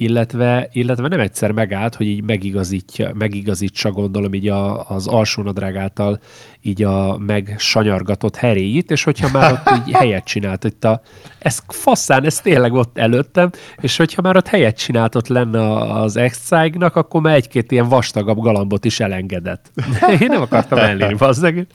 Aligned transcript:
illetve, 0.00 0.68
illetve 0.72 1.08
nem 1.08 1.20
egyszer 1.20 1.52
megállt, 1.52 1.94
hogy 1.94 2.06
így 2.06 2.22
megigazítja, 2.22 3.10
megigazítsa, 3.14 3.90
gondolom, 3.90 4.34
így 4.34 4.48
a, 4.48 4.88
az 4.88 5.06
alsónadrág 5.06 5.76
által 5.76 6.20
így 6.62 6.82
a 6.82 7.18
megsanyargatott 7.18 8.36
heréit, 8.36 8.90
és 8.90 9.02
hogyha 9.02 9.28
már 9.32 9.52
ott 9.52 9.88
így 9.88 9.94
helyet 10.00 10.24
csinált, 10.24 10.62
hogy 10.62 10.74
a, 10.80 11.00
ez 11.38 11.62
faszán, 11.68 12.24
ez 12.24 12.40
tényleg 12.40 12.72
ott 12.72 12.98
előttem, 12.98 13.50
és 13.80 13.96
hogyha 13.96 14.22
már 14.22 14.36
ott 14.36 14.46
helyet 14.46 14.78
csinált 14.78 15.14
ott 15.14 15.28
lenne 15.28 15.70
az 16.00 16.16
ex 16.16 16.52
akkor 16.78 17.20
már 17.20 17.34
egy-két 17.34 17.72
ilyen 17.72 17.88
vastagabb 17.88 18.38
galambot 18.38 18.84
is 18.84 19.00
elengedett. 19.00 19.70
Én 20.20 20.28
nem 20.28 20.40
akartam 20.40 20.78
ellérni, 20.78 21.14
bazdeg. 21.14 21.66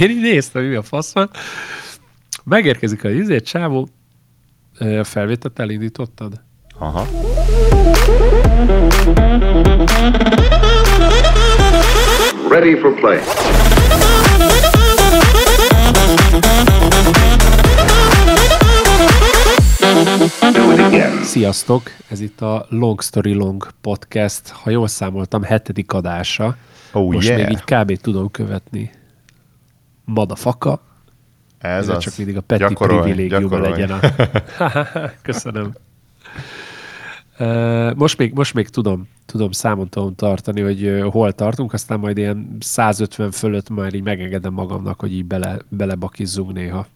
Én 0.00 0.10
így 0.10 0.20
néztem, 0.20 0.64
mi 0.64 0.74
a 0.74 0.82
fasz 0.82 1.12
van. 1.12 1.30
Megérkezik 2.44 3.04
a 3.04 3.10
izét, 3.10 3.46
csávó, 3.46 3.88
a 4.78 5.04
felvételt 5.04 5.58
elindítottad? 5.58 6.40
Aha. 6.78 7.06
Ready 12.50 12.76
for 12.80 12.92
play. 13.00 13.20
Sziasztok! 21.22 21.82
Ez 22.08 22.20
itt 22.20 22.40
a 22.40 22.66
Long 22.68 23.02
Story 23.02 23.32
Long 23.32 23.66
podcast, 23.80 24.48
ha 24.48 24.70
jól 24.70 24.86
számoltam, 24.88 25.42
hetedik 25.42 25.92
adása. 25.92 26.56
Oh, 26.92 27.12
Most 27.12 27.28
yeah. 27.28 27.40
még 27.40 27.50
így 27.50 27.64
kb. 27.64 28.00
tudom 28.00 28.30
követni. 28.30 28.90
Madafaka. 30.04 30.80
Ez 31.58 31.88
Ez 31.88 31.96
az. 31.96 32.02
csak 32.02 32.16
mindig 32.16 32.36
a 32.36 32.40
Peti 32.40 32.62
Gyakorolj, 32.62 33.00
privilégiuma 33.00 33.40
gyakorolj. 33.48 33.70
legyen. 33.70 33.90
A... 34.58 34.86
Köszönöm. 35.22 35.72
Most 37.96 38.18
még, 38.18 38.32
most 38.32 38.54
még 38.54 38.68
tudom, 38.68 39.08
tudom 39.26 39.50
számon 39.50 39.88
tudom 39.88 40.14
tartani, 40.14 40.60
hogy 40.60 41.02
hol 41.10 41.32
tartunk, 41.32 41.72
aztán 41.72 41.98
majd 41.98 42.18
ilyen 42.18 42.56
150 42.60 43.30
fölött 43.30 43.68
már 43.68 43.94
így 43.94 44.02
megengedem 44.02 44.52
magamnak, 44.52 45.00
hogy 45.00 45.12
így 45.12 45.24
bele, 45.24 45.58
belebakizzunk 45.68 46.52
néha. 46.52 46.86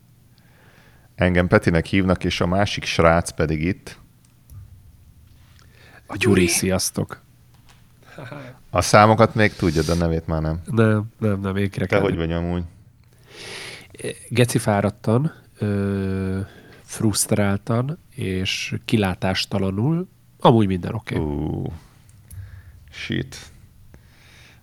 Engem 1.14 1.48
Petinek 1.48 1.86
hívnak, 1.86 2.24
és 2.24 2.40
a 2.40 2.46
másik 2.46 2.84
srác 2.84 3.30
pedig 3.30 3.62
itt. 3.62 3.98
A 6.06 6.16
Gyuri, 6.16 6.46
sziasztok! 6.46 7.22
A 8.70 8.80
számokat 8.80 9.34
még 9.34 9.54
tudja, 9.54 9.82
de 9.82 9.92
a 9.92 9.94
nevét 9.94 10.26
már 10.26 10.42
nem. 10.42 10.60
Nem, 10.64 11.04
nem, 11.18 11.40
nem, 11.40 11.56
én 11.56 11.70
Te 11.70 12.00
hogy 12.00 12.16
vagy 12.16 12.32
amúgy? 12.32 12.62
Geci 14.28 14.58
fáradtan, 14.58 15.32
ö, 15.58 16.40
frusztráltan 16.82 17.98
és 18.14 18.74
kilátástalanul, 18.84 20.08
amúgy 20.44 20.66
minden 20.66 20.94
oké. 20.94 21.16
Okay. 21.16 21.34
Uh, 21.34 21.72
shit. 22.90 23.36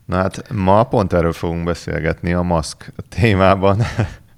Na 0.05 0.15
hát 0.15 0.51
ma 0.53 0.83
pont 0.83 1.13
erről 1.13 1.33
fogunk 1.33 1.63
beszélgetni 1.63 2.33
a 2.33 2.41
maszk 2.41 2.93
témában, 3.09 3.81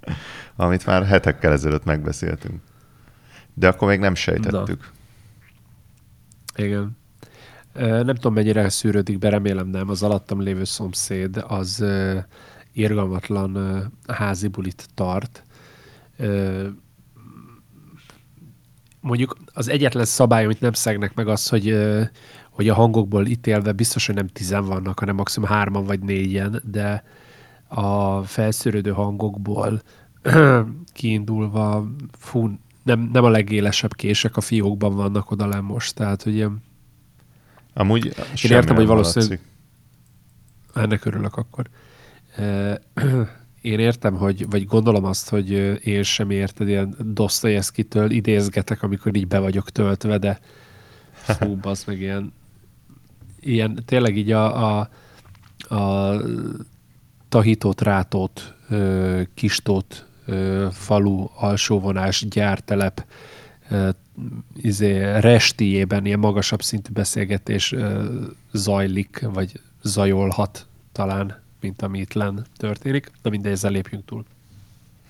amit 0.56 0.86
már 0.86 1.06
hetekkel 1.06 1.52
ezelőtt 1.52 1.84
megbeszéltünk. 1.84 2.62
De 3.54 3.68
akkor 3.68 3.88
még 3.88 4.00
nem 4.00 4.16
sejtettük. 4.16 4.92
Igen. 6.56 6.98
Ö, 7.74 8.04
Nem 8.04 8.16
tudom, 8.16 8.34
mennyire 8.34 8.70
szűrődik 8.70 9.20
be, 9.20 9.30
remélem 9.30 9.68
nem. 9.68 9.90
Az 9.90 10.04
alattam 10.04 10.42
lévő 10.42 10.64
szomszéd 10.64 11.44
az 11.48 11.86
irgalmatlan 12.74 13.84
házi 14.08 14.48
bulit 14.48 14.88
tart. 14.94 15.44
Mondjuk 19.04 19.38
az 19.54 19.68
egyetlen 19.70 20.06
szabály, 20.06 20.44
amit 20.44 20.62
nem 20.62 20.74
szegnek 20.74 21.14
meg 21.14 21.28
az, 21.28 21.50
hogy, 21.50 21.78
hogy 22.50 22.70
a 22.70 22.74
hangokból 22.74 23.26
ítélve 23.26 23.72
biztos, 23.72 24.06
hogy 24.06 24.16
nem 24.16 24.28
tizen 24.28 24.66
vannak, 24.66 25.00
hanem 25.00 25.16
maximum 25.16 25.50
hárman 25.50 25.84
vagy 25.86 26.00
négyen, 26.00 26.62
de 26.72 27.04
a 27.68 28.22
felszűrődő 28.24 28.92
hangokból 28.92 29.82
kiindulva, 30.94 31.88
fú, 32.20 32.58
nem, 32.84 33.10
nem 33.14 33.24
a 33.24 33.30
legélesebb 33.30 33.96
kések 33.96 34.38
a 34.38 34.42
fiókban 34.42 34.96
vannak 34.96 35.32
oda 35.32 35.48
le 35.48 35.62
most, 35.62 35.96
tehát 35.96 36.26
ugye 36.26 36.48
Amúgy 37.74 38.06
Én 38.44 38.52
értem, 38.52 38.76
hogy 38.76 38.86
valószínűleg 38.86 39.40
ennek 40.74 41.06
örülök 41.06 41.38
akkor. 41.38 41.70
Én 43.64 43.80
értem, 43.80 44.16
hogy, 44.16 44.50
vagy 44.50 44.66
gondolom 44.66 45.04
azt, 45.04 45.30
hogy 45.30 45.52
én 45.88 46.04
sem 46.04 46.30
érted, 46.30 46.68
ilyen 46.68 46.96
Dostoyevsky-től 47.00 48.12
idézgetek, 48.12 48.84
amikor 48.84 49.16
így 49.16 49.28
be 49.28 49.40
vagyok 49.40 49.70
töltve, 49.70 50.18
de 50.18 50.40
fú, 51.12 51.58
az 51.62 51.84
meg 51.84 52.00
ilyen, 52.00 52.34
ilyen 53.40 53.84
tényleg 53.86 54.18
így 54.18 54.32
a, 54.32 54.80
a, 54.80 54.90
a 55.76 56.16
tahitót, 57.30 57.82
rátót, 57.82 58.56
kistót, 59.34 60.08
falu, 60.72 61.28
alsóvonás, 61.36 62.28
gyártelep, 62.30 63.06
izé, 64.56 65.20
restiében 65.20 66.06
ilyen 66.06 66.20
magasabb 66.20 66.62
szintű 66.62 66.92
beszélgetés 66.92 67.76
zajlik, 68.52 69.26
vagy 69.34 69.60
zajolhat 69.82 70.68
talán, 70.92 71.43
mint 71.64 71.82
ami 71.82 72.00
itt 72.00 72.14
lenn 72.14 72.40
történik. 72.58 73.12
Na 73.22 73.30
mindegy, 73.30 73.52
ezzel 73.52 73.72
lépjünk 73.72 74.06
túl. 74.06 74.26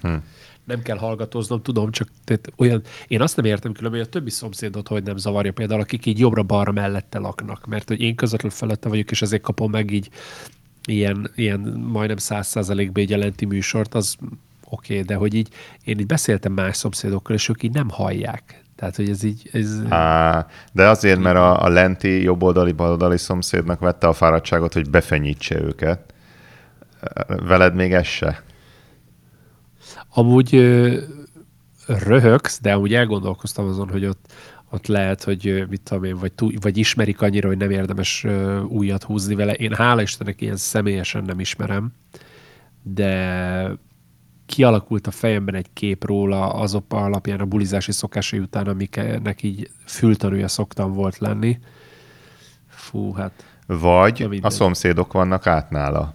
Hm. 0.01 0.15
Nem 0.63 0.81
kell 0.81 0.97
hallgatóznom, 0.97 1.61
tudom, 1.61 1.91
csak 1.91 2.07
tehát 2.23 2.51
olyan, 2.55 2.81
én 3.07 3.21
azt 3.21 3.35
nem 3.35 3.45
értem 3.45 3.71
különben, 3.71 3.99
hogy 3.99 4.09
a 4.09 4.11
többi 4.11 4.29
szomszédot 4.29 4.87
hogy 4.87 5.03
nem 5.03 5.17
zavarja 5.17 5.51
például, 5.51 5.81
akik 5.81 6.05
így 6.05 6.19
jobbra-balra 6.19 6.71
mellette 6.71 7.19
laknak, 7.19 7.65
mert 7.65 7.87
hogy 7.87 8.01
én 8.01 8.15
közvetlenül 8.15 8.57
felette 8.57 8.89
vagyok, 8.89 9.11
és 9.11 9.21
ezért 9.21 9.41
kapom 9.41 9.71
meg 9.71 9.91
így 9.91 10.09
ilyen, 10.85 11.31
ilyen 11.35 11.59
majdnem 11.91 12.17
száz 12.17 12.47
százalékban 12.47 13.05
jelenti 13.07 13.45
műsort, 13.45 13.93
az 13.93 14.15
oké, 14.69 14.93
okay, 14.93 15.05
de 15.05 15.15
hogy 15.15 15.33
így 15.33 15.47
én 15.83 15.99
így 15.99 16.05
beszéltem 16.05 16.53
más 16.53 16.77
szomszédokkal, 16.77 17.35
és 17.35 17.49
ők 17.49 17.63
így 17.63 17.73
nem 17.73 17.89
hallják. 17.89 18.63
Tehát, 18.75 18.95
hogy 18.95 19.09
ez 19.09 19.23
így... 19.23 19.49
Ez, 19.51 19.79
Á, 19.89 20.47
de 20.71 20.87
azért, 20.89 21.19
mert 21.19 21.35
a, 21.37 21.63
a 21.63 21.69
lenti 21.69 22.21
jobboldali, 22.21 22.71
baloldali 22.71 23.17
szomszédnak 23.17 23.79
vette 23.79 24.07
a 24.07 24.13
fáradtságot, 24.13 24.73
hogy 24.73 24.89
befenyítse 24.89 25.61
őket. 25.61 26.12
Veled 27.27 27.75
még 27.75 27.93
ez 27.93 28.05
se? 28.05 28.43
Amúgy 30.09 30.55
röhögsz, 31.87 32.61
de 32.61 32.73
amúgy 32.73 32.93
elgondolkoztam 32.93 33.67
azon, 33.67 33.89
hogy 33.89 34.05
ott, 34.05 34.33
ott 34.69 34.87
lehet, 34.87 35.23
hogy 35.23 35.65
mit 35.69 35.81
tudom 35.81 36.03
én, 36.03 36.17
vagy, 36.17 36.31
túl, 36.31 36.51
vagy 36.61 36.77
ismerik 36.77 37.21
annyira, 37.21 37.47
hogy 37.47 37.57
nem 37.57 37.71
érdemes 37.71 38.25
újat 38.67 39.03
húzni 39.03 39.35
vele. 39.35 39.53
Én 39.53 39.73
hála 39.73 40.01
Istennek 40.01 40.41
ilyen 40.41 40.57
személyesen 40.57 41.23
nem 41.23 41.39
ismerem, 41.39 41.93
de 42.83 43.77
kialakult 44.45 45.07
a 45.07 45.11
fejemben 45.11 45.55
egy 45.55 45.67
kép 45.73 46.05
róla 46.05 46.53
azok 46.53 46.85
alapján 46.89 47.39
a 47.39 47.45
bulizási 47.45 47.91
szokásai 47.91 48.39
után, 48.39 48.67
amiknek 48.67 49.43
így 49.43 49.69
fültanúja 49.85 50.47
szoktam 50.47 50.93
volt 50.93 51.17
lenni. 51.17 51.59
Fú, 52.67 53.13
hát 53.13 53.31
Vagy 53.67 54.39
a 54.41 54.49
szomszédok 54.49 55.13
vannak 55.13 55.47
át 55.47 55.69
nála. 55.69 56.13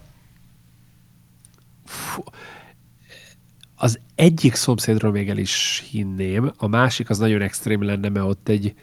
Az 3.76 3.99
egyik 4.15 4.54
szomszédról 4.54 5.10
még 5.10 5.28
el 5.28 5.38
is 5.38 5.84
hinném, 5.91 6.53
a 6.56 6.66
másik 6.66 7.10
az 7.10 7.19
nagyon 7.19 7.41
extrém 7.41 7.82
lenne, 7.82 8.09
mert 8.09 8.26
ott 8.26 8.49
egy 8.49 8.75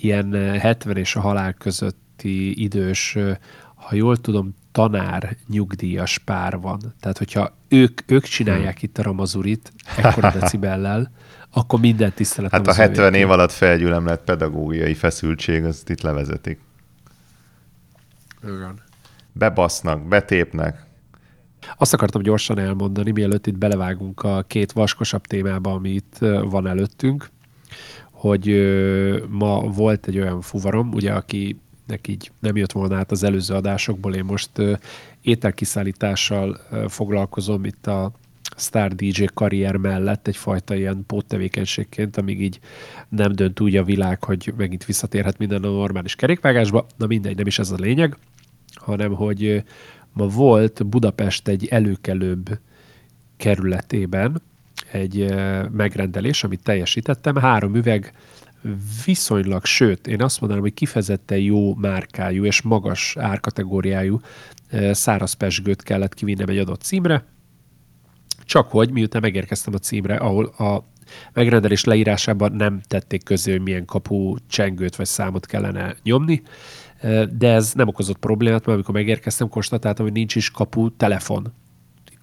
ilyen 0.00 0.34
eh, 0.34 0.60
70 0.60 0.96
és 0.96 1.16
a 1.16 1.20
halál 1.20 1.52
közötti 1.52 2.62
idős, 2.62 3.16
eh, 3.16 3.36
ha 3.74 3.94
jól 3.94 4.16
tudom, 4.16 4.54
tanár 4.72 5.36
nyugdíjas 5.48 6.18
pár 6.18 6.60
van. 6.60 6.94
Tehát, 7.00 7.18
hogyha 7.18 7.56
ők, 7.68 8.00
ők 8.10 8.24
csinálják 8.24 8.82
itt 8.82 8.98
a 8.98 9.02
ramazurit, 9.02 9.72
ekkora 9.96 10.30
decibellel, 10.30 11.10
akkor 11.50 11.80
minden 11.80 12.12
tiszteletem 12.12 12.58
Hát 12.58 12.68
a 12.68 12.70
az 12.70 12.76
70 12.76 13.04
övéké. 13.04 13.18
év 13.20 13.30
alatt 13.30 13.52
felgyülemlett 13.52 14.24
pedagógiai 14.24 14.94
feszültség, 14.94 15.64
azt 15.64 15.90
itt 15.90 16.00
levezetik. 16.00 16.60
Igen. 18.42 18.80
Bebasznak, 19.32 20.08
betépnek. 20.08 20.85
Azt 21.76 21.94
akartam 21.94 22.22
gyorsan 22.22 22.58
elmondani, 22.58 23.10
mielőtt 23.10 23.46
itt 23.46 23.58
belevágunk 23.58 24.22
a 24.22 24.44
két 24.46 24.72
vaskosabb 24.72 25.26
témába, 25.26 25.72
ami 25.72 25.90
itt 25.90 26.16
ö, 26.18 26.42
van 26.42 26.66
előttünk, 26.66 27.30
hogy 28.10 28.46
ma 29.28 29.60
volt 29.60 30.06
egy 30.06 30.18
olyan 30.18 30.40
fuvarom, 30.40 30.92
ugye, 30.92 31.12
akinek 31.12 32.08
így 32.08 32.30
nem 32.38 32.56
jött 32.56 32.72
volna 32.72 32.96
át 32.96 33.10
az 33.10 33.22
előző 33.22 33.54
adásokból, 33.54 34.14
én 34.14 34.24
most 34.24 34.50
ételkiszállítással 35.22 36.60
foglalkozom 36.88 37.64
itt 37.64 37.86
a 37.86 38.12
Star 38.56 38.94
DJ 38.94 39.24
karrier 39.34 39.76
mellett 39.76 40.26
egyfajta 40.26 40.74
ilyen 40.74 41.04
póttevékenységként, 41.06 42.16
amíg 42.16 42.40
így 42.40 42.60
nem 43.08 43.32
dönt 43.32 43.60
úgy 43.60 43.76
a 43.76 43.84
világ, 43.84 44.24
hogy 44.24 44.52
megint 44.56 44.84
visszatérhet 44.84 45.38
minden 45.38 45.62
a 45.62 45.68
normális 45.68 46.14
kerékvágásba. 46.14 46.86
Na 46.96 47.06
mindegy, 47.06 47.36
nem 47.36 47.46
is 47.46 47.58
ez 47.58 47.70
a 47.70 47.76
lényeg, 47.78 48.16
hanem 48.74 49.14
hogy 49.14 49.62
volt 50.24 50.86
Budapest 50.86 51.48
egy 51.48 51.66
előkelőbb 51.66 52.58
kerületében 53.36 54.42
egy 54.92 55.34
megrendelés, 55.72 56.44
amit 56.44 56.62
teljesítettem. 56.62 57.36
Három 57.36 57.74
üveg 57.74 58.12
viszonylag, 59.04 59.64
sőt, 59.64 60.06
én 60.06 60.22
azt 60.22 60.40
mondanám, 60.40 60.64
hogy 60.64 60.74
kifejezetten 60.74 61.38
jó 61.38 61.74
márkájú 61.74 62.44
és 62.44 62.62
magas 62.62 63.16
árkategóriájú 63.16 64.20
száraz 64.90 65.32
pesgőt 65.32 65.82
kellett 65.82 66.14
kivinnem 66.14 66.48
egy 66.48 66.58
adott 66.58 66.82
címre, 66.82 67.24
csak 68.44 68.70
hogy 68.70 68.90
miután 68.90 69.20
megérkeztem 69.20 69.74
a 69.74 69.78
címre, 69.78 70.16
ahol 70.16 70.44
a 70.44 70.84
megrendelés 71.32 71.84
leírásában 71.84 72.52
nem 72.52 72.80
tették 72.88 73.22
közé, 73.22 73.50
hogy 73.50 73.60
milyen 73.60 73.84
kapu 73.84 74.34
csengőt 74.48 74.96
vagy 74.96 75.06
számot 75.06 75.46
kellene 75.46 75.94
nyomni, 76.02 76.42
de 77.38 77.52
ez 77.52 77.72
nem 77.72 77.88
okozott 77.88 78.18
problémát, 78.18 78.58
mert 78.58 78.72
amikor 78.72 78.94
megérkeztem, 78.94 79.48
konstatáltam, 79.48 80.04
hogy 80.04 80.14
nincs 80.14 80.34
is 80.34 80.50
kapu 80.50 80.96
telefon. 80.96 81.52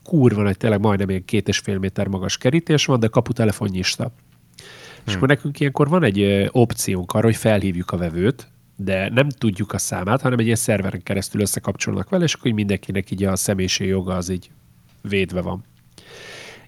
Kurva 0.04 0.42
nagy, 0.42 0.58
tényleg 0.58 0.80
majdnem 0.80 1.10
ilyen 1.10 1.26
két 1.26 1.48
és 1.48 1.58
fél 1.58 1.78
méter 1.78 2.08
magas 2.08 2.38
kerítés 2.38 2.86
van, 2.86 3.00
de 3.00 3.08
kapu 3.08 3.34
telefon 3.34 3.70
nyista. 3.72 4.04
Hmm. 4.04 5.04
És 5.06 5.16
akkor 5.16 5.28
nekünk 5.28 5.60
ilyenkor 5.60 5.90
van 5.90 6.04
egy 6.04 6.50
opciónk 6.52 7.14
arra, 7.14 7.26
hogy 7.26 7.36
felhívjuk 7.36 7.92
a 7.92 7.98
vevőt, 7.98 8.48
de 8.76 9.10
nem 9.10 9.30
tudjuk 9.30 9.74
a 9.74 9.78
számát, 9.78 10.22
hanem 10.22 10.40
egy 10.40 10.46
ilyen 10.46 10.58
szerveren 10.58 11.04
keresztül 11.04 11.42
összekapcsolnak 11.42 12.10
vele, 12.10 12.24
és 12.24 12.34
akkor 12.34 12.52
mindenkinek 12.52 13.12
így 13.12 13.24
a 13.24 13.36
személyiség 13.36 13.88
joga 13.88 14.16
az 14.16 14.30
így 14.30 14.52
védve 15.02 15.42
van. 15.42 15.64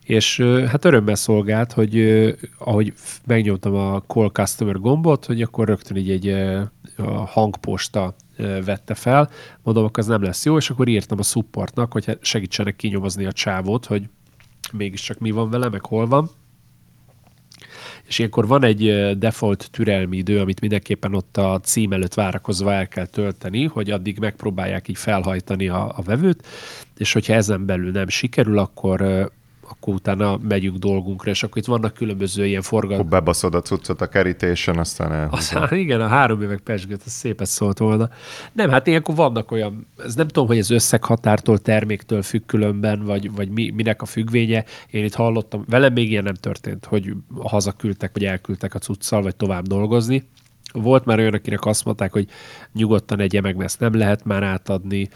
És 0.06 0.40
hát 0.68 0.86
örömmel 0.86 1.16
szolgált, 1.16 1.72
hogy 1.72 2.06
ahogy 2.58 2.94
megnyomtam 3.26 3.76
a 3.76 4.02
Call 4.02 4.30
Customer 4.30 4.80
gombot, 4.80 5.26
hogy 5.26 5.42
akkor 5.42 5.68
rögtön 5.68 5.98
így 5.98 6.10
egy 6.10 6.36
hangposta 7.26 8.16
vette 8.66 8.94
fel, 8.94 9.30
mondom, 9.64 9.84
akkor 9.84 10.00
ez 10.00 10.10
nem 10.10 10.24
lesz 10.24 10.46
jó, 10.46 10.58
és 10.58 10.70
akkor 10.70 10.88
írtam 10.88 11.20
a 11.20 11.24
supportnak, 11.24 11.92
hogy 11.92 12.06
hát 12.06 12.18
segítsenek 12.22 12.76
kinyomozni 12.76 13.26
a 13.26 13.32
csávót, 13.32 13.86
hogy 13.86 14.10
mégiscsak 14.72 15.20
mi 15.20 15.32
van 15.32 15.50
vele, 15.50 15.70
meg 15.70 15.86
hol 15.86 16.08
van. 16.08 16.30
És 18.08 18.20
ilyenkor 18.20 18.48
van 18.48 18.64
egy 18.64 19.18
default 19.18 19.68
türelmi 19.72 20.18
idő, 20.18 20.40
amit 20.40 20.62
mindenképpen 20.62 21.16
ott 21.16 21.38
a 21.38 21.60
cím 21.60 21.92
előtt 21.92 22.14
várakozva 22.14 22.74
el 22.74 22.88
kell 22.88 23.06
tölteni, 23.06 23.64
hogy 23.64 23.92
addig 23.92 24.20
megpróbálják 24.20 24.88
így 24.88 24.98
felhajtani 24.98 25.68
a, 25.68 25.98
a 25.98 26.02
vevőt, 26.02 26.48
és 26.98 27.14
hogyha 27.14 27.34
ezen 27.34 27.66
belül 27.66 27.92
nem 27.92 28.08
sikerül, 28.08 28.58
akkor 28.58 29.32
akkor 29.70 29.94
utána 29.94 30.38
megyünk 30.38 30.78
dolgunkra, 30.78 31.32
és 31.32 31.44
akkor 31.44 31.58
itt 31.58 31.66
vannak 31.66 31.94
különböző 31.94 32.46
ilyen. 32.46 32.62
Akkor 32.70 33.06
bebaszod 33.06 33.56
a 33.56 33.62
cuccot 33.62 34.02
a 34.02 34.08
kerítésen, 34.08 34.78
aztán 34.78 35.12
elhúzod. 35.12 35.40
Aztán 35.40 35.80
igen, 35.80 36.02
a 36.02 36.08
három 36.08 36.42
évek 36.42 36.60
pesgőt, 36.60 37.02
az 37.06 37.12
szépet 37.12 37.48
szólt 37.48 37.78
volna. 37.78 38.10
Nem, 38.54 38.70
hát 38.70 38.88
ilyenkor 38.88 39.16
vannak 39.16 39.52
olyan, 39.52 39.88
ez 40.04 40.16
nem 40.16 40.28
tudom, 40.28 40.48
hogy 40.48 40.58
ez 40.58 40.70
összeghatártól, 40.70 41.58
terméktől 41.58 42.22
függ 42.22 42.46
különben, 42.46 43.04
vagy, 43.04 43.32
vagy 43.32 43.50
mi, 43.50 43.70
minek 43.70 44.02
a 44.02 44.06
függvénye. 44.06 44.66
Én 44.90 45.04
itt 45.04 45.16
hallottam, 45.16 45.64
velem 45.70 45.94
még 45.94 46.10
ilyen 46.10 46.24
nem 46.24 46.34
történt, 46.34 46.86
hogy 46.86 47.14
hazaküldtek, 47.38 48.10
vagy 48.14 48.26
elküldtek 48.26 48.74
a 48.74 48.80
cuccal, 48.80 49.22
vagy 49.22 49.36
tovább 49.36 49.68
dolgozni 49.68 50.24
volt 50.76 51.06
már 51.06 51.20
olyan, 51.20 51.34
akinek 51.34 51.66
azt 51.66 51.86
mondták, 51.86 52.12
hogy 52.12 52.28
nyugodtan 52.74 53.20
egye 53.20 53.42
meg, 53.42 53.56
mert 53.56 53.70
ezt 53.70 53.80
nem 53.80 53.98
lehet 53.98 54.26
már 54.26 54.44
átadni. 54.44 55.10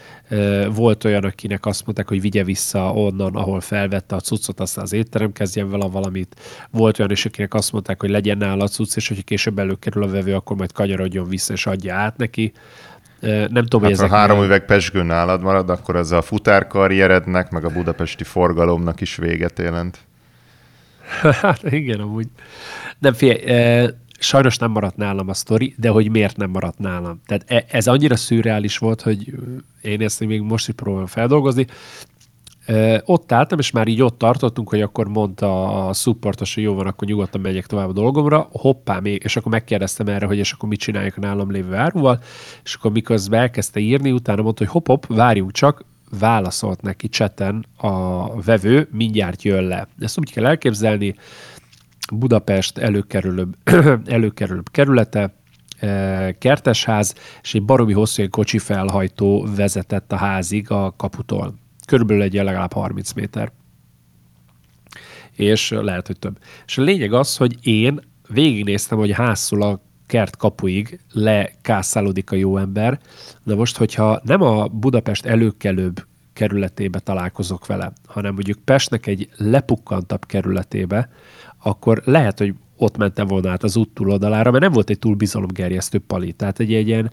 Volt 0.73 1.03
olyan, 1.03 1.23
akinek 1.23 1.65
azt 1.65 1.85
mondták, 1.85 2.07
hogy 2.07 2.21
vigye 2.21 2.43
vissza 2.43 2.93
onnan, 2.93 3.35
ahol 3.35 3.61
felvette 3.61 4.15
a 4.15 4.19
cuccot, 4.19 4.59
aztán 4.59 4.83
az 4.83 4.93
étterem 4.93 5.31
kezdjen 5.31 5.69
vele 5.69 5.87
valamit. 5.87 6.35
Volt 6.71 6.99
olyan 6.99 7.11
is, 7.11 7.25
akinek 7.25 7.53
azt 7.53 7.71
mondták, 7.71 8.01
hogy 8.01 8.09
legyen 8.09 8.37
nála 8.37 8.63
a 8.63 8.67
cucc, 8.67 8.95
és 8.95 9.07
hogyha 9.07 9.23
később 9.23 9.59
előkerül 9.59 10.03
a 10.03 10.09
vevő, 10.09 10.35
akkor 10.35 10.57
majd 10.57 10.71
kanyarodjon 10.71 11.27
vissza, 11.27 11.53
és 11.53 11.65
adja 11.65 11.95
át 11.95 12.17
neki. 12.17 12.51
Nem 13.21 13.49
tudom, 13.49 13.81
hát, 13.81 13.89
hogy 13.89 13.91
ezek... 13.91 14.09
Ha 14.09 14.15
három 14.15 14.43
üveg 14.43 14.65
pesgő 14.65 15.03
nálad 15.03 15.41
marad, 15.41 15.69
akkor 15.69 15.95
ez 15.95 16.11
a 16.11 16.21
futárkarrierednek, 16.21 17.49
meg 17.49 17.65
a 17.65 17.69
budapesti 17.69 18.23
forgalomnak 18.23 19.01
is 19.01 19.15
véget 19.15 19.59
jelent. 19.59 19.97
hát 21.41 21.63
igen, 21.63 21.99
amúgy. 21.99 22.27
Nem, 22.99 23.13
figyelj, 23.13 23.87
sajnos 24.19 24.57
nem 24.57 24.71
maradt 24.71 24.97
nálam 24.97 25.29
a 25.29 25.33
sztori, 25.33 25.75
de 25.77 25.89
hogy 25.89 26.11
miért 26.11 26.37
nem 26.37 26.49
maradt 26.49 26.77
nálam. 26.77 27.21
Tehát 27.25 27.43
e, 27.47 27.65
ez 27.77 27.87
annyira 27.87 28.15
szürreális 28.15 28.77
volt, 28.77 29.01
hogy 29.01 29.33
én 29.81 30.01
ezt 30.01 30.19
még 30.19 30.41
most 30.41 30.67
is 30.67 30.73
próbálom 30.73 31.07
feldolgozni. 31.07 31.67
Ott 33.05 33.31
álltam, 33.31 33.59
és 33.59 33.71
már 33.71 33.87
így 33.87 34.01
ott 34.01 34.17
tartottunk, 34.17 34.69
hogy 34.69 34.81
akkor 34.81 35.07
mondta 35.07 35.87
a 35.87 35.93
supportos, 35.93 36.53
hogy 36.53 36.63
jó 36.63 36.73
van, 36.73 36.87
akkor 36.87 37.07
nyugodtan 37.07 37.41
megyek 37.41 37.65
tovább 37.65 37.89
a 37.89 37.93
dolgomra. 37.93 38.47
Hoppá, 38.51 38.99
még, 38.99 39.21
és 39.23 39.35
akkor 39.35 39.51
megkérdeztem 39.51 40.07
erre, 40.07 40.25
hogy 40.25 40.37
és 40.37 40.51
akkor 40.51 40.69
mit 40.69 40.79
csinálják 40.79 41.17
a 41.17 41.19
nálam 41.19 41.51
lévő 41.51 41.73
áruval, 41.73 42.19
és 42.63 42.73
akkor 42.73 42.91
miközben 42.91 43.39
elkezdte 43.39 43.79
írni, 43.79 44.11
utána 44.11 44.41
mondta, 44.41 44.63
hogy 44.63 44.73
hopp-hopp, 44.73 45.03
várjunk 45.07 45.51
csak, 45.51 45.85
válaszolt 46.19 46.81
neki 46.81 47.09
cseten 47.09 47.65
a 47.77 48.41
vevő, 48.41 48.87
mindjárt 48.91 49.43
jön 49.43 49.63
le. 49.63 49.87
Ezt 49.99 50.19
úgy 50.19 50.31
kell 50.31 50.45
elképzelni, 50.45 51.15
Budapest 52.11 52.77
előkerülőbb, 52.77 53.55
előkerülőbb 54.05 54.69
kerülete, 54.71 55.33
e, 55.79 56.37
kertesház, 56.37 57.15
és 57.41 57.53
egy 57.53 57.63
baromi 57.63 57.93
hosszú 57.93 58.21
egy 58.21 58.29
kocsi 58.29 58.57
felhajtó 58.57 59.47
vezetett 59.55 60.11
a 60.11 60.15
házig 60.15 60.71
a 60.71 60.93
kaputól. 60.97 61.53
Körülbelül 61.85 62.23
egy 62.23 62.33
legalább 62.33 62.73
30 62.73 63.11
méter. 63.11 63.51
És 65.31 65.69
lehet, 65.69 66.07
hogy 66.07 66.19
több. 66.19 66.37
És 66.65 66.77
a 66.77 66.81
lényeg 66.81 67.13
az, 67.13 67.37
hogy 67.37 67.67
én 67.67 67.99
végignéztem, 68.27 68.97
hogy 68.97 69.11
házszul 69.11 69.61
a 69.61 69.81
kert 70.07 70.37
kapuig 70.37 70.99
lekászálódik 71.11 72.31
a 72.31 72.35
jó 72.35 72.57
ember, 72.57 72.99
de 73.43 73.55
most, 73.55 73.77
hogyha 73.77 74.21
nem 74.23 74.41
a 74.41 74.67
Budapest 74.67 75.25
előkelőbb 75.25 76.05
kerületébe 76.33 76.99
találkozok 76.99 77.65
vele, 77.65 77.91
hanem 78.05 78.33
mondjuk 78.33 78.57
Pestnek 78.65 79.07
egy 79.07 79.29
lepukkantabb 79.37 80.25
kerületébe, 80.25 81.09
akkor 81.63 82.01
lehet, 82.05 82.37
hogy 82.37 82.53
ott 82.77 82.97
mentem 82.97 83.27
volna 83.27 83.49
át 83.49 83.63
az 83.63 83.75
út 83.75 83.89
túloldalára, 83.89 84.51
mert 84.51 84.63
nem 84.63 84.71
volt 84.71 84.89
egy 84.89 84.99
túl 84.99 85.15
bizalomgerjesztő 85.15 85.99
pali. 85.99 86.31
Tehát 86.31 86.59
egy, 86.59 86.73
egy 86.73 86.87
ilyen 86.87 87.11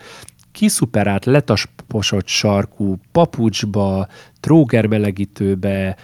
kiszuperált, 0.52 1.24
letasposott 1.24 2.26
sarkú, 2.26 2.96
papucsba, 3.12 4.06
trógermelegítőbe, 4.40 5.96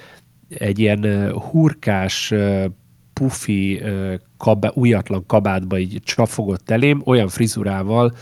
egy 0.48 0.78
ilyen 0.78 1.30
hurkás, 1.30 2.34
pufi, 3.12 3.82
kabá, 4.36 4.70
újatlan 4.74 5.26
kabátba 5.26 5.78
így 5.78 6.00
csapfogott 6.04 6.70
elém, 6.70 7.02
olyan 7.04 7.28
frizurával, 7.28 8.12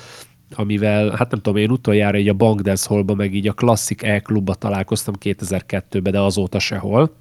amivel, 0.54 1.08
hát 1.08 1.30
nem 1.30 1.40
tudom, 1.40 1.56
én 1.56 1.70
utoljára 1.70 2.18
így 2.18 2.28
a 2.28 2.34
Bankdance 2.34 2.88
Hallba, 2.88 3.14
meg 3.14 3.34
így 3.34 3.48
a 3.48 3.52
klasszik 3.52 4.02
E-klubba 4.02 4.54
találkoztam 4.54 5.14
2002-ben, 5.20 6.12
de 6.12 6.20
azóta 6.20 6.58
sehol. 6.58 7.14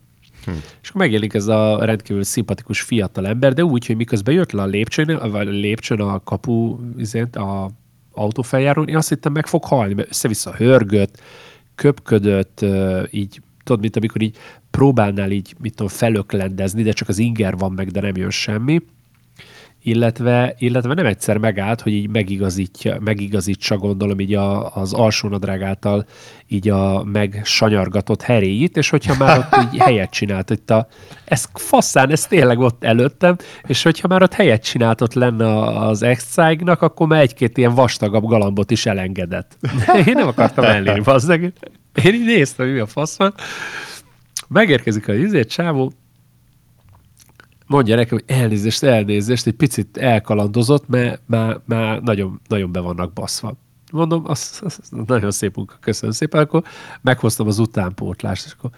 Hm. 0.45 0.51
És 0.81 0.89
akkor 0.89 1.01
megjelenik 1.01 1.33
ez 1.33 1.47
a 1.47 1.85
rendkívül 1.85 2.23
szimpatikus 2.23 2.81
fiatal 2.81 3.27
ember, 3.27 3.53
de 3.53 3.63
úgy, 3.63 3.85
hogy 3.85 3.95
miközben 3.95 4.33
jött 4.33 4.51
le 4.51 4.61
a 4.61 4.65
lépcsőn, 4.65 5.31
vagy 5.31 5.47
a 5.47 5.51
lépcsőn 5.51 5.99
a 5.99 6.23
kapu, 6.23 6.77
a 7.31 7.69
autófeljárón, 8.11 8.87
én 8.87 8.95
azt 8.95 9.09
hittem 9.09 9.31
meg 9.31 9.47
fog 9.47 9.63
halni, 9.63 9.93
mert 9.93 10.09
össze-vissza 10.09 10.55
hörgött, 10.55 11.21
köpködött, 11.75 12.65
így 13.11 13.41
tudod, 13.63 13.81
mint 13.81 13.95
amikor 13.95 14.21
így 14.21 14.37
próbálnál 14.71 15.31
így, 15.31 15.55
mit 15.59 15.75
tudom, 15.75 15.91
felöklendezni, 15.91 16.83
de 16.83 16.91
csak 16.91 17.07
az 17.07 17.17
inger 17.17 17.57
van 17.57 17.71
meg, 17.71 17.91
de 17.91 18.01
nem 18.01 18.15
jön 18.15 18.29
semmi 18.29 18.81
illetve, 19.83 20.55
illetve 20.57 20.93
nem 20.93 21.05
egyszer 21.05 21.37
megállt, 21.37 21.81
hogy 21.81 21.91
így 21.91 22.09
megigazítja, 22.09 22.97
megigazítsa, 22.99 23.77
gondolom, 23.77 24.19
így 24.19 24.33
a, 24.33 24.75
az 24.75 24.93
alsónadrág 24.93 25.61
által 25.61 26.05
így 26.47 26.69
a 26.69 27.03
megsanyargatott 27.03 28.21
heréit, 28.21 28.77
és 28.77 28.89
hogyha 28.89 29.15
már 29.17 29.37
ott 29.37 29.63
így 29.63 29.79
helyet 29.87 30.09
csinált, 30.09 30.47
hogy 30.47 30.61
a, 30.67 30.87
ez 31.25 31.45
faszán, 31.53 32.09
ez 32.11 32.25
tényleg 32.25 32.59
ott 32.59 32.83
előttem, 32.83 33.35
és 33.67 33.83
hogyha 33.83 34.07
már 34.07 34.21
ott 34.21 34.33
helyet 34.33 34.63
csinált 34.63 35.01
ott 35.01 35.13
lenne 35.13 35.63
az 35.87 36.03
ex 36.03 36.37
akkor 36.63 37.07
már 37.07 37.21
egy-két 37.21 37.57
ilyen 37.57 37.75
vastagabb 37.75 38.25
galambot 38.25 38.71
is 38.71 38.85
elengedett. 38.85 39.57
Én 40.07 40.13
nem 40.13 40.27
akartam 40.27 40.63
ellérni, 40.63 40.99
bazdeg. 40.99 41.53
Én 42.03 42.13
így 42.13 42.25
néztem, 42.25 42.65
hogy 42.65 42.75
mi 42.75 42.81
a 42.81 42.85
fasz 42.85 43.17
van. 43.17 43.33
Megérkezik 44.47 45.07
a 45.07 45.13
izét, 45.13 45.49
csávó, 45.49 45.91
mondja 47.69 47.95
nekem, 47.95 48.17
hogy 48.17 48.37
elnézést, 48.37 48.83
elnézést, 48.83 49.47
egy 49.47 49.53
picit 49.53 49.97
elkalandozott, 49.97 50.87
mert 50.87 51.21
már, 51.25 51.59
már 51.65 52.01
nagyon, 52.01 52.41
nagyon 52.47 52.71
be 52.71 52.79
vannak 52.79 53.13
baszva. 53.13 53.57
Mondom, 53.91 54.23
az, 54.25 54.59
az, 54.63 54.79
az 54.81 55.05
nagyon 55.05 55.31
szép 55.31 55.55
munka, 55.55 55.77
köszönöm 55.79 56.15
szépen, 56.15 56.41
akkor 56.41 56.63
meghoztam 57.01 57.47
az 57.47 57.59
utánpótlást, 57.59 58.45
és 58.45 58.51
akkor 58.57 58.69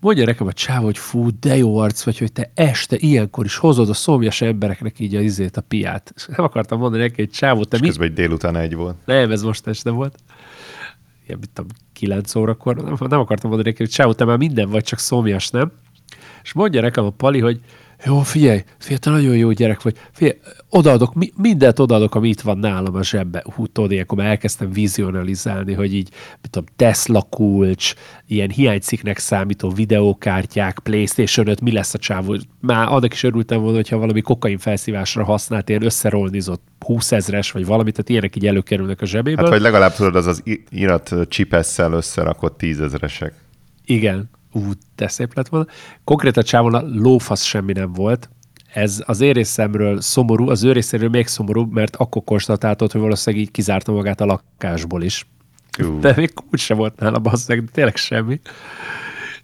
mondja 0.00 0.24
nekem 0.24 0.46
a 0.46 0.52
csáv, 0.52 0.82
hogy 0.82 0.98
fú, 0.98 1.28
de 1.40 1.56
jó 1.56 1.78
arc 1.78 2.04
vagy, 2.04 2.18
hogy 2.18 2.32
te 2.32 2.50
este 2.54 2.96
ilyenkor 2.98 3.44
is 3.44 3.56
hozod 3.56 3.88
a 3.88 3.94
szomjas 3.94 4.40
embereknek 4.40 4.98
így 4.98 5.14
a 5.14 5.20
izét, 5.20 5.56
a 5.56 5.60
piát. 5.60 6.12
És 6.16 6.26
nem 6.26 6.44
akartam 6.44 6.78
mondani 6.78 7.02
neki, 7.02 7.14
hogy 7.16 7.30
csávó, 7.30 7.64
te 7.64 7.76
és 7.76 7.82
mi? 7.82 7.88
közben 7.88 8.08
egy 8.08 8.14
délután 8.14 8.56
egy 8.56 8.74
volt. 8.74 8.96
Nem, 9.04 9.30
ez 9.30 9.42
most 9.42 9.66
este 9.66 9.90
volt. 9.90 10.18
Ilyen, 11.26 11.38
mit 11.38 11.50
tudom, 11.50 11.70
kilenc 11.92 12.34
órakor. 12.34 12.76
Nem, 12.76 12.96
nem 13.08 13.20
akartam 13.20 13.50
mondani 13.50 13.70
neki, 13.70 13.82
hogy 13.82 13.92
csávó, 13.92 14.12
te 14.12 14.24
már 14.24 14.38
minden 14.38 14.70
vagy, 14.70 14.84
csak 14.84 14.98
szomjas, 14.98 15.50
nem? 15.50 15.72
És 16.42 16.52
mondja 16.52 16.80
nekem 16.80 17.04
a 17.04 17.10
Pali, 17.10 17.40
hogy 17.40 17.60
jó, 18.04 18.20
figyelj, 18.20 18.64
figyelj, 18.78 18.98
te 18.98 19.10
nagyon 19.10 19.36
jó 19.36 19.50
gyerek 19.50 19.82
vagy. 19.82 19.96
Figyelj, 20.12 20.38
odaadok, 20.68 21.14
mi, 21.14 21.32
mindent 21.36 21.78
odaadok, 21.78 22.14
ami 22.14 22.28
itt 22.28 22.40
van 22.40 22.58
nálam 22.58 22.94
a 22.94 23.02
zsebbe. 23.02 23.44
Hú, 23.54 23.66
tudod, 23.66 23.90
ilyenkor 23.90 24.18
már 24.18 24.26
elkezdtem 24.26 24.72
vizionalizálni, 24.72 25.72
hogy 25.72 25.94
így, 25.94 26.08
mit 26.42 26.50
tudom, 26.50 26.68
Tesla 26.76 27.22
kulcs, 27.22 27.94
ilyen 28.26 28.50
hiányciknek 28.50 29.18
számító 29.18 29.70
videókártyák, 29.70 30.78
Playstation 30.78 31.46
5, 31.46 31.60
mi 31.60 31.72
lesz 31.72 31.94
a 31.94 31.98
csávó. 31.98 32.36
Már 32.60 32.88
annak 32.88 33.12
is 33.12 33.22
örültem 33.22 33.60
volna, 33.60 33.76
hogyha 33.76 33.98
valami 33.98 34.20
kokain 34.20 34.58
felszívásra 34.58 35.24
használt, 35.24 35.68
ilyen 35.68 35.84
összerolnizott 35.84 36.62
20 36.78 37.12
ezres, 37.12 37.50
vagy 37.50 37.66
valamit, 37.66 37.92
tehát 37.92 38.08
ilyenek 38.08 38.36
így 38.36 38.46
előkerülnek 38.46 39.00
a 39.00 39.06
zsebéből. 39.06 39.44
Hát 39.44 39.52
vagy 39.52 39.62
legalább 39.62 39.94
tudod, 39.94 40.16
az 40.16 40.26
az 40.26 40.42
irat 40.70 41.14
csipesszel 41.28 41.92
összerakott 41.92 42.58
tízezresek. 42.58 43.34
Igen, 43.84 44.30
ú, 44.52 44.60
de 44.96 45.08
szép 45.08 45.34
lett 45.34 45.48
volna. 45.48 45.66
Konkrét 46.04 46.36
a 46.36 46.42
csávon 46.42 46.74
a 46.74 46.82
lófasz 46.86 47.42
semmi 47.42 47.72
nem 47.72 47.92
volt. 47.92 48.30
Ez 48.72 49.02
az 49.06 49.20
én 49.20 49.32
részemről 49.32 50.00
szomorú, 50.00 50.48
az 50.48 50.62
ő 50.62 50.72
részéről 50.72 51.08
még 51.08 51.26
szomorú, 51.26 51.66
mert 51.70 51.96
akkor 51.96 52.24
konstatáltott, 52.24 52.92
hogy 52.92 53.00
valószínűleg 53.00 53.44
így 53.44 53.50
kizárta 53.50 53.92
magát 53.92 54.20
a 54.20 54.24
lakásból 54.24 55.02
is. 55.02 55.26
Ú. 55.82 55.98
De 56.00 56.12
még 56.16 56.34
kulcs 56.34 56.60
sem 56.60 56.76
volt 56.76 57.00
nála, 57.00 57.18
basszeg, 57.18 57.64
tényleg 57.72 57.96
semmi. 57.96 58.40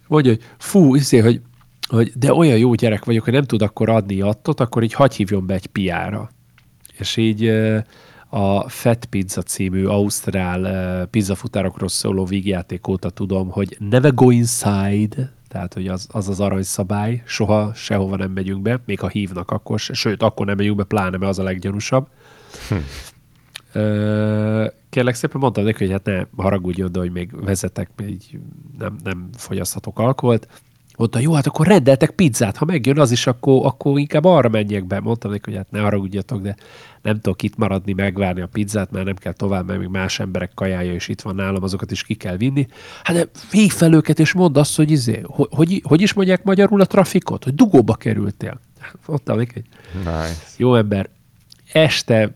Mondja, 0.07 0.31
hogy 0.31 0.43
fú, 0.57 0.95
izé, 0.95 1.17
hogy, 1.17 1.41
hogy 1.87 2.11
de 2.15 2.33
olyan 2.33 2.57
jó 2.57 2.73
gyerek 2.73 3.05
vagyok, 3.05 3.23
hogy 3.23 3.33
nem 3.33 3.43
tud 3.43 3.61
akkor 3.61 3.89
adni 3.89 4.21
attot, 4.21 4.59
akkor 4.59 4.83
így 4.83 4.93
hagy 4.93 5.15
hívjon 5.15 5.45
be 5.45 5.53
egy 5.53 5.67
piára. 5.67 6.29
És 6.97 7.17
így 7.17 7.53
a 8.29 8.69
Fat 8.69 9.05
Pizza 9.05 9.41
című 9.41 9.85
ausztrál 9.85 10.63
ö, 10.63 11.05
pizzafutárokról 11.05 11.89
szóló 11.89 12.25
vígjáték 12.25 12.87
óta 12.87 13.09
tudom, 13.09 13.49
hogy 13.49 13.77
never 13.79 14.13
go 14.13 14.29
inside, 14.29 15.33
tehát 15.47 15.73
hogy 15.73 15.87
az 15.87 16.07
az, 16.11 16.29
az 16.29 16.39
aranyszabály, 16.39 17.23
soha 17.25 17.73
sehova 17.73 18.15
nem 18.15 18.31
megyünk 18.31 18.61
be, 18.61 18.79
még 18.85 18.99
ha 18.99 19.07
hívnak 19.07 19.51
akkor, 19.51 19.79
se, 19.79 19.93
sőt, 19.93 20.23
akkor 20.23 20.45
nem 20.45 20.55
megyünk 20.55 20.77
be, 20.77 20.83
pláne, 20.83 21.17
mert 21.17 21.31
az 21.31 21.39
a 21.39 21.43
leggyanúsabb. 21.43 22.07
Ö, 23.73 24.67
kérlek 24.89 25.15
szépen 25.15 25.41
mondtam 25.41 25.63
neki, 25.63 25.83
hogy 25.83 25.93
hát 25.93 26.05
ne 26.05 26.43
haragudjon, 26.43 26.91
de 26.91 26.99
hogy 26.99 27.11
még 27.11 27.45
vezetek, 27.45 27.89
még 27.95 28.39
nem, 28.77 28.97
nem 29.03 29.29
fogyaszthatok 29.37 29.99
alkoholt. 29.99 30.47
Mondta, 30.97 31.19
jó, 31.19 31.33
hát 31.33 31.47
akkor 31.47 31.67
rendeltek 31.67 32.09
pizzát, 32.11 32.57
ha 32.57 32.65
megjön 32.65 32.99
az 32.99 33.11
is, 33.11 33.27
akkor, 33.27 33.65
akkor 33.65 33.99
inkább 33.99 34.25
arra 34.25 34.49
menjek 34.49 34.85
be. 34.85 34.99
Mondtam 34.99 35.31
neki, 35.31 35.49
hogy 35.49 35.55
hát 35.55 35.71
ne 35.71 35.79
haragudjatok, 35.79 36.41
de 36.41 36.55
nem 37.01 37.15
tudok 37.15 37.43
itt 37.43 37.57
maradni, 37.57 37.93
megvárni 37.93 38.41
a 38.41 38.47
pizzát, 38.47 38.91
mert 38.91 39.05
nem 39.05 39.15
kell 39.15 39.33
tovább, 39.33 39.67
mert 39.67 39.79
még 39.79 39.87
más 39.87 40.19
emberek 40.19 40.51
kajája 40.55 40.93
is 40.93 41.07
itt 41.07 41.21
van 41.21 41.35
nálam, 41.35 41.63
azokat 41.63 41.91
is 41.91 42.03
ki 42.03 42.13
kell 42.13 42.37
vinni. 42.37 42.67
Hát 43.03 43.15
de 43.15 43.27
hív 43.51 43.71
fel 43.71 43.93
őket, 43.93 44.19
és 44.19 44.33
mondd 44.33 44.57
azt, 44.57 44.75
hogy 44.75 44.91
izé, 44.91 45.21
hogy, 45.25 45.47
hogy, 45.51 45.81
hogy 45.83 46.01
is 46.01 46.13
mondják 46.13 46.43
magyarul 46.43 46.81
a 46.81 46.85
trafikot, 46.85 47.43
hogy 47.43 47.55
dugóba 47.55 47.93
kerültél. 47.93 48.59
Mondtam 49.07 49.37
neki, 49.37 49.53
hogy 49.53 49.65
Nice. 50.03 50.35
jó 50.57 50.75
ember, 50.75 51.09
este 51.73 52.35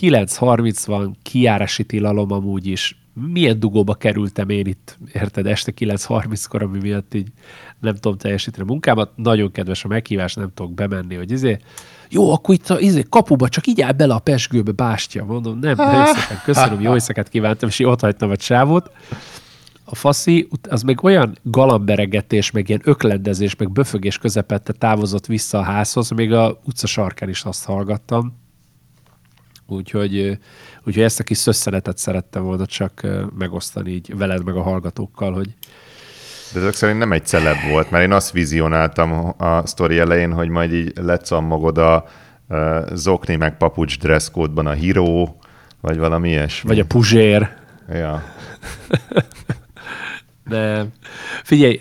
9.30 0.00 0.82
van, 0.86 1.16
kiárási 1.22 1.84
tilalom 1.84 2.32
amúgy 2.32 2.66
is. 2.66 3.01
Milyen 3.14 3.58
dugóba 3.58 3.94
kerültem 3.94 4.48
én 4.48 4.66
itt, 4.66 4.98
érted, 5.12 5.46
este 5.46 5.72
9.30-kor, 5.78 6.62
ami 6.62 6.78
miatt 6.78 7.14
így 7.14 7.28
nem 7.80 7.94
tudom 7.94 8.18
teljesíteni 8.18 8.62
a 8.62 8.72
munkámat. 8.72 9.10
Nagyon 9.16 9.50
kedves 9.50 9.84
a 9.84 9.88
meghívás, 9.88 10.34
nem 10.34 10.50
tudok 10.54 10.74
bemenni, 10.74 11.14
hogy 11.14 11.30
izé, 11.30 11.58
jó, 12.10 12.32
akkor 12.32 12.54
itt 12.54 12.70
a 12.70 12.80
izé, 12.80 13.04
kapuba 13.08 13.48
csak 13.48 13.66
így 13.66 13.80
áll 13.80 13.92
bele 13.92 14.14
a 14.14 14.18
pesgőbe, 14.18 14.72
bástya. 14.72 15.24
Mondom, 15.24 15.58
nem, 15.58 15.74
nagyon 15.76 16.14
köszönöm, 16.44 16.80
jó 16.80 16.92
éjszakát 16.92 17.28
kívántam, 17.28 17.68
és 17.68 17.78
így 17.78 17.86
ott 17.86 18.00
hagytam 18.00 18.30
a 18.30 18.36
csávót. 18.36 18.90
A 19.84 19.94
faszi, 19.94 20.48
az 20.68 20.82
meg 20.82 21.04
olyan 21.04 21.38
galamberegetés, 21.42 22.50
meg 22.50 22.68
ilyen 22.68 22.80
öklendezés, 22.84 23.56
meg 23.56 23.70
böfögés 23.70 24.18
közepette 24.18 24.72
távozott 24.72 25.26
vissza 25.26 25.58
a 25.58 25.62
házhoz, 25.62 26.10
még 26.10 26.32
a 26.32 26.60
utca 26.64 26.86
sarkán 26.86 27.28
is 27.28 27.42
azt 27.42 27.64
hallgattam. 27.64 28.41
Úgyhogy, 29.72 30.38
úgyhogy 30.84 31.02
ezt 31.02 31.20
a 31.20 31.24
kis 31.24 31.38
szösszenetet 31.38 31.98
szerettem 31.98 32.42
volna 32.42 32.66
csak 32.66 33.06
megosztani 33.38 33.90
így 33.90 34.16
veled, 34.16 34.44
meg 34.44 34.56
a 34.56 34.62
hallgatókkal, 34.62 35.32
hogy 35.32 35.54
De 36.52 36.60
ezek 36.60 36.74
szerint 36.74 36.98
nem 36.98 37.12
egy 37.12 37.26
celeb 37.26 37.56
volt, 37.70 37.90
mert 37.90 38.04
én 38.04 38.12
azt 38.12 38.30
vizionáltam 38.30 39.34
a 39.38 39.66
sztori 39.66 39.98
elején, 39.98 40.32
hogy 40.32 40.48
majd 40.48 40.72
így 40.72 40.92
lecammogod 40.94 41.78
a 41.78 42.04
uh, 42.48 42.94
zokni 42.94 43.36
meg 43.36 43.56
papucs 43.56 43.98
dresszkódban 43.98 44.66
a 44.66 44.72
híró, 44.72 45.36
vagy 45.80 45.98
valami 45.98 46.28
ilyesmi. 46.28 46.68
vagy 46.68 46.78
a 46.78 46.84
puzsér. 46.84 47.54
Ja. 47.88 48.22
De 50.48 50.86
figyelj, 51.42 51.80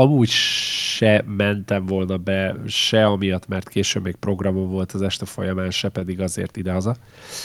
amúgy 0.00 0.28
se 0.28 1.24
mentem 1.36 1.86
volna 1.86 2.16
be, 2.16 2.56
se 2.66 3.06
amiatt, 3.06 3.48
mert 3.48 3.68
később 3.68 4.02
még 4.02 4.16
programom 4.16 4.68
volt 4.68 4.92
az 4.92 5.02
este 5.02 5.26
folyamán, 5.26 5.70
se 5.70 5.88
pedig 5.88 6.20
azért 6.20 6.56
idehaza, 6.56 6.96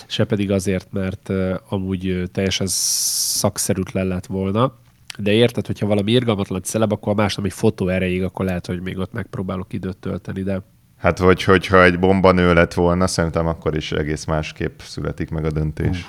se 0.08 0.26
pedig 0.26 0.52
azért, 0.52 0.88
mert 0.92 1.32
amúgy 1.70 2.24
teljesen 2.32 2.68
szakszerűtlen 2.70 4.08
lett 4.08 4.26
volna. 4.26 4.74
De 5.18 5.32
érted, 5.32 5.66
hogyha 5.66 5.86
valami 5.86 6.12
irgalmatlan 6.12 6.62
celeb, 6.62 6.92
akkor 6.92 7.12
a 7.12 7.16
másnap 7.16 7.46
egy 7.46 7.54
fotó 7.54 7.88
erejéig, 7.88 8.24
akkor 8.24 8.46
lehet, 8.46 8.66
hogy 8.66 8.82
még 8.82 8.98
ott 8.98 9.14
megpróbálok 9.14 9.74
időt 9.74 9.98
tölteni, 9.98 10.42
de 10.44 10.62
Hát 10.98 11.20
vagy 11.20 11.44
hogyha 11.44 11.84
egy 11.84 12.00
bomba 12.00 12.32
nő 12.32 12.54
lett 12.54 12.74
volna, 12.74 13.08
szerintem 13.08 13.48
akkor 13.48 13.76
is 13.76 13.92
egész 13.92 14.26
másképp 14.26 14.80
születik 14.80 15.30
meg 15.30 15.46
a 15.46 15.52
döntés. 15.52 16.06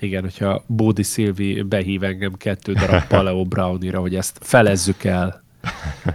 igen, 0.00 0.22
hogyha 0.22 0.64
Bódi 0.66 1.02
Szilvi 1.02 1.62
behív 1.62 2.02
engem 2.02 2.32
kettő 2.32 2.72
darab 2.72 3.06
Paleo 3.12 3.44
Brownie-ra, 3.44 4.00
hogy 4.00 4.14
ezt 4.14 4.38
felezzük 4.40 5.04
el 5.04 5.46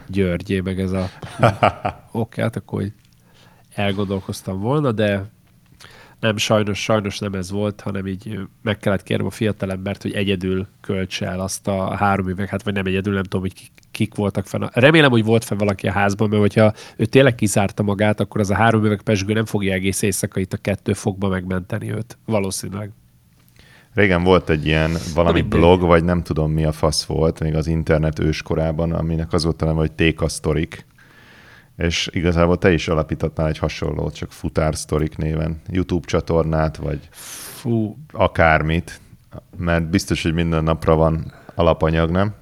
Györgyé, 0.07 0.59
meg 0.59 0.79
ez 0.79 0.91
a... 0.91 1.09
Oké, 2.11 2.41
hát 2.41 2.55
akkor 2.55 2.83
elgondolkoztam 3.75 4.59
volna, 4.59 4.91
de 4.91 5.31
nem, 6.23 6.37
sajnos, 6.37 6.81
sajnos 6.81 7.19
nem 7.19 7.33
ez 7.33 7.51
volt, 7.51 7.81
hanem 7.81 8.07
így 8.07 8.39
meg 8.61 8.77
kellett 8.77 9.03
kérnem 9.03 9.25
a 9.27 9.29
fiatalembert, 9.29 10.01
hogy 10.01 10.11
egyedül 10.11 10.67
költse 10.81 11.25
el 11.25 11.39
azt 11.39 11.67
a 11.67 11.95
három 11.95 12.29
üveg, 12.29 12.47
hát 12.47 12.63
vagy 12.63 12.73
nem 12.73 12.85
egyedül, 12.85 13.13
nem 13.13 13.23
tudom, 13.23 13.41
hogy 13.41 13.53
kik, 13.53 13.71
kik 13.91 14.15
voltak 14.15 14.45
fenn. 14.45 14.65
Remélem, 14.71 15.11
hogy 15.11 15.23
volt 15.23 15.43
fenn 15.43 15.57
valaki 15.57 15.87
a 15.87 15.91
házban, 15.91 16.29
mert 16.29 16.41
hogyha 16.41 16.73
ő 16.97 17.05
tényleg 17.05 17.35
kizárta 17.35 17.83
magát, 17.83 18.19
akkor 18.19 18.41
az 18.41 18.49
a 18.49 18.55
három 18.55 18.85
üveg 18.85 19.01
pesgő 19.01 19.33
nem 19.33 19.45
fogja 19.45 19.73
egész 19.73 20.01
éjszaka 20.01 20.39
itt 20.39 20.53
a 20.53 20.57
kettő 20.57 20.93
fokba 20.93 21.27
megmenteni 21.27 21.91
őt. 21.91 22.17
Valószínűleg. 22.25 22.91
Régen 23.93 24.23
volt 24.23 24.49
egy 24.49 24.65
ilyen 24.65 24.91
valami 25.13 25.41
blog, 25.41 25.81
vagy 25.81 26.03
nem 26.03 26.23
tudom 26.23 26.51
mi 26.51 26.65
a 26.65 26.71
fasz 26.71 27.03
volt, 27.05 27.39
még 27.39 27.55
az 27.55 27.67
internet 27.67 28.19
őskorában, 28.19 28.91
aminek 28.91 29.33
az 29.33 29.43
volt 29.43 29.59
neve, 29.59 29.73
hogy 29.73 29.91
Téka 29.91 30.29
Sztorik. 30.29 30.85
És 31.77 32.09
igazából 32.11 32.57
te 32.57 32.73
is 32.73 32.87
alapítottál 32.87 33.47
egy 33.47 33.57
hasonlót, 33.57 34.15
csak 34.15 34.31
Futár 34.31 34.75
Sztorik 34.75 35.17
néven. 35.17 35.61
YouTube 35.69 36.07
csatornát, 36.07 36.77
vagy 36.77 36.99
Fú, 37.11 37.97
akármit, 38.11 38.99
mert 39.57 39.89
biztos, 39.89 40.23
hogy 40.23 40.33
minden 40.33 40.63
napra 40.63 40.95
van 40.95 41.33
alapanyag, 41.55 42.09
nem? 42.09 42.33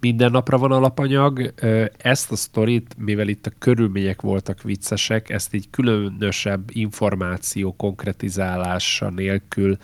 minden 0.00 0.30
napra 0.30 0.58
van 0.58 0.72
alapanyag. 0.72 1.54
Ezt 1.96 2.32
a 2.32 2.36
sztorit, 2.36 2.94
mivel 2.98 3.28
itt 3.28 3.46
a 3.46 3.50
körülmények 3.58 4.20
voltak 4.20 4.62
viccesek, 4.62 5.30
ezt 5.30 5.54
így 5.54 5.70
különösebb 5.70 6.70
információ 6.72 7.72
konkretizálása 7.76 9.10
nélkül 9.10 9.76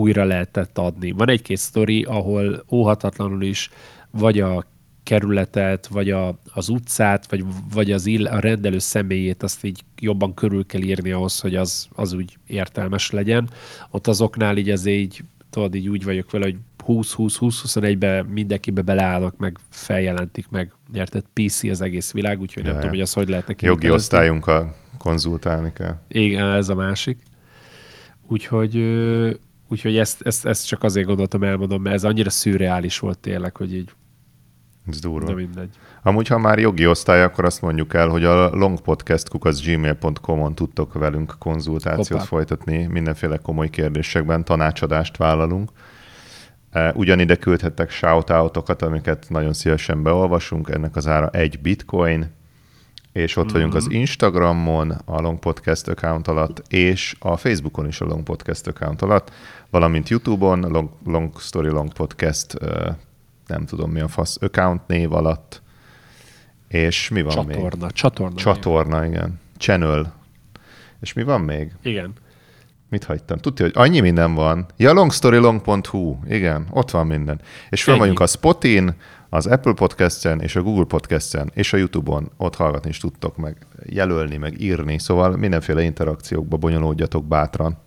újra 0.00 0.24
lehetett 0.24 0.78
adni. 0.78 1.10
Van 1.12 1.28
egy-két 1.28 1.56
sztori, 1.56 2.02
ahol 2.02 2.64
óhatatlanul 2.70 3.42
is 3.42 3.70
vagy 4.10 4.40
a 4.40 4.64
kerületet, 5.02 5.86
vagy 5.86 6.10
a, 6.10 6.38
az 6.52 6.68
utcát, 6.68 7.30
vagy, 7.30 7.44
vagy 7.74 7.92
az 7.92 8.06
ill, 8.06 8.26
a 8.26 8.38
rendelő 8.40 8.78
személyét 8.78 9.42
azt 9.42 9.64
így 9.64 9.80
jobban 10.00 10.34
körül 10.34 10.66
kell 10.66 10.80
írni 10.80 11.10
ahhoz, 11.10 11.40
hogy 11.40 11.54
az, 11.56 11.88
az 11.94 12.12
úgy 12.12 12.36
értelmes 12.46 13.10
legyen. 13.10 13.48
Ott 13.90 14.06
azoknál 14.06 14.56
így 14.56 14.70
azért 14.70 14.98
így, 14.98 15.24
tudod, 15.50 15.74
így 15.74 15.88
úgy 15.88 16.04
vagyok 16.04 16.30
vele, 16.30 16.44
hogy 16.44 16.56
20-20-20-21-be 16.86 18.22
mindenkibe 18.22 18.82
beleállnak, 18.82 19.36
meg 19.36 19.58
feljelentik 19.70 20.48
meg, 20.48 20.72
érted? 20.92 21.24
PC 21.32 21.62
az 21.64 21.80
egész 21.80 22.12
világ, 22.12 22.40
úgyhogy 22.40 22.62
nem 22.62 22.72
Ja. 22.72 22.78
tudom, 22.78 22.94
hogy 22.94 23.02
az 23.04 23.12
hogy 23.12 23.28
lehetne 23.28 23.54
Jogi 23.58 23.64
kivitelezni. 23.64 23.96
osztályunkkal 23.96 24.74
konzultálni 24.98 25.72
kell. 25.74 25.96
Igen, 26.08 26.50
ez 26.50 26.68
a 26.68 26.74
másik. 26.74 27.18
Úgyhogy, 28.28 28.76
úgyhogy 29.70 29.96
ezt, 29.98 30.22
ezt, 30.22 30.46
ezt 30.46 30.66
csak 30.66 30.82
azért 30.82 31.06
gondoltam 31.06 31.42
elmondom, 31.42 31.82
mert 31.82 31.94
ez 31.94 32.04
annyira 32.04 32.30
szürreális 32.30 32.98
volt 32.98 33.18
tényleg, 33.18 33.56
hogy 33.56 33.74
így, 33.74 33.90
Ez 34.88 35.00
durva. 35.00 35.26
de 35.26 35.34
mindegy. 35.34 35.76
Amúgy, 36.02 36.28
ha 36.28 36.38
már 36.38 36.58
jogi 36.58 36.86
osztály, 36.86 37.22
akkor 37.22 37.44
azt 37.44 37.62
mondjuk 37.62 37.94
el, 37.94 38.08
hogy 38.08 38.24
a 38.24 38.48
longpodcast.gmail.com-on 38.50 40.54
tudtok 40.54 40.92
velünk 40.92 41.34
konzultációt 41.38 42.08
Hoppá. 42.08 42.22
folytatni, 42.22 42.86
mindenféle 42.86 43.36
komoly 43.36 43.68
kérdésekben 43.70 44.44
tanácsadást 44.44 45.16
vállalunk. 45.16 45.70
E, 46.70 46.92
Ugyanide 46.96 47.36
küldhettek 47.36 47.90
shoutoutokat, 47.90 48.82
amiket 48.82 49.26
nagyon 49.28 49.52
szívesen 49.52 50.02
beolvasunk, 50.02 50.68
ennek 50.70 50.96
az 50.96 51.06
ára 51.06 51.28
egy 51.28 51.60
bitcoin, 51.60 52.26
és 53.12 53.36
ott 53.36 53.50
vagyunk 53.50 53.74
az 53.74 53.90
Instagramon, 53.90 54.90
a 55.04 55.20
Long 55.20 55.38
Podcast 55.38 55.88
account 55.88 56.28
alatt, 56.28 56.62
és 56.68 57.16
a 57.18 57.36
Facebookon 57.36 57.86
is 57.86 58.00
a 58.00 58.04
Long 58.04 58.22
Podcast 58.22 58.66
account 58.66 59.02
alatt, 59.02 59.32
valamint 59.70 60.08
YouTube-on, 60.08 60.60
Long, 60.60 60.90
Long 61.06 61.40
Story 61.40 61.68
Long 61.68 61.92
Podcast, 61.92 62.58
nem 63.46 63.64
tudom 63.66 63.90
mi 63.90 64.00
a 64.00 64.08
fasz, 64.08 64.36
account 64.40 64.86
név 64.86 65.12
alatt, 65.12 65.62
És 66.68 67.08
mi 67.08 67.22
van 67.22 67.44
még? 67.44 67.56
Csatorna. 67.56 67.90
Csatorna. 67.90 68.36
Csatorna, 68.36 69.04
igen. 69.04 69.40
Channel. 69.58 70.14
És 71.00 71.12
mi 71.12 71.22
van 71.22 71.40
még? 71.40 71.72
Igen. 71.82 72.12
Mit 72.88 73.04
hagytam? 73.04 73.38
Tudja, 73.38 73.64
hogy 73.64 73.74
annyi 73.76 74.00
minden 74.00 74.34
van. 74.34 74.66
Ja, 74.76 74.92
longstorylong.hu. 74.92 76.16
Igen, 76.28 76.66
ott 76.70 76.90
van 76.90 77.06
minden. 77.06 77.40
És 77.70 77.88
Ennyi. 77.88 77.98
vagyunk 77.98 78.20
a 78.20 78.26
Spotin, 78.26 78.94
az 79.30 79.46
Apple 79.46 79.72
Podcast-en, 79.72 80.40
és 80.40 80.56
a 80.56 80.62
Google 80.62 80.84
Podcast-en, 80.84 81.50
és 81.54 81.72
a 81.72 81.76
YouTube-on. 81.76 82.30
Ott 82.36 82.54
hallgatni 82.54 82.88
is 82.88 82.98
tudtok 82.98 83.36
meg 83.36 83.66
jelölni, 83.86 84.36
meg 84.36 84.60
írni. 84.60 84.98
Szóval 84.98 85.36
mindenféle 85.36 85.82
interakciókba 85.82 86.56
bonyolódjatok 86.56 87.24
bátran. 87.24 87.78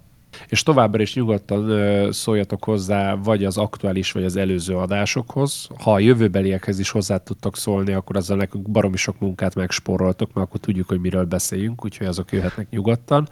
És 0.48 0.64
továbbra 0.64 1.02
is 1.02 1.16
nyugodtan 1.16 2.12
szóljatok 2.12 2.64
hozzá, 2.64 3.16
vagy 3.16 3.44
az 3.44 3.58
aktuális, 3.58 4.12
vagy 4.12 4.24
az 4.24 4.36
előző 4.36 4.76
adásokhoz. 4.76 5.68
Ha 5.80 5.94
a 5.94 6.00
jövőbeliekhez 6.00 6.80
is 6.80 6.90
hozzá 6.90 7.18
tudtok 7.18 7.58
szólni, 7.58 7.94
akkor 7.94 8.16
azzal 8.16 8.38
nekünk 8.38 8.70
baromi 8.70 8.98
sok 8.98 9.20
munkát 9.20 9.56
megspóroltok, 9.56 10.34
mert 10.34 10.48
akkor 10.48 10.60
tudjuk, 10.60 10.88
hogy 10.88 11.00
miről 11.00 11.26
beszéljünk, 11.26 11.86
úgyhogy 11.86 12.08
azok 12.08 12.32
jöhetnek 12.32 12.70
nyugodtan. 12.70 13.30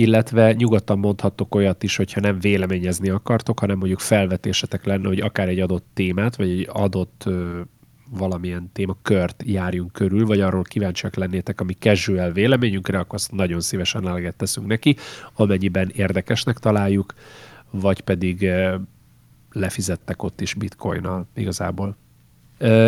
Illetve 0.00 0.52
nyugodtan 0.52 0.98
mondhattok 0.98 1.54
olyat 1.54 1.82
is, 1.82 1.96
hogyha 1.96 2.20
nem 2.20 2.38
véleményezni 2.38 3.08
akartok, 3.08 3.58
hanem 3.58 3.78
mondjuk 3.78 4.00
felvetésetek 4.00 4.84
lenne, 4.84 5.08
hogy 5.08 5.20
akár 5.20 5.48
egy 5.48 5.60
adott 5.60 5.86
témát, 5.94 6.36
vagy 6.36 6.48
egy 6.48 6.68
adott 6.72 7.22
ö, 7.26 7.60
valamilyen 8.10 8.70
témakört 8.72 9.42
járjunk 9.46 9.92
körül, 9.92 10.26
vagy 10.26 10.40
arról 10.40 10.62
kíváncsiak 10.62 11.14
lennétek, 11.14 11.60
ami 11.60 11.72
casual 11.72 12.32
véleményünkre, 12.32 12.98
akkor 12.98 13.14
azt 13.14 13.32
nagyon 13.32 13.60
szívesen 13.60 14.08
eleget 14.08 14.36
teszünk 14.36 14.66
neki, 14.66 14.96
amennyiben 15.34 15.90
érdekesnek 15.94 16.58
találjuk, 16.58 17.14
vagy 17.70 18.00
pedig 18.00 18.42
ö, 18.42 18.74
lefizettek 19.52 20.22
ott 20.22 20.40
is 20.40 20.54
bitcoinnal 20.54 21.26
igazából. 21.34 21.96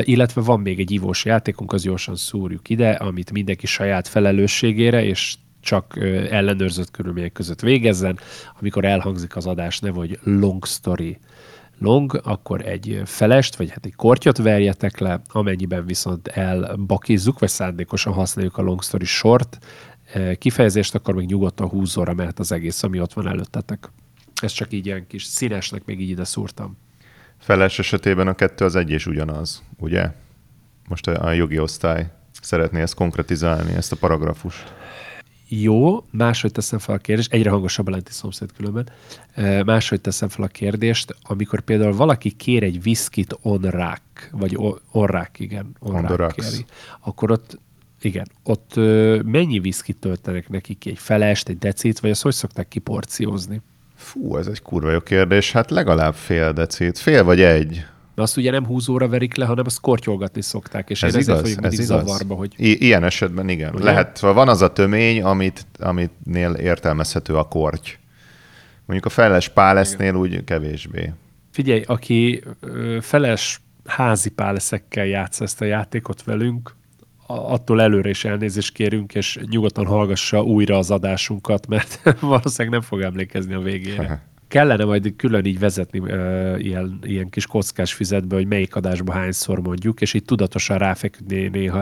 Illetve 0.00 0.40
van 0.40 0.61
még 0.61 0.81
egy 0.81 0.90
ivós 0.90 1.25
játékunk, 1.25 1.73
az 1.73 1.83
gyorsan 1.83 2.16
szúrjuk 2.16 2.69
ide, 2.69 2.90
amit 2.90 3.33
mindenki 3.33 3.66
saját 3.66 4.09
felelősségére, 4.09 5.04
és 5.04 5.35
csak 5.62 5.99
ellenőrzött 6.31 6.90
körülmények 6.90 7.33
között 7.33 7.61
végezzen. 7.61 8.19
Amikor 8.61 8.85
elhangzik 8.85 9.37
az 9.37 9.47
adás 9.47 9.78
neve, 9.78 9.99
hogy 9.99 10.19
long 10.23 10.66
story 10.66 11.19
long, 11.78 12.21
akkor 12.25 12.66
egy 12.66 13.02
felest, 13.04 13.57
vagy 13.57 13.71
hát 13.71 13.85
egy 13.85 13.95
kortyot 13.95 14.37
verjetek 14.37 14.99
le, 14.99 15.21
amennyiben 15.28 15.87
viszont 15.87 16.28
elbakizzuk, 16.28 17.38
vagy 17.38 17.49
szándékosan 17.49 18.12
használjuk 18.12 18.57
a 18.57 18.62
long 18.62 18.83
story 18.83 19.04
short 19.04 19.59
kifejezést, 20.38 20.95
akkor 20.95 21.14
még 21.14 21.26
nyugodtan 21.26 21.69
húzóra 21.69 22.14
mehet 22.14 22.38
az 22.38 22.52
egész, 22.52 22.83
ami 22.83 23.00
ott 23.00 23.12
van 23.12 23.28
előttetek. 23.28 23.90
Ez 24.42 24.52
csak 24.52 24.73
így 24.73 24.87
ilyen 24.87 25.07
kis 25.07 25.25
színesnek 25.25 25.85
még 25.85 26.00
így 26.00 26.11
ide 26.11 26.25
szúrtam. 26.25 26.76
Feles 27.38 27.78
esetében 27.78 28.28
a 28.28 28.35
kettő 28.35 28.64
az 28.64 28.76
egy 28.76 28.90
és 28.90 29.07
ugyanaz, 29.07 29.62
ugye? 29.78 30.12
Most 30.88 31.07
a 31.07 31.33
jogi 31.33 31.59
osztály 31.59 32.11
szeretné 32.40 32.81
ezt 32.81 32.95
konkretizálni, 32.95 33.75
ezt 33.75 33.92
a 33.92 33.97
paragrafust. 33.97 34.75
Jó, 35.61 36.04
máshogy 36.11 36.52
teszem 36.52 36.78
fel 36.78 36.94
a 36.94 36.99
kérdést, 36.99 37.32
egyre 37.32 37.50
hangosabb 37.50 37.87
a 37.87 37.90
lenti 37.90 38.12
szomszéd 38.12 38.52
különben, 38.56 38.88
E, 39.35 39.64
máshogy 39.64 40.00
teszem 40.00 40.28
fel 40.28 40.44
a 40.44 40.49
kérdést, 40.49 41.16
amikor 41.23 41.61
például 41.61 41.92
valaki 41.97 42.30
kér 42.30 42.62
egy 42.62 42.82
viszkit 42.82 43.37
on 43.42 43.61
rack, 43.61 44.28
vagy 44.30 44.54
o- 44.56 44.80
on 44.90 45.06
rack, 45.06 45.38
igen, 45.40 45.76
on, 45.78 45.94
On 45.94 46.04
the 46.04 46.16
rack 46.16 46.37
rocks. 46.37 46.50
kéri, 46.50 46.64
akkor 47.00 47.30
ott 47.30 47.59
igen, 48.00 48.26
ott 48.42 48.75
mennyi 49.25 49.59
viszkit 49.61 49.97
töltenek 49.97 50.49
neki 50.49 50.75
ki? 50.75 50.90
Egy 50.90 50.99
felest, 50.99 51.49
egy 51.49 51.59
decit, 51.59 52.00
vagy 52.00 52.11
azt 52.11 52.23
hogy 52.23 52.35
szokták 52.35 52.68
kiporciózni? 52.68 53.61
Fú, 53.94 54.37
ez 54.37 54.47
egy 54.47 54.62
kurva 54.62 54.90
jó 54.90 55.00
kérdés. 55.00 55.52
Hát 55.52 55.71
legalább 55.71 56.14
fél 56.14 56.52
decit. 56.52 56.99
Fél 56.99 57.25
vagy 57.25 57.40
egy. 57.40 57.87
Mert 58.14 58.28
azt 58.28 58.37
ugye 58.37 58.50
nem 58.50 58.66
húzóra 58.66 59.09
verik 59.09 59.35
le, 59.35 59.45
hanem 59.45 59.64
azt 59.66 59.81
kortyolgatni 59.81 60.42
szokták, 60.42 60.90
és 60.90 61.02
Ez 61.02 61.14
én 61.14 61.21
ezért 61.21 61.38
igaz, 61.38 61.50
vagyok 61.54 61.64
ez 61.64 61.73
igaz. 61.73 61.87
zavarba, 61.87 62.35
hogy 62.35 62.52
I- 62.57 62.85
ilyen 62.85 63.04
esetben 63.04 63.49
igen. 63.49 63.75
Ugye? 63.75 63.85
Lehet, 63.85 64.19
van 64.19 64.49
az 64.49 64.62
a 64.62 64.73
tömény, 64.73 65.23
amit, 65.23 65.66
amitnél 65.78 66.52
értelmezhető 66.52 67.37
a 67.37 67.42
korty. 67.42 67.88
Mondjuk 68.87 69.07
a 69.07 69.14
feles 69.14 69.49
pálesznél 69.49 70.14
úgy 70.14 70.45
kevésbé. 70.45 71.12
Figyelj, 71.50 71.83
aki 71.87 72.42
feles 73.00 73.61
házi 73.85 74.31
páleszekkel 74.31 75.07
játsz 75.07 75.40
ezt 75.40 75.61
a 75.61 75.64
játékot 75.64 76.25
velünk, 76.25 76.75
attól 77.26 77.83
előre 77.83 78.09
is 78.09 78.25
elnézést 78.25 78.73
kérünk, 78.73 79.14
és 79.14 79.38
nyugodtan 79.50 79.87
hallgassa 79.87 80.42
újra 80.42 80.78
az 80.78 80.90
adásunkat, 80.90 81.66
mert 81.66 82.00
valószínűleg 82.21 82.73
nem 82.73 82.81
fog 82.88 83.00
emlékezni 83.00 83.54
a 83.54 83.61
végére. 83.61 84.23
Kellene 84.52 84.85
majd 84.85 85.12
külön 85.16 85.44
így 85.44 85.59
vezetni 85.59 86.00
ö, 86.11 86.56
ilyen, 86.56 86.99
ilyen 87.02 87.28
kis 87.28 87.47
kockás 87.47 87.94
fizetbe, 87.94 88.35
hogy 88.35 88.46
melyik 88.46 88.76
adásban 88.76 89.16
hányszor 89.16 89.61
mondjuk, 89.61 90.00
és 90.00 90.14
így 90.14 90.24
tudatosan 90.24 90.79
ráfeküdni 90.79 91.48
néha 91.48 91.79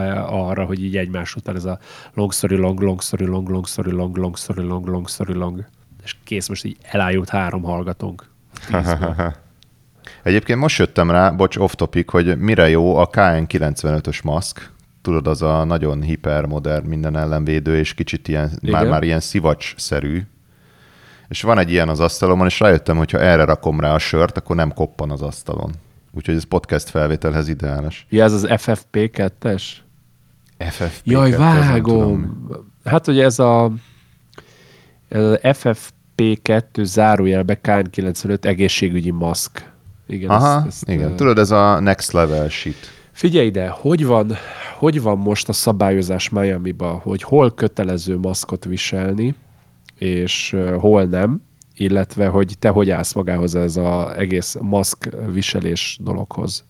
arra, 0.48 0.64
hogy 0.64 0.84
így 0.84 0.96
egymás 0.96 1.34
után 1.34 1.56
ez 1.56 1.64
a 1.64 1.78
long 2.14 2.32
story 2.32 2.56
long, 2.56 2.80
long 2.80 3.02
story 3.02 3.24
long, 3.24 3.48
long 3.48 3.66
story 3.66 3.90
long, 3.90 4.16
long 4.16 4.36
story 4.36 4.66
long, 4.66 4.86
long 4.86 5.08
story 5.08 5.32
long, 5.32 5.64
és 6.04 6.16
kész, 6.24 6.48
most 6.48 6.64
így 6.64 6.76
elájult 6.82 7.28
három 7.28 7.62
hallgatónk. 7.62 8.30
Egyébként 10.22 10.58
most 10.58 10.78
jöttem 10.78 11.10
rá, 11.10 11.30
bocs, 11.30 11.56
off 11.56 11.74
topic, 11.74 12.10
hogy 12.10 12.38
mire 12.38 12.68
jó 12.68 12.96
a 12.96 13.08
KN95-ös 13.08 14.22
maszk. 14.22 14.70
Tudod, 15.02 15.26
az 15.26 15.42
a 15.42 15.64
nagyon 15.64 16.02
hipermodern, 16.02 16.86
minden 16.86 17.16
ellenvédő, 17.16 17.78
és 17.78 17.94
kicsit 17.94 18.28
ilyen, 18.28 18.50
Igen. 18.60 18.74
már, 18.74 18.86
már 18.86 19.02
ilyen 19.02 19.20
szivacs-szerű. 19.20 20.22
És 21.30 21.42
van 21.42 21.58
egy 21.58 21.70
ilyen 21.70 21.88
az 21.88 22.00
asztalomon, 22.00 22.46
és 22.46 22.60
rájöttem, 22.60 22.96
hogy 22.96 23.10
ha 23.10 23.18
erre 23.18 23.44
rakom 23.44 23.80
rá 23.80 23.94
a 23.94 23.98
sört, 23.98 24.36
akkor 24.36 24.56
nem 24.56 24.72
koppan 24.74 25.10
az 25.10 25.22
asztalon. 25.22 25.70
Úgyhogy 26.12 26.34
ez 26.34 26.44
podcast 26.44 26.88
felvételhez 26.88 27.48
ideális. 27.48 28.06
Ja, 28.08 28.24
ez 28.24 28.32
az 28.32 28.46
FFP2-es? 28.48 29.62
FFP. 30.58 31.00
Jaj, 31.04 31.30
2, 31.30 31.42
ez 31.42 31.48
nem 31.48 31.58
vágom. 31.58 32.46
Hát 32.84 33.06
ugye 33.06 33.24
ez 33.24 33.38
a, 33.38 33.72
ez 35.08 35.24
a 35.24 35.38
FFP2 35.42 36.82
zárójelbe 36.82 37.58
KN95 37.62 38.44
egészségügyi 38.44 39.10
maszk. 39.10 39.72
Igen, 40.06 40.30
Aha, 40.30 40.64
ezt, 40.66 40.88
igen. 40.88 41.12
ö, 41.12 41.14
Tudod, 41.14 41.38
ez 41.38 41.50
a 41.50 41.80
next 41.80 42.12
level 42.12 42.48
shit. 42.48 42.90
Figyelj 43.12 43.46
ide, 43.46 43.68
hogy 43.68 44.06
van, 44.06 44.36
hogy 44.78 45.02
van 45.02 45.18
most 45.18 45.48
a 45.48 45.52
szabályozás 45.52 46.28
Miami-ba, 46.28 47.00
hogy 47.02 47.22
hol 47.22 47.54
kötelező 47.54 48.18
maszkot 48.18 48.64
viselni, 48.64 49.34
és 50.00 50.56
hol 50.78 51.04
nem, 51.04 51.42
illetve 51.74 52.26
hogy 52.26 52.54
te 52.58 52.68
hogy 52.68 52.90
állsz 52.90 53.12
magához 53.12 53.54
ez 53.54 53.76
az 53.76 54.12
egész 54.16 54.56
maszk 54.60 55.08
viselés 55.32 55.98
dologhoz. 56.02 56.64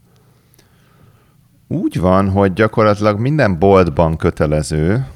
Úgy 1.69 2.01
van, 2.01 2.31
hogy 2.31 2.53
gyakorlatilag 2.53 3.19
minden 3.19 3.59
boltban 3.59 4.17
kötelező. 4.17 5.07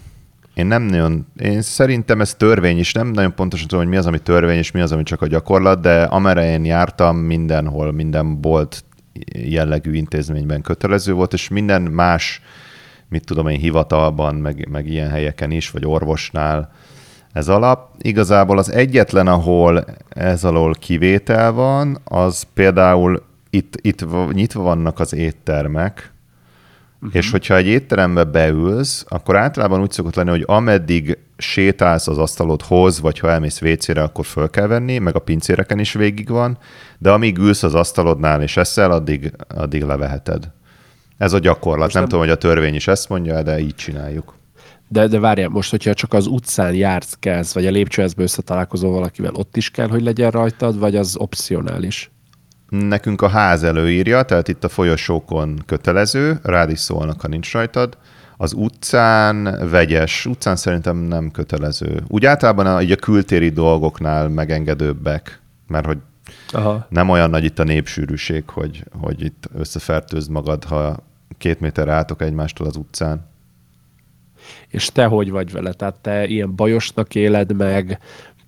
Én 0.54 0.66
nem 0.66 0.82
nagyon, 0.82 1.26
én 1.36 1.62
szerintem 1.62 2.20
ez 2.20 2.34
törvény 2.34 2.78
is, 2.78 2.92
nem 2.92 3.08
nagyon 3.08 3.34
pontosan 3.34 3.68
tudom, 3.68 3.84
hogy 3.84 3.92
mi 3.92 3.98
az, 3.98 4.06
ami 4.06 4.18
törvény, 4.18 4.58
és 4.58 4.70
mi 4.70 4.80
az, 4.80 4.92
ami 4.92 5.02
csak 5.02 5.22
a 5.22 5.26
gyakorlat, 5.26 5.80
de 5.80 6.02
amerre 6.02 6.50
én 6.50 6.64
jártam, 6.64 7.16
mindenhol, 7.16 7.92
minden 7.92 8.40
bolt 8.40 8.84
jellegű 9.32 9.92
intézményben 9.92 10.62
kötelező 10.62 11.12
volt, 11.12 11.32
és 11.32 11.48
minden 11.48 11.82
más, 11.82 12.40
mit 13.08 13.24
tudom 13.24 13.48
én, 13.48 13.58
hivatalban, 13.58 14.34
meg, 14.34 14.68
meg 14.70 14.86
ilyen 14.86 15.10
helyeken 15.10 15.50
is, 15.50 15.70
vagy 15.70 15.86
orvosnál 15.86 16.72
ez 17.34 17.48
alap. 17.48 17.88
Igazából 17.98 18.58
az 18.58 18.70
egyetlen, 18.72 19.26
ahol 19.26 19.84
ez 20.08 20.44
alól 20.44 20.74
kivétel 20.74 21.52
van, 21.52 21.98
az 22.04 22.42
például 22.54 23.22
itt, 23.50 23.74
itt 23.80 24.00
va- 24.00 24.32
nyitva 24.32 24.62
vannak 24.62 25.00
az 25.00 25.14
éttermek, 25.14 26.12
Uh-huh. 27.04 27.18
És 27.22 27.30
hogyha 27.30 27.56
egy 27.56 27.66
étterembe 27.66 28.24
beülsz, 28.24 29.04
akkor 29.08 29.36
általában 29.36 29.80
úgy 29.80 29.90
szokott 29.90 30.14
lenni, 30.14 30.30
hogy 30.30 30.44
ameddig 30.46 31.18
sétálsz 31.36 32.06
az 32.08 32.18
asztalodhoz, 32.18 33.00
vagy 33.00 33.18
ha 33.18 33.30
elmész 33.30 33.58
vécére, 33.58 34.02
akkor 34.02 34.24
föl 34.24 34.50
kell 34.50 34.66
venni, 34.66 34.98
meg 34.98 35.14
a 35.14 35.18
pincéreken 35.18 35.78
is 35.78 35.92
végig 35.92 36.28
van, 36.28 36.58
de 36.98 37.10
amíg 37.10 37.38
ülsz 37.38 37.62
az 37.62 37.74
asztalodnál 37.74 38.42
és 38.42 38.56
eszel, 38.56 38.90
addig, 38.90 39.32
addig 39.48 39.82
leveheted. 39.82 40.50
Ez 41.18 41.32
a 41.32 41.38
gyakorlat. 41.38 41.82
Most 41.82 41.92
nem, 41.94 42.02
nem- 42.02 42.10
tudom, 42.10 42.24
hogy 42.26 42.34
a 42.34 42.38
törvény 42.38 42.74
is 42.74 42.88
ezt 42.88 43.08
mondja, 43.08 43.42
de 43.42 43.58
így 43.58 43.74
csináljuk. 43.74 44.34
De, 44.94 45.06
de 45.06 45.18
várjál, 45.18 45.48
most, 45.48 45.70
hogyha 45.70 45.94
csak 45.94 46.12
az 46.12 46.26
utcán 46.26 46.74
jársz, 46.74 47.16
kezd, 47.20 47.54
vagy 47.54 47.66
a 47.66 47.70
lépcsőházba 47.70 48.22
összetalálkozol 48.22 48.90
valakivel, 48.90 49.34
ott 49.34 49.56
is 49.56 49.70
kell, 49.70 49.88
hogy 49.88 50.02
legyen 50.02 50.30
rajtad, 50.30 50.78
vagy 50.78 50.96
az 50.96 51.16
opcionális? 51.16 52.10
Nekünk 52.68 53.22
a 53.22 53.28
ház 53.28 53.62
előírja, 53.62 54.22
tehát 54.22 54.48
itt 54.48 54.64
a 54.64 54.68
folyosókon 54.68 55.62
kötelező, 55.66 56.38
rád 56.42 56.70
is 56.70 56.78
szólnak, 56.78 57.20
ha 57.20 57.28
nincs 57.28 57.52
rajtad. 57.52 57.98
Az 58.36 58.52
utcán 58.52 59.68
vegyes, 59.70 60.26
utcán 60.26 60.56
szerintem 60.56 60.96
nem 60.96 61.30
kötelező. 61.30 62.02
Úgy 62.08 62.24
általában 62.24 62.66
a, 62.66 62.82
így 62.82 62.92
a 62.92 62.96
kültéri 62.96 63.48
dolgoknál 63.48 64.28
megengedőbbek, 64.28 65.40
mert 65.66 65.86
hogy 65.86 65.98
Aha. 66.50 66.86
nem 66.88 67.08
olyan 67.08 67.30
nagy 67.30 67.44
itt 67.44 67.58
a 67.58 67.64
népsűrűség, 67.64 68.48
hogy, 68.50 68.84
hogy 69.00 69.22
itt 69.22 69.48
összefertőzd 69.54 70.30
magad, 70.30 70.64
ha 70.64 70.96
két 71.38 71.60
méter 71.60 71.88
álltok 71.88 72.22
egymástól 72.22 72.66
az 72.66 72.76
utcán. 72.76 73.32
És 74.74 74.86
te 74.86 75.04
hogy 75.04 75.30
vagy 75.30 75.52
vele? 75.52 75.72
Tehát 75.72 75.94
te 75.94 76.26
ilyen 76.26 76.54
bajosnak 76.54 77.14
éled 77.14 77.56
meg, 77.56 77.98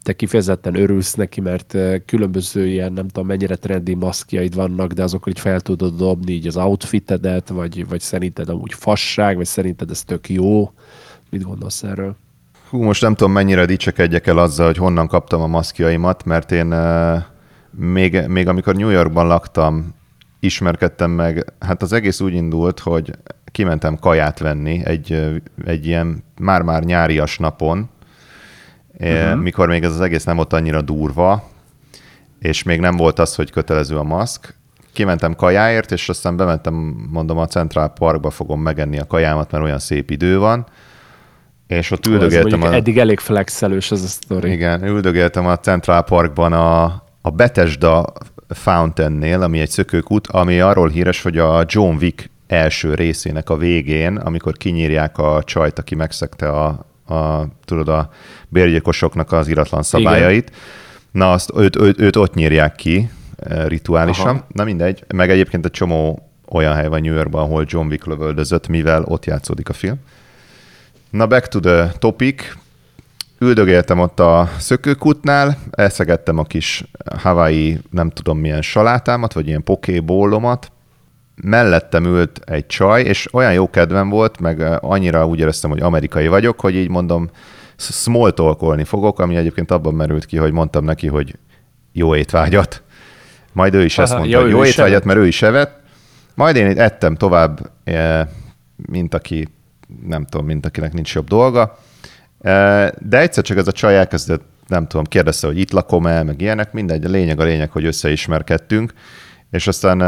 te 0.02 0.12
kifejezetten 0.12 0.74
örülsz 0.74 1.14
neki, 1.14 1.40
mert 1.40 1.76
különböző 2.06 2.66
ilyen, 2.66 2.92
nem 2.92 3.08
tudom 3.08 3.26
mennyire 3.26 3.56
trendi 3.56 3.94
maszkjaid 3.94 4.54
vannak, 4.54 4.92
de 4.92 5.02
azokkal 5.02 5.32
így 5.32 5.40
fel 5.40 5.60
tudod 5.60 5.96
dobni 5.96 6.32
így 6.32 6.46
az 6.46 6.56
outfitedet, 6.56 7.48
vagy, 7.48 7.88
vagy 7.88 8.00
szerinted 8.00 8.48
amúgy 8.48 8.72
fasság, 8.74 9.36
vagy 9.36 9.46
szerinted 9.46 9.90
ez 9.90 10.04
tök 10.04 10.28
jó. 10.28 10.72
Mit 11.30 11.42
gondolsz 11.42 11.82
erről? 11.82 12.16
Hú, 12.70 12.82
most 12.82 13.02
nem 13.02 13.14
tudom, 13.14 13.32
mennyire 13.32 13.64
dicsekedjek 13.64 14.26
el 14.26 14.38
azzal, 14.38 14.66
hogy 14.66 14.76
honnan 14.76 15.06
kaptam 15.06 15.40
a 15.40 15.46
maszkjaimat, 15.46 16.24
mert 16.24 16.52
én 16.52 16.74
még, 17.70 18.22
még 18.26 18.48
amikor 18.48 18.74
New 18.76 18.90
Yorkban 18.90 19.26
laktam, 19.26 19.94
ismerkedtem 20.40 21.10
meg, 21.10 21.52
hát 21.58 21.82
az 21.82 21.92
egész 21.92 22.20
úgy 22.20 22.34
indult, 22.34 22.80
hogy 22.80 23.12
kimentem 23.56 23.96
kaját 23.96 24.38
venni 24.38 24.80
egy, 24.84 25.40
egy 25.64 25.86
ilyen 25.86 26.24
már-már 26.38 26.82
nyárias 26.82 27.38
napon, 27.38 27.88
uh-huh. 28.98 29.40
mikor 29.40 29.68
még 29.68 29.82
ez 29.82 29.92
az 29.92 30.00
egész 30.00 30.24
nem 30.24 30.36
volt 30.36 30.52
annyira 30.52 30.82
durva, 30.82 31.50
és 32.40 32.62
még 32.62 32.80
nem 32.80 32.96
volt 32.96 33.18
az, 33.18 33.34
hogy 33.34 33.50
kötelező 33.50 33.96
a 33.96 34.02
maszk. 34.02 34.54
Kimentem 34.92 35.34
kajáért, 35.34 35.92
és 35.92 36.08
aztán 36.08 36.36
bementem, 36.36 36.74
mondom, 37.10 37.38
a 37.38 37.46
Central 37.46 37.88
Parkba 37.88 38.30
fogom 38.30 38.60
megenni 38.60 38.98
a 38.98 39.06
kajámat, 39.06 39.50
mert 39.50 39.64
olyan 39.64 39.78
szép 39.78 40.10
idő 40.10 40.38
van, 40.38 40.66
és 41.66 41.90
ott 41.90 42.06
üldögéltem. 42.06 42.62
A... 42.62 42.74
Eddig 42.74 42.98
elég 42.98 43.18
flexelős 43.18 43.90
ez 43.90 44.02
a 44.02 44.06
sztori. 44.06 44.50
Igen, 44.50 44.84
üldögéltem 44.84 45.46
a 45.46 45.58
Central 45.58 46.02
Parkban 46.02 46.52
a, 46.52 46.84
a 47.20 47.30
Bethesda 47.30 48.12
Fountainnél, 48.48 49.42
ami 49.42 49.60
egy 49.60 49.70
szökőkút, 49.70 50.26
ami 50.26 50.60
arról 50.60 50.88
híres, 50.88 51.22
hogy 51.22 51.38
a 51.38 51.64
John 51.66 51.96
Wick 52.00 52.34
első 52.46 52.94
részének 52.94 53.50
a 53.50 53.56
végén, 53.56 54.16
amikor 54.16 54.56
kinyírják 54.56 55.18
a 55.18 55.42
csajt, 55.44 55.78
aki 55.78 55.94
megszegte 55.94 56.50
a, 56.50 56.66
a 57.14 57.46
tudod, 57.64 57.88
a 57.88 58.10
bérgyilkosoknak 58.48 59.32
az 59.32 59.48
iratlan 59.48 59.82
szabályait. 59.82 60.48
Igen. 60.48 60.60
Na, 61.10 61.32
azt 61.32 61.52
őt, 61.56 61.76
őt, 61.76 62.00
őt 62.00 62.16
ott 62.16 62.34
nyírják 62.34 62.74
ki 62.74 63.10
eh, 63.36 63.66
rituálisan. 63.66 64.28
Aha. 64.28 64.46
Na 64.48 64.64
mindegy, 64.64 65.04
meg 65.14 65.30
egyébként 65.30 65.64
egy 65.64 65.70
csomó 65.70 66.30
olyan 66.48 66.74
hely 66.74 66.88
van 66.88 67.00
New 67.00 67.14
Yorkban, 67.14 67.42
ahol 67.42 67.64
John 67.66 67.86
Wick 67.86 68.06
lövöldözött, 68.06 68.68
mivel 68.68 69.02
ott 69.04 69.24
játszódik 69.24 69.68
a 69.68 69.72
film. 69.72 69.96
Na, 71.10 71.26
back 71.26 71.48
to 71.48 71.60
the 71.60 71.92
topic. 71.98 72.42
Üldögéltem 73.38 73.98
ott 73.98 74.20
a 74.20 74.50
szökőkutnál, 74.58 75.58
elszegettem 75.70 76.38
a 76.38 76.42
kis 76.42 76.84
Hawaii, 77.16 77.78
nem 77.90 78.10
tudom 78.10 78.38
milyen 78.38 78.62
salátámat, 78.62 79.32
vagy 79.32 79.46
ilyen 79.46 79.62
pokébólomat. 79.62 80.72
Mellettem 81.42 82.04
ült 82.04 82.40
egy 82.44 82.66
csaj, 82.66 83.02
és 83.02 83.34
olyan 83.34 83.52
jó 83.52 83.70
kedvem 83.70 84.08
volt, 84.08 84.40
meg 84.40 84.60
annyira 84.80 85.26
úgy 85.26 85.38
éreztem, 85.38 85.70
hogy 85.70 85.80
amerikai 85.80 86.28
vagyok, 86.28 86.60
hogy 86.60 86.74
így 86.74 86.88
mondom, 86.88 87.30
small 87.76 88.30
talkolni 88.30 88.84
fogok, 88.84 89.18
ami 89.18 89.36
egyébként 89.36 89.70
abban 89.70 89.94
merült 89.94 90.24
ki, 90.24 90.36
hogy 90.36 90.52
mondtam 90.52 90.84
neki, 90.84 91.06
hogy 91.06 91.38
jó 91.92 92.14
étvágyat. 92.14 92.82
Majd 93.52 93.74
ő 93.74 93.84
is 93.84 93.98
Aha, 93.98 94.02
ezt 94.02 94.16
mondta, 94.16 94.36
jó, 94.36 94.42
hogy 94.42 94.50
jó 94.50 94.64
étvágyat, 94.64 95.04
mert 95.04 95.18
ő 95.18 95.26
is 95.26 95.42
evett. 95.42 95.80
Majd 96.34 96.56
én 96.56 96.78
ettem 96.78 97.14
tovább, 97.14 97.70
eh, 97.84 98.26
mint 98.76 99.14
aki 99.14 99.48
nem 100.06 100.24
tudom, 100.24 100.46
mint 100.46 100.66
akinek 100.66 100.92
nincs 100.92 101.14
jobb 101.14 101.28
dolga. 101.28 101.78
De 102.98 103.18
egyszer 103.18 103.44
csak 103.44 103.56
ez 103.56 103.66
a 103.66 103.72
csaj 103.72 103.96
elkezdett, 103.96 104.42
nem 104.66 104.86
tudom, 104.86 105.04
kérdezte, 105.04 105.46
hogy 105.46 105.58
itt 105.58 105.70
lakom-e, 105.70 106.22
meg 106.22 106.40
ilyenek, 106.40 106.72
mindegy, 106.72 107.04
a 107.04 107.08
lényeg 107.08 107.40
a 107.40 107.44
lényeg, 107.44 107.70
hogy 107.70 107.84
összeismerkedtünk, 107.84 108.92
és 109.50 109.66
aztán 109.66 109.98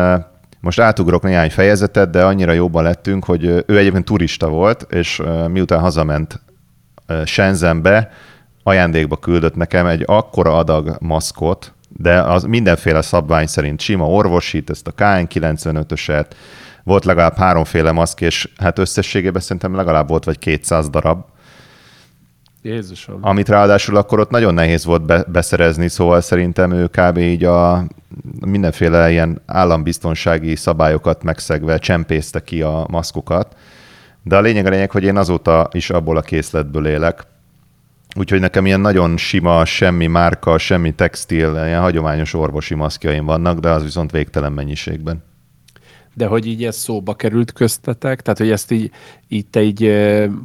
most 0.60 0.80
átugrok 0.80 1.22
néhány 1.22 1.50
fejezetet, 1.50 2.10
de 2.10 2.24
annyira 2.24 2.52
jobban 2.52 2.82
lettünk, 2.82 3.24
hogy 3.24 3.44
ő 3.44 3.78
egyébként 3.78 4.04
turista 4.04 4.48
volt, 4.48 4.86
és 4.92 5.22
miután 5.48 5.80
hazament 5.80 6.40
Shenzhenbe, 7.24 8.10
ajándékba 8.62 9.16
küldött 9.16 9.54
nekem 9.54 9.86
egy 9.86 10.02
akkora 10.06 10.56
adag 10.56 10.96
maszkot, 11.00 11.72
de 11.88 12.22
az 12.22 12.42
mindenféle 12.42 13.02
szabvány 13.02 13.46
szerint 13.46 13.80
sima 13.80 14.06
orvosit, 14.06 14.70
ezt 14.70 14.86
a 14.86 14.92
KN95-öset, 14.96 16.26
volt 16.84 17.04
legalább 17.04 17.36
háromféle 17.36 17.92
maszk, 17.92 18.20
és 18.20 18.48
hát 18.56 18.78
összességében 18.78 19.42
szerintem 19.42 19.74
legalább 19.74 20.08
volt 20.08 20.24
vagy 20.24 20.38
200 20.38 20.88
darab. 20.88 21.24
Jézusom. 22.62 23.18
Amit 23.20 23.48
ráadásul 23.48 23.96
akkor 23.96 24.20
ott 24.20 24.30
nagyon 24.30 24.54
nehéz 24.54 24.84
volt 24.84 25.02
be, 25.02 25.24
beszerezni, 25.28 25.88
szóval 25.88 26.20
szerintem 26.20 26.72
ő 26.72 26.86
kb. 26.86 27.16
így 27.16 27.44
a 27.44 27.86
mindenféle 28.46 29.10
ilyen 29.10 29.42
állambiztonsági 29.46 30.56
szabályokat 30.56 31.22
megszegve 31.22 31.78
csempészte 31.78 32.42
ki 32.42 32.62
a 32.62 32.86
maszkokat. 32.90 33.56
De 34.22 34.36
a 34.36 34.40
lényeg 34.40 34.66
a 34.66 34.70
lényeg, 34.70 34.90
hogy 34.90 35.04
én 35.04 35.16
azóta 35.16 35.68
is 35.72 35.90
abból 35.90 36.16
a 36.16 36.20
készletből 36.20 36.86
élek. 36.86 37.22
Úgyhogy 38.16 38.40
nekem 38.40 38.66
ilyen 38.66 38.80
nagyon 38.80 39.16
sima, 39.16 39.64
semmi 39.64 40.06
márka, 40.06 40.58
semmi 40.58 40.94
textil, 40.94 41.52
ilyen 41.66 41.80
hagyományos 41.80 42.34
orvosi 42.34 42.74
maszkjaim 42.74 43.24
vannak, 43.24 43.58
de 43.58 43.70
az 43.70 43.82
viszont 43.82 44.10
végtelen 44.10 44.52
mennyiségben 44.52 45.27
de 46.18 46.26
hogy 46.26 46.46
így 46.46 46.64
ez 46.64 46.76
szóba 46.76 47.14
került 47.14 47.52
köztetek, 47.52 48.20
tehát 48.22 48.38
hogy 48.38 48.50
ezt 48.50 48.70
így, 48.70 48.90
így 49.28 49.46
te 49.46 49.62
így 49.62 49.92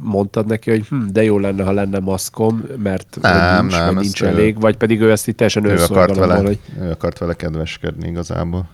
mondtad 0.02 0.46
neki, 0.46 0.70
hogy 0.70 0.86
hm, 0.86 1.06
de 1.06 1.22
jó 1.22 1.38
lenne, 1.38 1.64
ha 1.64 1.72
lenne 1.72 1.98
maszkom, 1.98 2.64
mert 2.76 3.16
nem, 3.20 3.60
nincs, 3.60 3.76
nem, 3.78 3.94
vagy 3.94 4.02
nincs 4.02 4.22
ő, 4.22 4.26
elég, 4.26 4.60
vagy 4.60 4.76
pedig 4.76 5.00
ő 5.00 5.10
ezt 5.10 5.28
így 5.28 5.34
teljesen 5.34 5.64
ő 5.64 5.82
akart 5.82 6.16
vele, 6.16 6.36
hogy... 6.36 6.58
Ő 6.80 6.90
akart 6.90 7.18
vele 7.18 7.34
kedveskedni 7.34 8.08
igazából. 8.08 8.68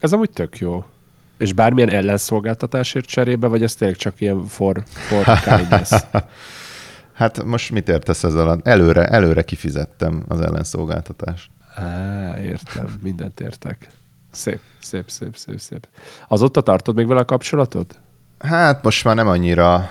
Ez 0.00 0.12
amúgy 0.12 0.30
tök 0.30 0.58
jó. 0.58 0.84
És 1.38 1.52
bármilyen 1.52 1.90
ellenszolgáltatásért 1.90 3.06
cserébe, 3.06 3.46
vagy 3.46 3.62
ez 3.62 3.74
tényleg 3.74 3.96
csak 3.96 4.20
ilyen 4.20 4.46
for, 4.46 4.82
for 4.86 5.24
kindness? 5.24 5.90
hát 7.12 7.44
most 7.44 7.70
mit 7.70 7.88
értesz 7.88 8.24
ezzel? 8.24 8.60
Előre, 8.64 9.06
előre 9.06 9.42
kifizettem 9.42 10.24
az 10.28 10.40
ellenszolgáltatást. 10.40 11.50
Á, 11.74 12.40
értem, 12.42 12.98
mindent 13.02 13.40
értek. 13.40 13.88
Szép, 14.32 14.60
szép, 14.80 15.04
szép, 15.10 15.36
szép, 15.36 15.58
szép. 15.58 15.88
Azóta 16.28 16.60
tartod 16.60 16.94
még 16.94 17.06
vele 17.06 17.20
a 17.20 17.24
kapcsolatot? 17.24 18.00
Hát 18.38 18.82
most 18.82 19.04
már 19.04 19.14
nem 19.14 19.28
annyira 19.28 19.90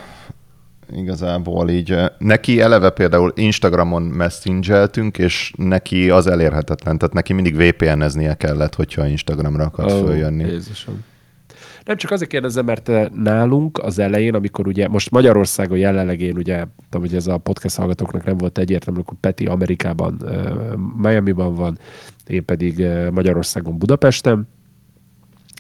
igazából 0.96 1.70
így. 1.70 1.96
Neki 2.18 2.62
eleve 2.62 2.90
például 2.90 3.32
Instagramon 3.36 4.02
messengeltünk, 4.02 5.18
és 5.18 5.54
neki 5.58 6.10
az 6.10 6.28
elérhetetlen, 6.28 6.98
tehát 6.98 7.14
neki 7.14 7.34
mindig 7.34 7.56
VPN-eznie 7.56 8.34
kellett, 8.34 8.76
hogyha 8.76 9.08
Instagramra 9.08 9.64
akart 9.64 9.92
oh, 9.92 10.06
följönni. 10.06 10.44
Jézusom. 10.44 11.04
Nem 11.86 11.98
csak 11.98 12.12
azért 12.12 12.30
kérdezem, 12.30 12.66
mert 12.66 12.90
eh, 12.90 13.08
nálunk 13.10 13.78
az 13.78 14.00
elején, 14.00 14.34
amikor 14.34 14.68
ugye 14.68 14.88
most 14.88 15.12
Magyarországon 15.12 15.78
jelenleg 15.78 16.22
én 16.22 16.38
ugye, 16.38 16.66
tudom, 16.90 17.08
hogy 17.08 17.16
ez 17.16 17.28
a 17.28 17.38
podcast 17.38 17.76
hallgatóknak 17.76 18.24
nem 18.24 18.38
volt 18.38 18.58
egyértelmű, 18.58 19.00
akkor 19.00 19.18
Peti 19.20 19.46
Amerikában, 19.46 20.22
eh, 20.28 20.52
Miami-ban 20.98 21.56
van, 21.56 21.80
én 22.32 22.46
pedig 22.46 22.80
eh, 22.80 23.10
Magyarországon 23.10 23.78
Budapesten. 23.78 24.48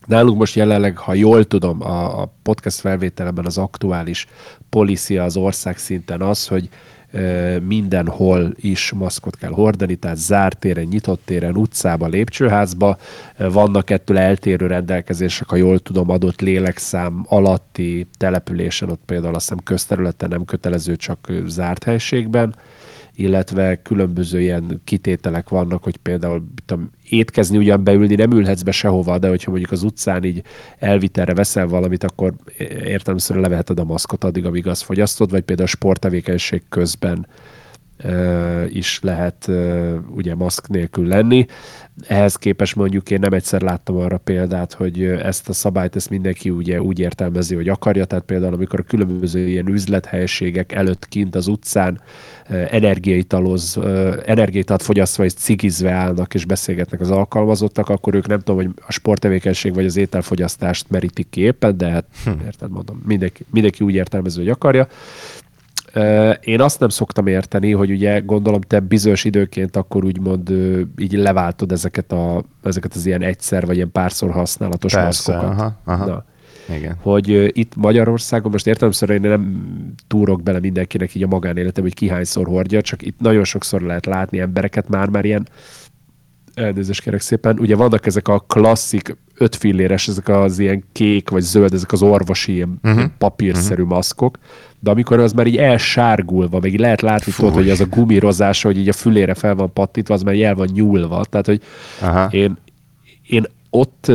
Nálunk 0.06 0.38
most 0.38 0.56
jelenleg, 0.56 0.98
ha 0.98 1.14
jól 1.14 1.44
tudom, 1.44 1.82
a, 1.82 2.26
podcast 2.44 2.80
felvételemben 2.80 3.46
az 3.46 3.58
aktuális 3.58 4.28
policia 4.70 5.24
az 5.24 5.38
ország 5.38 5.78
szinten 5.78 6.22
az, 6.22 6.48
hogy 6.48 6.70
mindenhol 7.62 8.54
is 8.56 8.92
maszkot 8.92 9.36
kell 9.36 9.52
hordani, 9.52 9.96
tehát 9.96 10.18
zárt 10.18 10.60
téren, 10.60 10.84
nyitott 10.84 11.22
téren, 11.26 11.56
utcába, 11.56 12.08
lépcsőházba. 12.08 12.98
Vannak 13.38 13.90
ettől 13.90 14.18
eltérő 14.18 14.68
rendelkezések, 14.68 15.50
ha 15.50 15.56
jól 15.56 15.80
tudom, 15.80 16.10
adott 16.10 16.42
lélekszám 16.42 17.26
alatti 17.28 18.08
településen, 18.18 18.90
ott 18.90 19.02
például 19.06 19.36
azt 19.36 19.50
hiszem 19.50 19.64
közterületen 19.64 20.30
nem 20.30 20.46
kötelező, 20.46 20.96
csak 20.96 21.32
zárt 21.46 21.84
helységben 21.84 22.56
illetve 23.22 23.82
különböző 23.82 24.42
ilyen 24.42 24.82
kitételek 24.84 25.50
vannak, 25.50 25.84
hogy 25.84 25.98
például 25.98 26.44
tudom, 26.66 26.90
étkezni 27.10 27.58
ugyan 27.58 27.84
beülni 27.84 28.16
nem 28.16 28.32
ülhetsz 28.32 28.62
be 28.62 28.72
sehova, 28.72 29.18
de 29.18 29.30
hogyha 29.30 29.50
mondjuk 29.50 29.72
az 29.72 29.84
utcán 29.84 30.24
így 30.24 30.44
elvitelre 30.80 31.34
veszel 31.34 31.68
valamit, 31.68 32.04
akkor 32.04 32.34
értelemszerűen 32.84 33.44
leveheted 33.44 33.80
a 33.80 33.84
maszkot 33.84 34.24
addig, 34.24 34.46
amíg 34.46 34.68
azt 34.68 34.84
fogyasztod, 34.84 35.32
vagy 35.32 35.42
például 35.42 35.68
a 35.68 35.72
sporttevékenység 35.72 36.62
közben 36.70 37.28
is 38.70 39.00
lehet 39.02 39.50
ugye 40.16 40.36
maszk 40.36 40.68
nélkül 40.68 41.08
lenni. 41.08 41.46
Ehhez 42.08 42.36
képest 42.36 42.76
mondjuk 42.76 43.10
én 43.10 43.20
nem 43.20 43.34
egyszer 43.34 43.62
láttam 43.62 43.96
arra 43.96 44.18
példát, 44.18 44.74
hogy 44.74 45.04
ezt 45.04 45.50
a 45.50 45.54
szabályt 45.54 45.96
ezt 45.96 46.10
mindenki 46.10 46.50
ugye 46.50 46.82
úgy 46.82 47.00
értelmezi, 47.00 47.56
hogy 47.56 47.70
akarja, 47.70 48.06
tehát 48.06 48.26
például 48.26 48.54
amikor 48.54 48.80
a 48.80 48.84
különböző 48.84 49.48
ilyen 49.48 49.68
üzlethelyiségek 49.68 50.72
előtt 50.72 51.08
kint 51.08 51.36
az 51.36 51.48
utcán 51.48 52.02
energiaitaloz, 52.50 53.80
energiaitalt 54.26 54.82
fogyasztva 54.82 55.24
és 55.24 55.34
cigizve 55.34 55.92
állnak 55.92 56.34
és 56.34 56.46
beszélgetnek 56.46 57.00
az 57.00 57.12
alkalmazottak, 57.12 57.90
akkor 57.90 58.16
ők 58.16 58.28
nem 58.28 58.40
tudom, 58.40 58.56
hogy 58.56 58.70
a 58.88 58.92
sporttevékenység 58.92 59.74
vagy 59.74 59.86
az 59.86 59.98
ételfogyasztást 59.98 60.90
merítik 60.90 61.30
ki 61.30 61.42
éppen, 61.42 61.78
de 61.78 61.90
hát 61.90 62.06
hm. 62.24 62.30
érted 62.46 62.72
mondom, 62.72 63.02
mindenki, 63.06 63.46
mindenki 63.52 63.84
úgy 63.84 63.94
értelmező, 63.94 64.42
hogy 64.42 64.50
akarja. 64.50 64.88
Én 66.42 66.62
azt 66.62 66.80
nem 66.80 66.90
szoktam 66.90 67.28
érteni, 67.28 67.72
hogy 67.72 67.92
ugye 67.92 68.20
gondolom 68.20 68.62
te 68.62 68.80
bizonyos 68.80 69.24
időként 69.24 69.76
akkor 69.76 70.06
úgymond 70.06 70.50
így 70.98 71.14
leváltod 71.14 71.72
ezeket, 71.72 72.12
a, 72.12 72.44
ezeket 72.64 72.94
az 72.94 73.06
ilyen 73.06 73.22
egyszer 73.22 73.66
vagy 73.66 73.76
ilyen 73.76 73.92
párszor 73.92 74.32
használatos 74.32 74.94
Persze, 74.94 75.34
maszkokat. 75.34 75.60
Aha, 75.60 75.80
aha. 75.86 76.06
Na. 76.06 76.26
Igen. 76.76 76.96
hogy 77.02 77.58
itt 77.58 77.76
Magyarországon, 77.76 78.52
most 78.52 78.68
értelemszerűen 78.68 79.24
én 79.24 79.30
nem 79.30 79.64
túrok 80.08 80.44
bele 80.44 80.60
mindenkinek 80.60 81.16
így 81.16 81.24
a 81.24 81.28
magánéletem, 81.28 81.84
hogy 81.84 81.94
ki 81.94 82.10
hányszor 82.10 82.48
hordja, 82.48 82.82
csak 82.82 83.02
itt 83.02 83.20
nagyon 83.20 83.44
sokszor 83.44 83.82
lehet 83.82 84.06
látni 84.06 84.40
embereket 84.40 84.90
már, 84.90 85.10
már 85.10 85.26
ilyen 85.26 85.48
elnézést 86.54 87.02
kérek 87.02 87.22
szépen, 87.22 87.60
ugye 87.60 87.76
vannak 87.76 88.06
ezek 88.06 88.28
a 88.28 88.40
klasszik 88.40 89.18
öt 89.36 89.56
filléres, 89.56 90.08
ezek 90.08 90.28
az 90.28 90.60
ilyen 90.60 90.84
kék 90.92 91.30
vagy 91.30 91.42
zöld, 91.42 91.74
ezek 91.74 91.92
az 91.92 92.02
orvosi 92.02 92.66
uh-huh. 92.84 93.04
papírszerű 93.18 93.82
uh-huh. 93.82 93.96
maszkok, 93.96 94.38
de 94.84 94.92
amikor 94.92 95.20
az 95.20 95.34
már 95.34 95.48
így 95.48 95.58
elsárgulva, 95.58 96.60
meg 96.60 96.74
így 96.74 96.80
lehet 96.80 97.02
látni 97.02 97.32
tudod, 97.32 97.54
hogy 97.54 97.70
az 97.70 97.80
a 97.80 97.86
gumírozás, 97.86 98.62
hogy 98.62 98.78
így 98.78 98.90
a 98.90 98.94
fülére 98.94 99.34
fel 99.34 99.56
van 99.56 99.74
pattintva, 99.74 100.14
az 100.14 100.22
már 100.22 100.42
el 100.42 100.56
van 100.56 100.70
nyúlva. 100.74 101.26
Tehát, 101.26 101.46
hogy 101.46 101.62
Aha. 102.02 102.28
én, 102.32 102.58
én 103.28 103.46
ott 103.70 104.12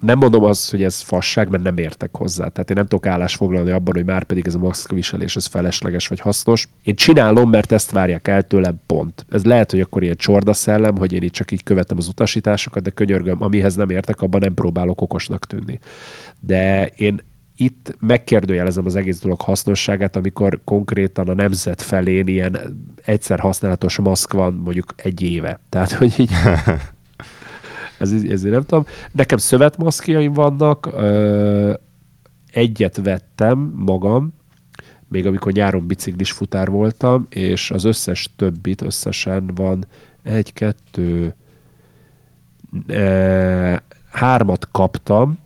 nem 0.00 0.18
mondom 0.18 0.44
azt, 0.44 0.70
hogy 0.70 0.82
ez 0.82 1.00
fasság, 1.00 1.48
mert 1.48 1.62
nem 1.62 1.76
értek 1.76 2.16
hozzá. 2.16 2.48
Tehát 2.48 2.70
én 2.70 2.76
nem 2.76 2.86
tudok 2.86 3.06
állást 3.06 3.36
foglalni 3.36 3.70
abban, 3.70 3.94
hogy 3.94 4.04
már 4.04 4.24
pedig 4.24 4.46
ez 4.46 4.54
a 4.54 4.58
maszkviselés 4.58 5.36
ez 5.36 5.46
felesleges 5.46 6.08
vagy 6.08 6.20
hasznos. 6.20 6.68
Én 6.82 6.94
csinálom, 6.94 7.50
mert 7.50 7.72
ezt 7.72 7.90
várják 7.90 8.28
el 8.28 8.42
tőlem, 8.42 8.80
pont. 8.86 9.26
Ez 9.30 9.44
lehet, 9.44 9.70
hogy 9.70 9.80
akkor 9.80 10.02
ilyen 10.02 10.16
csorda 10.16 10.52
szellem, 10.52 10.96
hogy 10.96 11.12
én 11.12 11.22
itt 11.22 11.32
csak 11.32 11.50
így 11.50 11.62
követem 11.62 11.96
az 11.96 12.08
utasításokat, 12.08 12.82
de 12.82 12.90
könyörgöm, 12.90 13.42
amihez 13.42 13.74
nem 13.74 13.90
értek, 13.90 14.20
abban 14.20 14.40
nem 14.40 14.54
próbálok 14.54 15.00
okosnak 15.00 15.46
tűnni. 15.46 15.78
De 16.40 16.86
én 16.86 17.20
itt 17.60 17.96
megkérdőjelezem 18.00 18.86
az 18.86 18.96
egész 18.96 19.20
dolog 19.20 19.40
hasznosságát, 19.40 20.16
amikor 20.16 20.60
konkrétan 20.64 21.28
a 21.28 21.34
nemzet 21.34 21.82
felén 21.82 22.26
ilyen 22.26 22.58
egyszer 23.04 23.38
használatos 23.38 23.98
maszk 23.98 24.32
van 24.32 24.54
mondjuk 24.54 24.94
egy 24.96 25.22
éve. 25.22 25.60
Tehát, 25.68 25.92
hogy 25.92 26.14
így 26.20 26.30
ez, 27.98 28.12
ezért 28.12 28.54
nem 28.54 28.62
tudom. 28.62 28.84
Nekem 29.12 29.38
szövetmaszkjaim 29.38 30.32
vannak, 30.32 30.86
ö, 30.86 31.72
egyet 32.52 32.96
vettem 32.96 33.72
magam, 33.76 34.32
még 35.08 35.26
amikor 35.26 35.52
nyáron 35.52 35.86
biciklis 35.86 36.32
futár 36.32 36.70
voltam, 36.70 37.26
és 37.30 37.70
az 37.70 37.84
összes 37.84 38.30
többit 38.36 38.82
összesen 38.82 39.50
van 39.54 39.86
egy, 40.22 40.52
kettő, 40.52 41.34
e, 42.86 43.82
hármat 44.10 44.68
kaptam, 44.70 45.38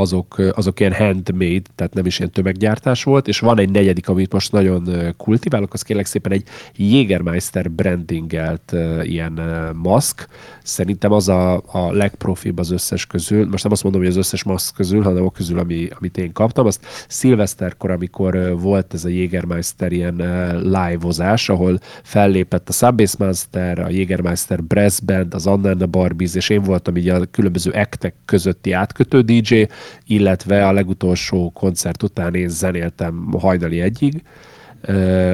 azok, 0.00 0.38
azok 0.52 0.80
ilyen 0.80 0.92
handmade, 0.92 1.62
tehát 1.74 1.94
nem 1.94 2.06
is 2.06 2.18
ilyen 2.18 2.30
tömeggyártás 2.30 3.04
volt, 3.04 3.28
és 3.28 3.38
van 3.38 3.58
egy 3.58 3.70
negyedik, 3.70 4.08
amit 4.08 4.32
most 4.32 4.52
nagyon 4.52 5.14
kultiválok, 5.16 5.72
az 5.72 5.82
kérlek 5.82 6.06
szépen 6.06 6.32
egy 6.32 6.42
Jägermeister 6.76 7.70
brandingelt 7.70 8.74
ilyen 9.02 9.40
maszk. 9.82 10.28
Szerintem 10.62 11.12
az 11.12 11.28
a, 11.28 11.54
a 11.54 11.92
legprofibb 11.92 12.58
az 12.58 12.70
összes 12.70 13.06
közül. 13.06 13.48
Most 13.48 13.62
nem 13.62 13.72
azt 13.72 13.82
mondom, 13.82 14.00
hogy 14.00 14.10
az 14.10 14.16
összes 14.16 14.44
maszk 14.44 14.74
közül, 14.74 15.02
hanem 15.02 15.24
a 15.24 15.30
közül, 15.30 15.58
ami, 15.58 15.88
amit 15.98 16.18
én 16.18 16.32
kaptam. 16.32 16.66
Azt 16.66 16.86
szilveszterkor, 17.08 17.90
amikor 17.90 18.60
volt 18.60 18.94
ez 18.94 19.04
a 19.04 19.08
Jägermeister 19.08 19.92
ilyen 19.92 20.14
live-ozás, 20.62 21.48
ahol 21.48 21.78
fellépett 22.02 22.68
a 22.68 22.72
Subbase 22.72 23.16
Monster, 23.18 23.78
a 23.78 23.90
Jägermeister 23.90 24.62
Brass 24.62 25.00
Band, 25.00 25.34
az 25.34 25.46
Anna 25.46 25.86
Barbies, 25.86 26.34
és 26.34 26.48
én 26.48 26.62
voltam 26.62 26.96
így 26.96 27.08
a 27.08 27.24
különböző 27.30 27.72
ektek 27.72 28.14
közötti 28.24 28.72
átkötő 28.72 29.20
DJ, 29.20 29.62
illetve 30.06 30.66
a 30.66 30.72
legutolsó 30.72 31.50
koncert 31.50 32.02
után 32.02 32.34
én 32.34 32.48
zenéltem 32.48 33.32
hajnali 33.38 33.80
egyig. 33.80 34.22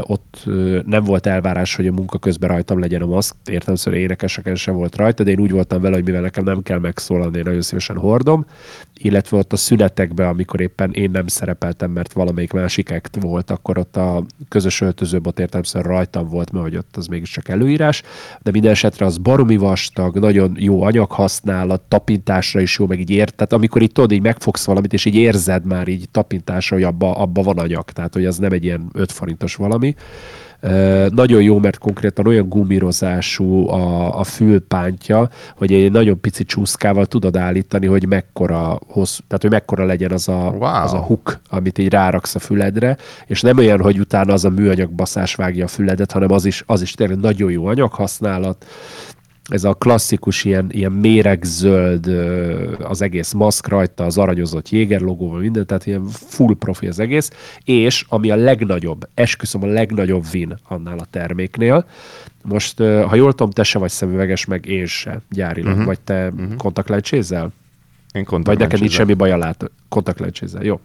Ott 0.01 0.45
nem 0.87 1.05
volt 1.05 1.27
elvárás, 1.27 1.75
hogy 1.75 1.87
a 1.87 1.93
munka 1.93 2.19
közben 2.19 2.49
rajtam 2.49 2.79
legyen 2.79 3.03
a 3.03 3.07
maszk, 3.07 3.35
értem 3.51 3.75
szóval 3.75 4.01
énekeseken 4.01 4.55
sem 4.55 4.75
volt 4.75 4.97
rajta, 4.97 5.23
de 5.23 5.31
én 5.31 5.41
úgy 5.41 5.51
voltam 5.51 5.81
vele, 5.81 5.95
hogy 5.95 6.05
mivel 6.05 6.21
nekem 6.21 6.45
nem 6.45 6.63
kell 6.63 6.79
megszólalni, 6.79 7.39
én 7.39 7.45
nagyon 7.45 7.63
szívesen 7.63 7.97
hordom, 7.97 8.47
illetve 8.95 9.37
ott 9.37 9.53
a 9.53 9.57
szünetekben, 9.57 10.29
amikor 10.29 10.61
éppen 10.61 10.91
én 10.93 11.11
nem 11.11 11.27
szerepeltem, 11.27 11.91
mert 11.91 12.13
valamelyik 12.13 12.53
másik 12.53 12.91
act 12.91 13.19
volt, 13.21 13.51
akkor 13.51 13.79
ott 13.79 13.97
a 13.97 14.25
közös 14.49 14.81
öltözőbot 14.81 15.39
értem 15.39 15.63
szóval 15.63 15.93
rajtam 15.93 16.29
volt, 16.29 16.53
mert 16.53 16.65
hogy 16.65 16.77
ott 16.77 16.97
az 16.97 17.07
mégiscsak 17.07 17.49
előírás, 17.49 18.03
de 18.43 18.51
minden 18.51 18.71
esetre 18.71 19.07
az 19.07 19.19
baromi 19.19 19.57
vastag, 19.57 20.19
nagyon 20.19 20.57
jó 20.59 20.83
anyaghasználat, 20.83 21.81
tapintásra 21.81 22.61
is 22.61 22.79
jó, 22.79 22.87
meg 22.87 23.01
így 23.01 23.11
ért, 23.11 23.35
tehát 23.35 23.53
amikor 23.53 23.83
itt 23.83 23.95
tudod, 23.95 24.13
így 24.13 24.23
megfogsz 24.23 24.65
valamit, 24.65 24.93
és 24.93 25.05
így 25.05 25.15
érzed 25.15 25.65
már 25.65 25.89
így 25.89 26.09
tapintásra, 26.11 26.77
hogy 26.77 26.85
abba, 26.85 27.17
abba 27.17 27.43
van 27.43 27.59
anyag, 27.59 27.91
tehát 27.91 28.15
hogy 28.15 28.27
az 28.27 28.39
nem 28.39 28.53
egy 28.53 28.65
ilyen 28.65 28.91
5 28.93 29.13
forintos 29.33 29.55
valami. 29.55 29.95
Nagyon 31.09 31.43
jó, 31.43 31.59
mert 31.59 31.79
konkrétan 31.79 32.27
olyan 32.27 32.49
gumírozású 32.49 33.69
a, 33.69 34.19
a 34.19 34.25
fülpántja, 34.25 35.29
hogy 35.57 35.73
egy 35.73 35.93
nagyon 35.93 36.21
pici 36.21 36.45
csúszkával 36.45 37.07
tudod 37.07 37.37
állítani, 37.37 37.87
hogy 37.87 38.07
mekkora, 38.07 38.79
hossz, 38.87 39.19
tehát 39.27 39.43
hogy 39.43 39.51
mekkora 39.51 39.85
legyen 39.85 40.13
az 40.13 40.29
a, 40.29 40.55
Wow. 40.59 40.83
az 40.83 40.93
a 40.93 40.99
hook, 40.99 41.41
amit 41.51 41.79
így 41.79 41.89
ráraksz 41.89 42.35
a 42.35 42.39
füledre, 42.39 42.97
és 43.27 43.41
nem 43.41 43.59
olyan, 43.59 43.81
hogy 43.81 43.99
utána 43.99 44.33
az 44.33 44.45
a 44.45 44.51
műanyag 44.51 44.91
baszás 44.91 45.35
vágja 45.35 45.65
a 45.65 45.69
füledet, 45.69 46.13
hanem 46.13 46.33
az 46.33 46.45
is, 46.45 46.63
az 46.67 46.83
is 46.83 46.93
tényleg 46.93 47.19
nagyon 47.19 47.51
jó 47.51 47.67
anyaghasználat, 47.67 48.67
ez 49.51 49.65
a 49.65 49.75
klasszikus 49.75 50.45
ilyen, 50.45 50.67
ilyen 50.71 50.93
méregzöld 50.93 52.07
az 52.79 53.03
egész 53.03 53.33
maszk 53.33 53.69
rajta, 53.69 54.05
az 54.05 54.19
aranyozott 54.19 54.71
Jéger 54.71 55.01
logóval, 55.01 55.41
minden, 55.41 55.67
tehát 55.67 55.87
ilyen 55.87 56.07
full 56.07 56.57
profi 56.59 56.87
az 56.87 56.99
egész, 56.99 57.31
és 57.65 58.05
ami 58.09 58.31
a 58.31 58.37
legnagyobb, 58.37 59.09
esküszöm 59.15 59.63
a 59.63 59.67
legnagyobb 59.67 60.25
win 60.33 60.59
annál 60.69 60.99
a 60.99 61.07
terméknél, 61.11 61.87
most, 62.45 62.79
ha 62.79 63.15
jól 63.15 63.31
tudom, 63.31 63.51
te 63.51 63.63
se 63.63 63.79
vagy 63.79 63.91
szemüveges, 63.91 64.45
meg 64.45 64.67
én 64.67 64.87
se 64.87 65.21
gyárilag, 65.31 65.71
uh-huh. 65.71 65.87
vagy 65.87 66.01
te 66.01 66.29
uh-huh. 66.29 66.57
kontaktlencsézzel? 66.57 67.53
Én 68.13 68.25
Vagy 68.29 68.59
neked 68.59 68.81
nincs 68.81 68.93
semmi 68.93 69.15
baj 69.15 69.31
a 69.33 69.37
lát, 69.37 69.71
kontaktlencsézzel. 69.89 70.63
Jó. 70.63 70.81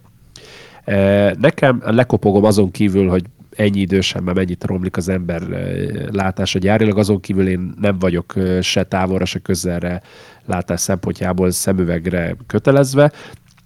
Nekem 1.40 1.82
lekopogom 1.86 2.44
azon 2.44 2.72
kívül, 2.72 3.10
hogy 3.10 3.24
ennyi 3.58 3.80
idősen 3.80 4.24
már 4.24 4.36
mennyit 4.36 4.64
romlik 4.64 4.98
az 4.98 5.10
ember 5.10 5.42
látása 6.12 6.60
gyárilag, 6.60 6.98
azon 6.98 7.20
kívül 7.20 7.48
én 7.48 7.74
nem 7.80 8.00
vagyok 8.00 8.34
se 8.62 8.84
távolra, 8.84 9.26
se 9.26 9.40
közelre 9.40 10.02
látás 10.46 10.80
szempontjából 10.80 11.52
szemüvegre 11.52 12.36
kötelezve, 12.48 13.12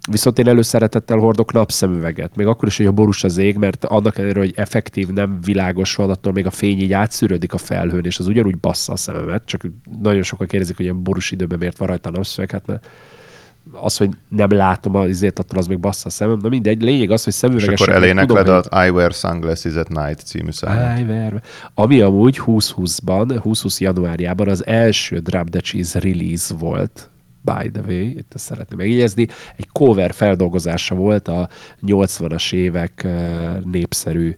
Viszont 0.10 0.40
én 0.40 0.48
előszeretettel 0.48 1.18
hordok 1.18 1.54
napszemüveget, 1.54 2.36
még 2.36 2.48
akkor 2.48 2.68
is, 2.68 2.78
hogy 2.78 2.86
a 2.86 2.92
borús 2.92 3.24
az 3.24 3.38
ég, 3.38 3.58
mert 3.58 3.86
annak 3.86 4.18
ellenére, 4.18 4.40
hogy 4.40 4.54
effektív, 4.56 5.08
nem 5.08 5.40
világos 5.42 5.96
van, 5.96 6.10
attól 6.10 6.34
még 6.34 6.46
a 6.46 6.52
fény 6.52 6.80
így 6.80 6.94
átszűrődik 6.94 7.54
a 7.54 7.58
felhőn, 7.58 8.06
és 8.06 8.20
az 8.20 8.28
ugyanúgy 8.28 8.58
bassza 8.58 8.94
a 8.94 8.96
szememet, 8.96 9.46
csak 9.46 9.62
nagyon 10.02 10.24
sokan 10.24 10.48
kérdezik, 10.48 10.76
hogy 10.76 10.86
ilyen 10.86 11.04
borús 11.04 11.32
időben 11.32 11.58
miért 11.58 11.78
van 11.78 11.88
rajta 11.88 12.10
a 12.10 12.12
napszemüveg, 12.12 12.52
hát 12.52 12.66
mert 12.66 12.88
az, 13.72 13.98
hogy 13.98 14.10
nem 14.30 14.52
látom 14.52 14.96
az 14.96 15.10
izét, 15.10 15.40
attól 15.40 15.60
az 15.60 15.68
még 15.68 15.80
bassza 15.80 16.08
a 16.08 16.10
szemem. 16.10 16.40
Na 16.42 16.50
mindegy, 16.50 16.82
lényeg 16.82 17.12
az, 17.12 17.24
hogy 17.24 17.34
És 17.34 17.40
szemüveges. 17.40 17.82
akkor 17.82 17.94
elénekled 17.94 18.48
az 18.48 18.68
I 18.86 18.90
Wear 18.90 19.14
Sunglasses 19.14 19.76
at 19.76 19.90
Night 19.90 20.20
című 20.20 20.52
számot. 20.52 20.78
Ájver. 20.78 21.42
Ami 21.74 22.02
amúgy 22.02 22.42
2020-ban, 22.46 23.24
2020 23.28 23.80
januárjában 23.80 24.48
az 24.48 24.66
első 24.66 25.20
Drop 25.20 25.50
the 25.50 25.60
Cheese 25.60 26.00
release 26.00 26.54
volt, 26.54 27.10
by 27.42 27.70
the 27.72 27.82
way, 27.88 28.02
itt 28.02 28.32
ezt 28.36 28.46
szeretném 28.46 28.78
megjegyezni, 28.78 29.28
egy 29.56 29.68
cover 29.72 30.14
feldolgozása 30.14 30.96
volt 30.96 31.28
a 31.28 31.50
80-as 31.88 32.54
évek 32.54 33.08
népszerű 33.72 34.36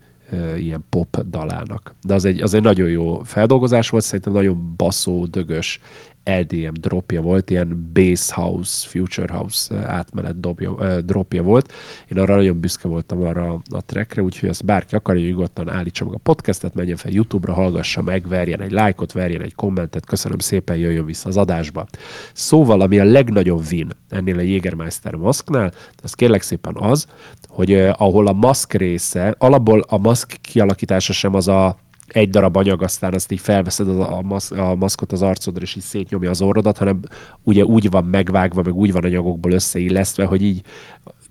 ilyen 0.57 0.85
pop 0.89 1.21
dalának. 1.29 1.95
De 2.01 2.13
az 2.13 2.25
egy, 2.25 2.41
az 2.41 2.53
egy 2.53 2.61
nagyon 2.61 2.89
jó 2.89 3.21
feldolgozás 3.23 3.89
volt, 3.89 4.03
szerintem 4.03 4.33
nagyon 4.33 4.73
baszó, 4.77 5.25
dögös 5.25 5.79
EDM 6.23 6.73
dropja 6.73 7.21
volt, 7.21 7.49
ilyen 7.49 7.89
bass 7.93 8.31
house, 8.31 8.87
future 8.87 9.33
house 9.33 9.75
eh, 9.75 9.93
átmenet 9.93 10.39
dobja, 10.39 10.75
eh, 10.79 10.97
dropja 10.97 11.43
volt. 11.43 11.73
Én 12.11 12.19
arra 12.19 12.35
nagyon 12.35 12.59
büszke 12.59 12.87
voltam 12.87 13.21
arra 13.21 13.61
a 13.69 13.81
trackre, 13.85 14.21
úgyhogy 14.21 14.49
azt 14.49 14.65
bárki 14.65 14.95
akarja, 14.95 15.27
nyugodtan 15.27 15.69
állítsa 15.69 16.05
meg 16.05 16.13
a 16.13 16.17
podcastet, 16.17 16.73
menjen 16.73 16.97
fel 16.97 17.11
YouTube-ra, 17.11 17.53
hallgassa 17.53 18.01
meg, 18.01 18.27
verjen 18.27 18.61
egy 18.61 18.71
lájkot, 18.71 19.11
verjen 19.11 19.41
egy 19.41 19.55
kommentet, 19.55 20.05
köszönöm 20.05 20.39
szépen, 20.39 20.77
jöjjön 20.77 21.05
vissza 21.05 21.29
az 21.29 21.37
adásba. 21.37 21.85
Szóval, 22.33 22.81
ami 22.81 22.99
a 22.99 23.03
legnagyobb 23.03 23.63
win 23.71 23.89
ennél 24.09 24.37
a 24.37 24.41
Jägermeister 24.41 25.15
maszknál, 25.15 25.73
az 26.03 26.13
kérlek 26.13 26.41
szépen 26.41 26.75
az, 26.77 27.07
hogy 27.47 27.73
eh, 27.73 28.01
ahol 28.01 28.27
a 28.27 28.33
maszk 28.33 28.73
része, 28.73 29.35
alapból 29.37 29.83
a 29.87 29.97
maszk 29.97 30.37
kialakítása 30.41 31.13
sem 31.13 31.33
az 31.33 31.47
a 31.47 31.77
egy 32.07 32.29
darab 32.29 32.57
anyag, 32.57 32.81
aztán 32.83 33.13
azt 33.13 33.31
így 33.31 33.39
felveszed 33.39 33.89
a, 33.89 34.17
a, 34.17 34.21
masz, 34.21 34.51
a 34.51 34.75
maszkot 34.75 35.11
az 35.11 35.21
arcodra, 35.21 35.61
és 35.61 35.75
így 35.75 35.83
szétnyomja 35.83 36.29
az 36.29 36.41
orrodat, 36.41 36.77
hanem 36.77 36.99
ugye 37.43 37.63
úgy 37.63 37.89
van 37.89 38.05
megvágva, 38.05 38.61
meg 38.61 38.75
úgy 38.75 38.91
van 38.91 39.03
anyagokból 39.03 39.51
összeillesztve, 39.51 40.25
hogy 40.25 40.43
így 40.43 40.61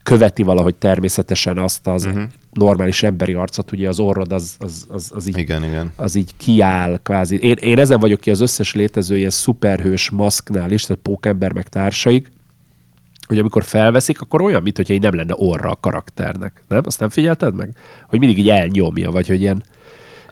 követi 0.03 0.43
valahogy 0.43 0.75
természetesen 0.75 1.59
azt 1.59 1.87
az 1.87 2.05
uh-huh. 2.05 2.23
normális 2.53 3.03
emberi 3.03 3.33
arcot, 3.33 3.73
ugye 3.73 3.89
az 3.89 4.01
orrod 4.01 4.33
az, 4.33 4.57
az, 4.59 4.87
az, 4.89 5.11
az 5.15 5.29
így 5.29 5.39
Igen, 5.39 5.65
igen. 5.65 5.93
az 5.97 6.15
így 6.15 6.37
kiáll 6.37 6.99
kvázi. 7.03 7.39
Én, 7.39 7.57
én 7.61 7.79
ezen 7.79 8.01
vagyok 8.01 8.21
ki 8.21 8.31
az 8.31 8.41
összes 8.41 8.75
létező 8.75 9.17
ilyen 9.17 9.31
szuperhős 9.31 10.11
maszknál 10.11 10.71
is, 10.71 10.83
tehát 10.83 11.03
pókember 11.03 11.53
meg 11.53 11.69
társaik, 11.69 12.33
hogy 13.27 13.39
amikor 13.39 13.65
felveszik, 13.65 14.21
akkor 14.21 14.43
olyan, 14.43 14.63
mintha 14.63 14.93
így 14.93 15.01
nem 15.01 15.15
lenne 15.15 15.35
orra 15.37 15.71
a 15.71 15.79
karakternek. 15.81 16.63
Nem? 16.69 16.81
Azt 16.85 17.01
nem 17.01 17.09
figyelted 17.09 17.55
meg? 17.55 17.77
Hogy 18.09 18.19
mindig 18.19 18.39
így 18.39 18.49
elnyomja, 18.49 19.11
vagy 19.11 19.29
hogy 19.29 19.41
ilyen, 19.41 19.63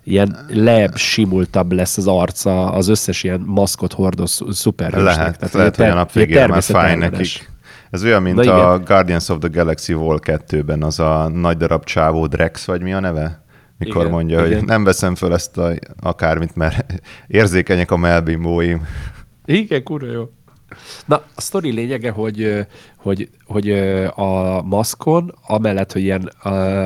ilyen 0.04 0.46
lebb, 0.48 0.96
simultabb 0.96 1.72
lesz 1.72 1.96
az 1.96 2.06
arca 2.06 2.72
az 2.72 2.88
összes 2.88 3.22
ilyen 3.22 3.42
maszkot 3.46 3.92
hordó 3.92 4.26
szu- 4.26 4.52
szuperhősnek. 4.52 5.16
Lehet, 5.16 5.38
Tehát 5.38 5.54
lehet, 5.54 5.76
hogy 5.76 5.86
a 5.86 5.94
nap 5.94 6.12
végére 6.12 6.46
már 6.46 6.62
fáj 6.62 6.96
nekik. 6.96 7.50
Ez 7.90 8.04
olyan, 8.04 8.22
mint 8.22 8.44
Na 8.44 8.70
a 8.70 8.78
Guardians 8.78 9.28
of 9.28 9.38
the 9.38 9.48
Galaxy 9.48 9.92
Vol 9.92 10.20
2-ben, 10.22 10.82
az 10.82 10.98
a 11.00 11.28
nagy 11.28 11.56
darab 11.56 11.84
csávó 11.84 12.26
Drex, 12.26 12.64
vagy 12.64 12.82
mi 12.82 12.92
a 12.92 13.00
neve? 13.00 13.42
Mikor 13.78 14.00
Igen, 14.00 14.12
mondja, 14.12 14.46
igen. 14.46 14.58
hogy 14.58 14.68
nem 14.68 14.84
veszem 14.84 15.14
föl 15.14 15.34
ezt 15.34 15.58
a, 15.58 15.72
akármit, 16.00 16.56
mert 16.56 17.02
érzékenyek 17.26 17.90
a 17.90 17.96
melbimbóim. 17.96 18.86
Igen, 19.44 19.82
kurva 19.82 20.12
jó. 20.12 20.30
Na, 21.06 21.22
a 21.34 21.40
sztori 21.40 21.72
lényege, 21.72 22.10
hogy, 22.10 22.66
hogy, 22.96 23.28
hogy 23.46 23.70
a 24.14 24.62
maszkon, 24.62 25.34
amellett, 25.46 25.92
hogy 25.92 26.02
ilyen 26.02 26.32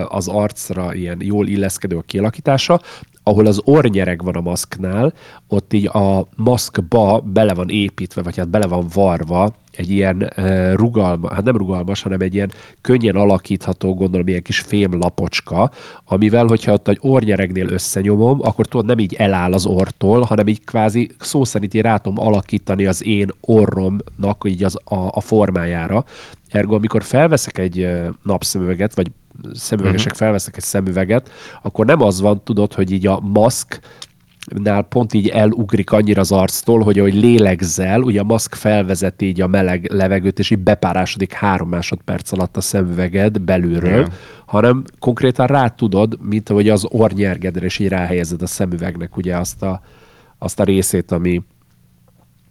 az 0.09 0.29
arcra 0.29 0.95
ilyen 0.95 1.23
jól 1.23 1.47
illeszkedő 1.47 1.97
a 1.97 2.03
kialakítása, 2.03 2.81
ahol 3.25 3.47
az 3.47 3.61
ornyereg 3.65 4.25
van 4.25 4.35
a 4.35 4.41
maszknál, 4.41 5.13
ott 5.49 5.73
így 5.73 5.87
a 5.87 6.29
maszkba 6.37 7.21
bele 7.21 7.55
van 7.55 7.69
építve, 7.69 8.23
vagy 8.23 8.37
hát 8.37 8.49
bele 8.49 8.67
van 8.67 8.87
varva 8.95 9.55
egy 9.77 9.91
ilyen 9.91 10.33
rugalmas, 10.75 11.33
hát 11.33 11.45
nem 11.45 11.57
rugalmas, 11.57 12.03
hanem 12.03 12.21
egy 12.21 12.35
ilyen 12.35 12.53
könnyen 12.81 13.17
alakítható, 13.17 13.95
gondolom, 13.95 14.29
ilyen 14.29 14.43
kis 14.43 14.61
fém 14.61 14.99
lapocska, 14.99 15.71
amivel, 16.05 16.47
hogyha 16.47 16.73
ott 16.73 16.89
egy 16.89 16.99
ornyeregnél 17.01 17.69
összenyomom, 17.69 18.41
akkor 18.43 18.67
tudod, 18.67 18.87
nem 18.87 18.99
így 18.99 19.15
eláll 19.15 19.53
az 19.53 19.67
ortól, 19.67 20.21
hanem 20.21 20.47
így 20.47 20.65
kvázi 20.65 21.11
szó 21.19 21.45
szerint 21.45 21.75
így 21.75 21.81
rá 21.81 21.97
tudom 21.97 22.27
alakítani 22.27 22.87
az 22.87 23.05
én 23.05 23.29
orromnak 23.41 24.43
így 24.47 24.65
az, 24.65 24.79
a, 24.85 24.95
a 24.95 25.21
formájára. 25.21 26.05
Ergo, 26.55 26.75
amikor 26.75 27.03
felveszek 27.03 27.59
egy 27.59 27.89
napszemüveget, 28.23 28.95
vagy 28.95 29.11
szemüvegesek 29.53 30.07
uh-huh. 30.07 30.21
felveszek 30.21 30.57
egy 30.57 30.63
szemüveget, 30.63 31.31
akkor 31.63 31.87
nem 31.87 32.03
az 32.03 32.21
van, 32.21 32.45
tudod, 32.45 32.73
hogy 32.73 32.91
így 32.91 33.07
a 33.07 33.21
maszk 33.21 33.81
nál 34.47 34.83
pont 34.83 35.13
így 35.13 35.29
elugrik 35.29 35.91
annyira 35.91 36.21
az 36.21 36.33
arctól, 36.33 36.83
hogy 36.83 36.99
ahogy 36.99 37.15
lélegzel, 37.15 38.01
ugye 38.01 38.21
a 38.21 38.25
maszk 38.25 38.55
felvezeti 38.55 39.27
így 39.27 39.41
a 39.41 39.47
meleg 39.47 39.91
levegőt, 39.93 40.39
és 40.39 40.51
így 40.51 40.59
bepárásodik 40.59 41.33
három 41.33 41.69
másodperc 41.69 42.33
alatt 42.33 42.57
a 42.57 42.61
szemüveged 42.61 43.41
belülről, 43.41 43.99
Igen. 43.99 44.13
hanem 44.47 44.85
konkrétan 44.99 45.47
rá 45.47 45.69
tudod, 45.69 46.19
mint 46.23 46.51
ahogy 46.51 46.69
az 46.69 46.87
ornyergedre, 46.89 47.65
és 47.65 47.79
így 47.79 47.89
ráhelyezed 47.89 48.43
a 48.43 48.47
szemüvegnek 48.47 49.17
ugye 49.17 49.37
azt 49.37 49.63
a, 49.63 49.81
azt 50.39 50.61
a 50.61 50.65
részét, 50.65 51.13
ami, 51.13 51.43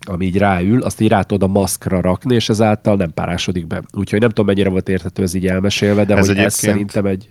ami 0.05 0.25
így 0.25 0.37
ráül, 0.37 0.81
azt 0.81 1.01
így 1.01 1.07
rá 1.09 1.21
tudod 1.21 1.49
a 1.49 1.51
maszkra 1.51 2.01
rakni, 2.01 2.35
és 2.35 2.49
ezáltal 2.49 2.95
nem 2.95 3.13
párásodik 3.13 3.67
be. 3.67 3.81
Úgyhogy 3.93 4.19
nem 4.19 4.29
tudom, 4.29 4.45
mennyire 4.45 4.69
volt 4.69 4.89
érthető 4.89 5.23
ez 5.23 5.33
így 5.33 5.47
elmesélve, 5.47 6.05
de 6.05 6.15
Ez 6.15 6.27
hogy 6.27 6.37
ez 6.37 6.53
szerintem 6.53 7.05
egy... 7.05 7.29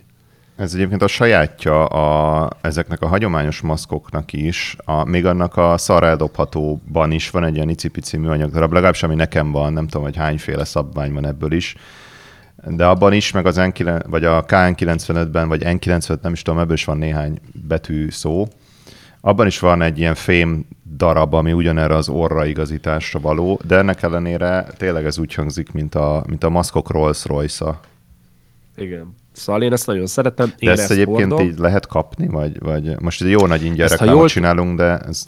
Ez 0.55 0.73
egyébként 0.73 1.01
a 1.01 1.07
sajátja 1.07 1.85
a, 1.85 2.49
ezeknek 2.61 3.01
a 3.01 3.07
hagyományos 3.07 3.61
maszkoknak 3.61 4.33
is, 4.33 4.75
a, 4.85 5.03
még 5.03 5.25
annak 5.25 5.57
a 5.57 5.77
szarra 5.77 6.05
eldobhatóban 6.05 7.11
is 7.11 7.29
van 7.29 7.43
egy 7.43 7.55
ilyen 7.55 7.69
icipici 7.69 8.17
műanyag 8.17 8.51
darab, 8.51 8.71
legalábbis 8.71 9.03
ami 9.03 9.15
nekem 9.15 9.51
van, 9.51 9.73
nem 9.73 9.87
tudom, 9.87 10.03
hogy 10.03 10.15
hányféle 10.15 10.65
szabvány 10.65 11.13
van 11.13 11.25
ebből 11.25 11.51
is, 11.51 11.75
de 12.67 12.85
abban 12.85 13.13
is, 13.13 13.31
meg 13.31 13.45
az 13.45 13.55
N9, 13.59 14.03
vagy 14.07 14.25
a 14.25 14.45
KN95-ben, 14.45 15.47
vagy 15.47 15.61
N95, 15.65 16.21
nem 16.21 16.33
is 16.33 16.41
tudom, 16.41 16.59
ebből 16.59 16.73
is 16.73 16.85
van 16.85 16.97
néhány 16.97 17.39
betű 17.67 18.09
szó. 18.09 18.47
Abban 19.25 19.47
is 19.47 19.59
van 19.59 19.81
egy 19.81 19.99
ilyen 19.99 20.15
fém 20.15 20.65
darab, 20.97 21.33
ami 21.33 21.53
ugyanerre 21.53 21.95
az 21.95 22.09
orra 22.09 22.45
igazításra 22.45 23.19
való, 23.19 23.59
de 23.67 23.77
ennek 23.77 24.01
ellenére 24.01 24.65
tényleg 24.77 25.05
ez 25.05 25.17
úgy 25.19 25.33
hangzik, 25.33 25.71
mint 25.71 25.95
a, 25.95 26.23
mint 26.27 26.43
a 26.43 26.49
maszkok 26.49 26.91
Rolls-Royce-a. 26.91 27.79
Igen. 28.75 29.15
Szóval 29.31 29.61
én 29.63 29.71
ezt 29.71 29.87
nagyon 29.87 30.05
szeretem. 30.05 30.53
Én 30.57 30.69
De 30.75 30.81
ezt 30.81 30.91
egyébként 30.91 31.31
hordom. 31.31 31.47
így 31.47 31.57
lehet 31.57 31.87
kapni, 31.87 32.27
vagy, 32.27 32.59
vagy 32.59 32.99
most 32.99 33.21
egy 33.21 33.29
jó 33.29 33.45
nagy 33.47 33.63
ingyen 33.65 33.85
Ezt, 33.85 33.91
reklámot 33.91 34.15
jól- 34.19 34.27
csinálunk, 34.29 34.77
de 34.77 34.97
ez 34.97 35.25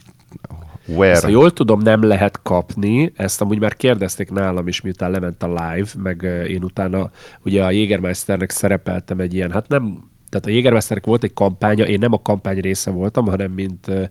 where? 0.88 1.12
Ezt, 1.12 1.24
ha 1.24 1.30
jól 1.30 1.52
tudom, 1.52 1.80
nem 1.82 2.04
lehet 2.04 2.40
kapni. 2.44 3.12
Ezt 3.16 3.42
amúgy 3.42 3.60
már 3.60 3.76
kérdezték 3.76 4.32
nálam 4.32 4.68
is, 4.68 4.82
miután 4.82 5.12
lement 5.12 5.44
a 5.44 5.48
live, 5.48 5.90
meg 6.04 6.22
ö, 6.24 6.44
én 6.44 6.64
utána 6.64 7.12
ugye 7.44 7.64
a 7.64 7.72
Jägermeisternek 7.72 8.50
szerepeltem 8.50 9.20
egy 9.20 9.34
ilyen, 9.34 9.52
hát 9.52 9.68
nem, 9.68 10.10
tehát 10.36 10.50
a 10.50 10.56
Jägermeisternek 10.60 11.06
volt 11.06 11.24
egy 11.24 11.34
kampánya, 11.34 11.86
én 11.86 12.00
nem 12.00 12.14
a 12.14 12.22
kampány 12.22 12.60
része 12.60 12.92
voltam, 12.92 13.26
hanem 13.26 13.52
mint 13.52 13.88
ö, 13.88 14.04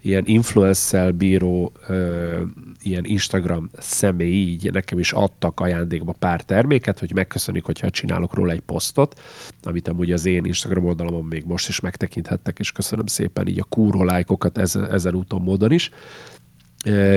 ilyen 0.00 0.22
influencer 0.26 1.14
bíró 1.14 1.72
ö, 1.88 2.40
ilyen 2.82 3.04
Instagram 3.04 3.70
személy, 3.78 4.32
így 4.32 4.72
nekem 4.72 4.98
is 4.98 5.12
adtak 5.12 5.60
ajándékba 5.60 6.12
pár 6.12 6.42
terméket, 6.42 6.98
hogy 6.98 7.14
megköszönik, 7.14 7.64
hogyha 7.64 7.90
csinálok 7.90 8.34
róla 8.34 8.52
egy 8.52 8.60
posztot, 8.60 9.20
amit 9.62 9.88
amúgy 9.88 10.12
az 10.12 10.26
én 10.26 10.44
Instagram 10.44 10.84
oldalamon 10.84 11.24
még 11.24 11.44
most 11.44 11.68
is 11.68 11.80
megtekinthettek, 11.80 12.58
és 12.58 12.72
köszönöm 12.72 13.06
szépen 13.06 13.48
így 13.48 13.58
a 13.58 13.64
kúró 13.64 14.04
lájkokat 14.04 14.58
ezen, 14.58 14.90
ezen 14.90 15.14
úton 15.14 15.42
módon 15.42 15.72
is. 15.72 15.90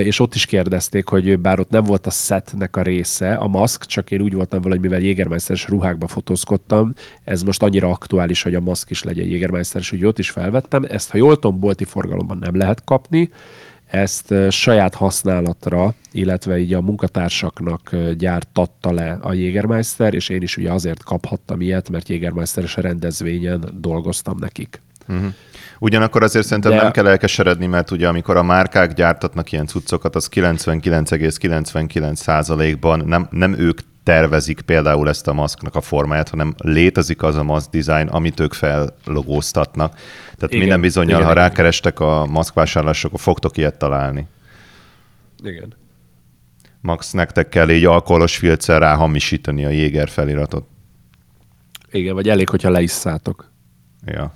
És 0.03 0.19
ott 0.19 0.35
is 0.35 0.45
kérdezték, 0.45 1.07
hogy 1.07 1.39
bár 1.39 1.59
ott 1.59 1.69
nem 1.69 1.83
volt 1.83 2.07
a 2.07 2.09
setnek 2.09 2.75
a 2.75 2.81
része, 2.81 3.33
a 3.33 3.47
maszk, 3.47 3.85
csak 3.85 4.11
én 4.11 4.21
úgy 4.21 4.33
voltam 4.33 4.61
vele, 4.61 4.73
hogy 4.73 4.83
mivel 4.83 4.99
Jägermeisteres 4.99 5.67
ruhákba 5.67 6.07
fotózkodtam, 6.07 6.93
ez 7.23 7.43
most 7.43 7.63
annyira 7.63 7.89
aktuális, 7.89 8.41
hogy 8.41 8.55
a 8.55 8.59
maszk 8.59 8.89
is 8.89 9.03
legyen 9.03 9.27
Jägermeisteres, 9.27 9.89
hogy 9.89 10.05
ott 10.05 10.19
is 10.19 10.29
felvettem. 10.29 10.85
Ezt, 10.89 11.09
ha 11.09 11.17
jól 11.17 11.39
tudom, 11.39 11.59
bolti 11.59 11.83
forgalomban 11.83 12.37
nem 12.37 12.55
lehet 12.55 12.83
kapni, 12.83 13.29
ezt 13.85 14.33
saját 14.49 14.95
használatra, 14.95 15.93
illetve 16.11 16.57
így 16.57 16.73
a 16.73 16.81
munkatársaknak 16.81 17.95
gyártatta 18.17 18.91
le 18.91 19.17
a 19.21 19.33
Jägermeister, 19.33 20.13
és 20.13 20.29
én 20.29 20.41
is 20.41 20.57
ugye 20.57 20.71
azért 20.71 21.03
kaphattam 21.03 21.61
ilyet, 21.61 21.89
mert 21.89 22.09
Jägermeisteres 22.09 22.75
rendezvényen 22.75 23.69
dolgoztam 23.79 24.37
nekik. 24.39 24.81
Ugyanakkor 25.85 26.23
azért 26.23 26.45
szerintem 26.45 26.71
De- 26.71 26.81
nem 26.81 26.91
kell 26.91 27.07
elkeseredni, 27.07 27.65
mert 27.65 27.91
ugye 27.91 28.07
amikor 28.07 28.37
a 28.37 28.43
márkák 28.43 28.93
gyártatnak 28.93 29.51
ilyen 29.51 29.65
cuccokat, 29.65 30.15
az 30.15 30.29
99,99%-ban 30.31 33.03
nem, 33.05 33.27
nem 33.31 33.59
ők 33.59 33.79
tervezik 34.03 34.61
például 34.61 35.09
ezt 35.09 35.27
a 35.27 35.33
maszknak 35.33 35.75
a 35.75 35.81
formáját, 35.81 36.29
hanem 36.29 36.55
létezik 36.57 37.23
az 37.23 37.35
a 37.35 37.43
maszk 37.43 37.69
design, 37.69 38.07
amit 38.07 38.39
ők 38.39 38.53
fellogóztatnak. 38.53 39.93
Tehát 39.93 40.47
Igen, 40.47 40.59
minden 40.59 40.81
bizonyal, 40.81 41.19
igen, 41.19 41.27
ha 41.27 41.33
rákerestek 41.33 41.99
a 41.99 42.25
maszkvásárlásra, 42.25 43.07
akkor 43.07 43.21
fogtok 43.21 43.57
ilyet 43.57 43.77
találni. 43.77 44.27
Igen. 45.43 45.73
Max, 46.81 47.11
nektek 47.11 47.49
kell 47.49 47.69
így 47.69 47.85
alkoholos 47.85 48.37
filccel 48.37 48.79
ráhamisítani 48.79 49.65
a 49.65 49.69
Jéger 49.69 50.09
feliratot. 50.09 50.67
Igen, 51.91 52.13
vagy 52.13 52.29
elég, 52.29 52.49
hogyha 52.49 52.69
leisszátok. 52.69 53.51
Ja. 54.05 54.33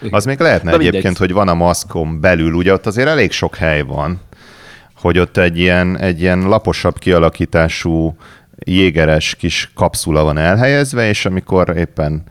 Igen. 0.00 0.14
Az 0.14 0.24
még 0.24 0.38
lehetne 0.40 0.70
mindegy. 0.70 0.88
egyébként, 0.88 1.16
hogy 1.18 1.32
van 1.32 1.48
a 1.48 1.54
maszkon 1.54 2.20
belül, 2.20 2.52
ugye 2.52 2.72
ott 2.72 2.86
azért 2.86 3.08
elég 3.08 3.32
sok 3.32 3.54
hely 3.56 3.82
van, 3.82 4.20
hogy 5.00 5.18
ott 5.18 5.36
egy 5.36 5.58
ilyen, 5.58 5.98
egy 5.98 6.20
ilyen 6.20 6.40
laposabb 6.48 6.98
kialakítású 6.98 8.16
jégeres 8.64 9.34
kis 9.34 9.70
kapszula 9.74 10.22
van 10.22 10.38
elhelyezve, 10.38 11.08
és 11.08 11.26
amikor 11.26 11.76
éppen 11.76 12.22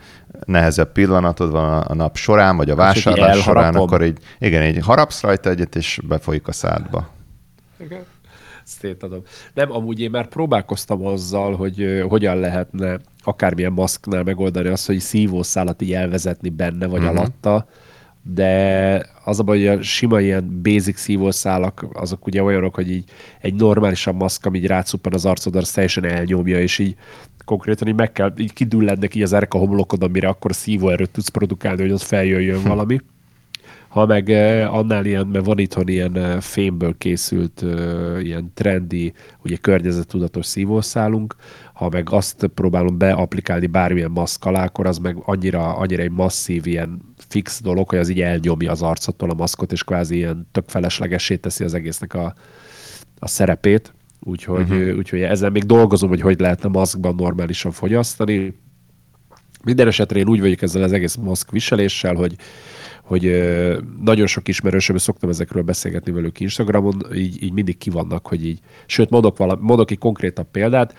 nehezebb 0.45 0.91
pillanatod 0.91 1.51
van 1.51 1.81
a- 1.81 1.93
nap 1.93 2.15
során, 2.15 2.57
vagy 2.57 2.69
a 2.69 2.71
így 2.71 2.77
vásárlás 2.77 3.41
során, 3.41 3.75
akkor 3.75 4.03
így, 4.03 4.17
igen, 4.39 4.63
így 4.63 4.83
harapsz 4.85 5.21
rajta 5.21 5.49
egyet, 5.49 5.75
és 5.75 5.99
befolyik 6.07 6.47
a 6.47 6.51
szádba. 6.51 7.09
Szétadom. 8.63 9.21
Nem, 9.53 9.71
amúgy 9.71 9.99
én 9.99 10.09
már 10.09 10.27
próbálkoztam 10.27 11.05
azzal, 11.05 11.55
hogy 11.55 12.03
hogyan 12.09 12.39
lehetne 12.39 12.99
akármilyen 13.23 13.71
maszknál 13.71 14.23
megoldani 14.23 14.67
azt, 14.67 14.87
hogy 14.87 14.99
szívószálat 14.99 15.81
így 15.81 15.93
elvezetni 15.93 16.49
benne 16.49 16.87
vagy 16.87 17.01
uh-huh. 17.01 17.17
alatta, 17.17 17.67
de 18.23 19.05
az 19.23 19.39
a 19.39 19.43
baj, 19.43 19.57
hogy 19.57 19.67
a 19.67 19.81
sima 19.81 20.21
ilyen 20.21 20.61
basic 20.63 20.99
szívószálak, 20.99 21.85
azok 21.93 22.25
ugye 22.25 22.43
olyanok, 22.43 22.75
hogy 22.75 22.91
így 22.91 23.03
egy 23.39 23.53
normálisabb 23.53 24.15
maszk, 24.15 24.45
ami 24.45 24.57
így 24.57 24.67
rácuppan 24.67 25.13
az 25.13 25.25
arcodra, 25.25 25.59
az 25.59 25.71
teljesen 25.71 26.05
elnyomja, 26.05 26.61
és 26.61 26.79
így 26.79 26.95
konkrétan 27.45 27.87
így 27.87 27.95
meg 27.95 28.11
kell, 28.11 28.33
így 28.37 28.53
kidüllednek 28.53 29.15
így 29.15 29.21
az 29.21 29.33
erek 29.33 29.53
a 29.53 29.57
homlokodon, 29.57 30.11
mire 30.11 30.27
akkor 30.27 30.55
szívóerőt 30.55 31.11
tudsz 31.11 31.27
produkálni, 31.27 31.81
hogy 31.81 31.91
ott 31.91 32.01
feljöjjön 32.01 32.63
valami. 32.73 32.99
Ha 33.87 34.05
meg 34.05 34.29
annál 34.69 35.05
ilyen, 35.05 35.27
mert 35.27 35.45
van 35.45 35.57
itthon 35.59 35.87
ilyen 35.87 36.41
fémből 36.41 36.97
készült 36.97 37.65
ilyen 38.21 38.51
trendi, 38.53 39.13
ugye 39.43 39.55
környezettudatos 39.55 40.45
szívószálunk, 40.45 41.35
ha 41.81 41.89
meg 41.89 42.11
azt 42.11 42.49
próbálom 42.53 42.97
beaplikálni 42.97 43.67
bármilyen 43.67 44.11
maszk 44.11 44.45
alá, 44.45 44.63
akkor 44.63 44.85
az 44.85 44.97
meg 44.97 45.17
annyira, 45.25 45.75
annyira 45.75 46.01
egy 46.01 46.11
masszív 46.11 46.67
ilyen 46.67 47.01
fix 47.27 47.61
dolog, 47.61 47.89
hogy 47.89 47.99
az 47.99 48.09
így 48.09 48.21
elnyomja 48.21 48.71
az 48.71 48.81
arcotól 48.81 49.29
a 49.29 49.33
maszkot, 49.33 49.71
és 49.71 49.83
kvázi 49.83 50.15
ilyen 50.15 50.47
tök 50.51 50.63
feleslegessé 50.67 51.35
teszi 51.35 51.63
az 51.63 51.73
egésznek 51.73 52.13
a, 52.13 52.33
a 53.19 53.27
szerepét. 53.27 53.93
Úgyhogy, 54.19 54.71
uh-huh. 54.71 54.97
úgyhogy 54.97 55.21
ezen 55.21 55.51
még 55.51 55.63
dolgozom, 55.63 56.09
hogy 56.09 56.21
hogy 56.21 56.39
lehetne 56.39 56.69
maszkban 56.69 57.15
normálisan 57.15 57.71
fogyasztani. 57.71 58.53
Minden 59.63 59.87
esetre 59.87 60.19
én 60.19 60.27
úgy 60.27 60.39
vagyok 60.39 60.61
ezzel 60.61 60.83
az 60.83 60.91
egész 60.91 61.15
maszk 61.15 61.51
viseléssel, 61.51 62.15
hogy, 62.15 62.35
hogy 63.03 63.23
nagyon 64.01 64.27
sok 64.27 64.47
ismerősöm, 64.47 64.97
szoktam 64.97 65.29
ezekről 65.29 65.63
beszélgetni 65.63 66.11
velük 66.11 66.39
Instagramon, 66.39 67.05
így, 67.13 67.43
így 67.43 67.53
mindig 67.53 67.77
kivannak, 67.77 68.27
hogy 68.27 68.45
így, 68.45 68.59
sőt, 68.85 69.09
mondok, 69.09 69.37
vala, 69.37 69.57
mondok 69.61 69.91
egy 69.91 69.97
konkrétabb 69.97 70.47
példát, 70.51 70.95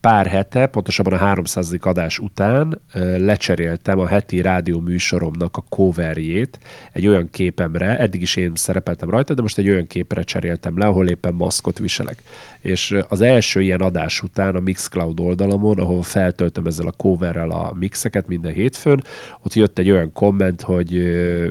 pár 0.00 0.26
hete, 0.26 0.66
pontosabban 0.66 1.12
a 1.12 1.16
300. 1.16 1.74
adás 1.80 2.18
után 2.18 2.80
lecseréltem 3.16 3.98
a 3.98 4.06
heti 4.06 4.40
rádió 4.40 4.80
műsoromnak 4.80 5.56
a 5.56 5.64
coverjét 5.68 6.58
egy 6.92 7.06
olyan 7.06 7.30
képemre, 7.30 7.98
eddig 7.98 8.22
is 8.22 8.36
én 8.36 8.52
szerepeltem 8.54 9.10
rajta, 9.10 9.34
de 9.34 9.42
most 9.42 9.58
egy 9.58 9.68
olyan 9.68 9.86
képre 9.86 10.22
cseréltem 10.22 10.78
le, 10.78 10.86
ahol 10.86 11.08
éppen 11.08 11.34
maszkot 11.34 11.78
viselek. 11.78 12.22
És 12.60 12.96
az 13.08 13.20
első 13.20 13.60
ilyen 13.60 13.80
adás 13.80 14.22
után 14.22 14.56
a 14.56 14.60
Mixcloud 14.60 15.20
oldalamon, 15.20 15.78
ahol 15.78 16.02
feltöltöm 16.02 16.66
ezzel 16.66 16.86
a 16.86 16.92
coverrel 16.92 17.50
a 17.50 17.72
mixeket 17.78 18.28
minden 18.28 18.52
hétfőn, 18.52 19.04
ott 19.42 19.54
jött 19.54 19.78
egy 19.78 19.90
olyan 19.90 20.12
komment, 20.12 20.62
hogy 20.62 21.02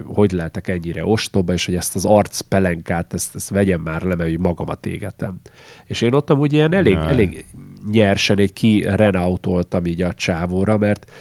hogy 0.05 0.31
lehetek 0.31 0.67
ennyire 0.67 1.05
ostoba, 1.05 1.53
és 1.53 1.65
hogy 1.65 1.75
ezt 1.75 1.95
az 1.95 2.05
arc 2.05 2.39
pelenkát, 2.39 3.13
ezt, 3.13 3.35
ezt 3.35 3.49
vegyem 3.49 3.81
már 3.81 4.01
le, 4.01 4.15
mert 4.15 4.37
magamat 4.37 4.85
égetem. 4.85 5.39
És 5.85 6.01
én 6.01 6.13
ott 6.13 6.29
amúgy 6.29 6.53
ilyen 6.53 6.73
elég, 6.73 6.95
elég 6.95 7.45
nyersen 7.91 8.39
egy 8.39 8.53
ki 8.53 8.85
renautoltam 8.87 9.85
így 9.85 10.01
a 10.01 10.13
csávóra, 10.13 10.77
mert 10.77 11.11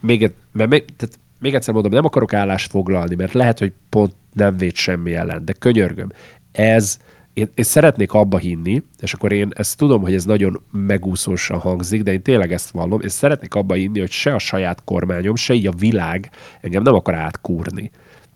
még, 0.00 0.32
mert 0.52 0.70
még, 0.70 0.84
tehát 0.96 1.18
még 1.38 1.54
egyszer 1.54 1.74
mondom, 1.74 1.92
nem 1.92 2.04
akarok 2.04 2.32
állást 2.32 2.70
foglalni, 2.70 3.14
mert 3.14 3.32
lehet, 3.32 3.58
hogy 3.58 3.72
pont 3.88 4.14
nem 4.32 4.56
véd 4.56 4.74
semmi 4.74 5.14
ellen, 5.14 5.44
de 5.44 5.52
könyörgöm, 5.52 6.08
ez, 6.52 6.98
én, 7.32 7.50
én 7.54 7.64
szeretnék 7.64 8.12
abba 8.12 8.38
hinni, 8.38 8.82
és 9.00 9.12
akkor 9.12 9.32
én 9.32 9.50
ezt 9.54 9.76
tudom, 9.76 10.02
hogy 10.02 10.14
ez 10.14 10.24
nagyon 10.24 10.62
megúszósan 10.70 11.58
hangzik, 11.58 12.02
de 12.02 12.12
én 12.12 12.22
tényleg 12.22 12.52
ezt 12.52 12.70
vallom, 12.70 13.00
és 13.00 13.12
szeretnék 13.12 13.54
abba 13.54 13.74
hinni, 13.74 14.00
hogy 14.00 14.10
se 14.10 14.34
a 14.34 14.38
saját 14.38 14.84
kormányom, 14.84 15.36
se 15.36 15.54
így 15.54 15.66
a 15.66 15.72
világ 15.78 16.30
engem 16.60 16.82
nem 16.82 16.94
akar 16.94 17.14
átkúrni. 17.14 17.90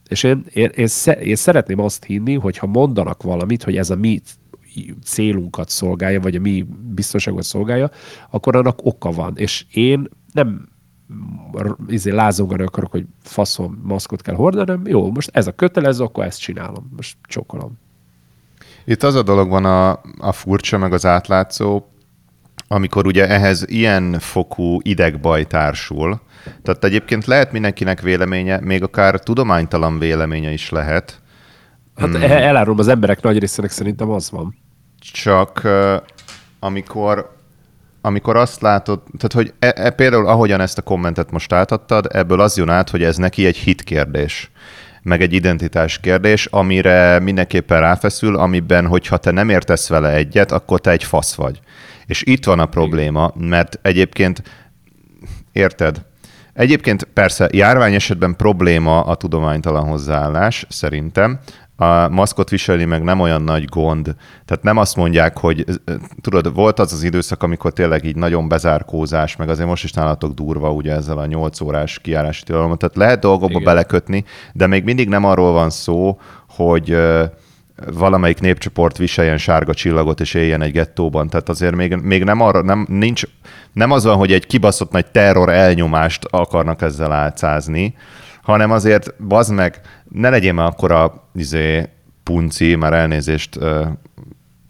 És 0.09 0.23
én, 0.23 0.45
én, 0.53 0.71
én, 0.77 0.89
én 1.23 1.37
szeretném 1.37 1.81
azt 1.81 2.05
hinni, 2.05 2.35
hogy 2.35 2.59
ha 2.59 2.67
mondanak 2.67 3.23
valamit, 3.23 3.63
hogy 3.63 3.77
ez 3.77 3.91
a 3.91 3.97
mi 3.97 4.21
célunkat 5.05 5.69
szolgálja, 5.69 6.21
vagy 6.21 6.35
a 6.35 6.41
mi 6.41 6.67
biztonságot 6.95 7.43
szolgálja, 7.43 7.91
akkor 8.31 8.57
annak 8.57 8.79
oka 8.83 9.11
van. 9.11 9.33
És 9.37 9.65
én 9.73 10.09
nem 10.33 10.69
izé 11.89 12.11
lázongani 12.11 12.63
akarok, 12.63 12.91
hogy 12.91 13.05
faszom, 13.23 13.81
maszkot 13.83 14.23
kell 14.23 14.35
hordanom, 14.35 14.87
jó, 14.87 15.11
most 15.11 15.31
ez 15.33 15.47
a 15.47 15.53
kötelező, 15.53 16.05
akkor 16.05 16.25
ezt 16.25 16.41
csinálom. 16.41 16.93
Most 16.97 17.17
csokolom. 17.23 17.79
Itt 18.85 19.03
az 19.03 19.15
a 19.15 19.23
dolog 19.23 19.49
van 19.49 19.65
a, 19.65 19.91
a 20.19 20.33
furcsa, 20.33 20.79
meg 20.79 20.93
az 20.93 21.07
átlátszó, 21.07 21.85
amikor 22.69 23.07
ugye 23.07 23.29
ehhez 23.29 23.65
ilyen 23.69 24.19
fokú 24.19 24.79
idegbaj 24.83 25.45
társul, 25.45 26.21
tehát 26.63 26.85
egyébként 26.85 27.25
lehet 27.25 27.53
mindenkinek 27.53 28.01
véleménye, 28.01 28.61
még 28.61 28.83
akár 28.83 29.21
tudománytalan 29.21 29.99
véleménye 29.99 30.53
is 30.53 30.71
lehet. 30.71 31.21
Hát 31.97 32.09
hmm. 32.09 32.23
elárulom, 32.23 32.79
az 32.79 32.89
emberek 32.89 33.23
nagy 33.23 33.39
részének 33.39 33.71
szerintem 33.71 34.11
az 34.11 34.31
van. 34.31 34.55
Csak 35.13 35.69
amikor 36.59 37.35
amikor 38.01 38.37
azt 38.37 38.61
látod, 38.61 39.03
tehát 39.19 39.33
hogy 39.33 39.55
e, 39.59 39.87
e, 39.87 39.91
például 39.91 40.27
ahogyan 40.27 40.61
ezt 40.61 40.79
a 40.79 40.83
kommentet 40.83 41.31
most 41.31 41.53
átadtad, 41.53 42.07
ebből 42.13 42.41
az 42.41 42.57
jön 42.57 42.69
át, 42.69 42.91
hogy 42.91 43.03
ez 43.03 43.17
neki 43.17 43.47
egy 43.47 43.57
hit 43.57 43.83
kérdés 43.83 44.51
meg 45.07 45.23
egy 45.23 45.33
identitás 45.33 45.99
kérdés, 45.99 46.47
amire 46.47 47.19
mindenképpen 47.19 47.81
ráfeszül, 47.81 48.37
amiben, 48.37 48.87
hogyha 48.87 49.17
te 49.17 49.31
nem 49.31 49.49
értesz 49.49 49.89
vele 49.89 50.13
egyet, 50.13 50.53
akkor 50.53 50.81
te 50.81 50.91
egy 50.91 51.05
fasz 51.05 51.35
vagy. 51.35 51.61
És 52.07 52.23
itt 52.23 52.45
van 52.45 52.59
a 52.59 52.67
probléma, 52.67 53.33
mert 53.35 53.79
egyébként, 53.83 54.43
érted, 55.53 56.05
Egyébként 56.53 57.05
persze 57.05 57.49
járvány 57.53 57.95
esetben 57.95 58.37
probléma 58.37 59.01
a 59.01 59.15
tudománytalan 59.15 59.89
hozzáállás, 59.89 60.67
szerintem, 60.69 61.39
a 61.77 62.09
maszkot 62.09 62.51
viselni 62.51 62.85
meg 62.85 63.03
nem 63.03 63.21
olyan 63.21 63.43
nagy 63.43 63.65
gond. 63.65 64.15
Tehát 64.45 64.63
nem 64.63 64.77
azt 64.77 64.97
mondják, 64.97 65.39
hogy 65.39 65.65
tudod, 66.21 66.55
volt 66.55 66.79
az 66.79 66.93
az 66.93 67.03
időszak, 67.03 67.43
amikor 67.43 67.73
tényleg 67.73 68.05
így 68.05 68.17
nagyon 68.17 68.49
bezárkózás, 68.49 69.37
meg 69.37 69.49
azért 69.49 69.69
most 69.69 69.85
is 69.85 69.93
nálatok 69.93 70.33
durva 70.33 70.73
ugye 70.73 70.93
ezzel 70.93 71.19
a 71.19 71.27
8 71.27 71.61
órás 71.61 71.99
kiárási 71.99 72.43
tilalomot. 72.43 72.79
Tehát 72.79 72.97
lehet 72.97 73.21
dolgokba 73.21 73.61
Igen. 73.61 73.63
belekötni, 73.63 74.25
de 74.53 74.67
még 74.67 74.85
mindig 74.85 75.09
nem 75.09 75.25
arról 75.25 75.53
van 75.53 75.71
szó, 75.71 76.19
hogy 76.49 76.97
valamelyik 77.93 78.41
népcsoport 78.41 78.97
viseljen 78.97 79.39
sárga 79.39 79.75
csillagot 79.75 80.21
és 80.21 80.35
éljen 80.35 80.63
egy 80.63 80.73
gettóban. 80.73 81.29
Tehát 81.29 81.49
azért 81.49 81.75
még, 81.75 81.95
még 81.95 82.25
nem, 82.25 82.41
arra, 82.41 82.63
nem, 82.63 82.87
nincs, 82.89 83.23
nem 83.73 83.91
az 83.91 84.05
van, 84.05 84.17
hogy 84.17 84.33
egy 84.33 84.47
kibaszott 84.47 84.91
nagy 84.91 85.07
terror 85.07 85.49
elnyomást 85.49 86.25
akarnak 86.25 86.83
ezzel 86.83 87.13
átszázni, 87.13 87.95
hanem 88.47 88.71
azért 88.71 89.23
bazd 89.23 89.55
meg, 89.55 89.81
ne 90.09 90.29
legyél 90.29 90.53
már 90.53 90.67
akkora 90.67 91.29
izé, 91.35 91.89
punci, 92.23 92.75
már 92.75 92.93
elnézést, 92.93 93.59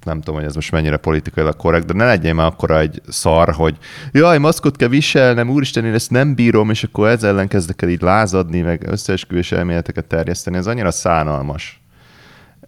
nem 0.04 0.20
tudom, 0.20 0.34
hogy 0.34 0.44
ez 0.44 0.54
most 0.54 0.72
mennyire 0.72 0.96
politikailag 0.96 1.56
korrekt, 1.56 1.86
de 1.86 1.92
ne 1.92 2.04
legyél 2.04 2.34
már 2.34 2.46
akkora 2.46 2.78
egy 2.78 3.02
szar, 3.08 3.52
hogy 3.52 3.76
jaj, 4.12 4.38
maszkot 4.38 4.76
kell 4.76 4.88
viselnem, 4.88 5.50
úristen, 5.50 5.84
én 5.84 5.94
ezt 5.94 6.10
nem 6.10 6.34
bírom, 6.34 6.70
és 6.70 6.84
akkor 6.84 7.08
ezzel 7.08 7.30
ellen 7.30 7.48
kezdek 7.48 7.82
el 7.82 7.88
így 7.88 8.00
lázadni, 8.00 8.60
meg 8.60 8.86
összeesküvés 8.88 9.52
elméleteket 9.52 10.04
terjeszteni, 10.04 10.56
ez 10.56 10.66
annyira 10.66 10.90
szánalmas. 10.90 11.80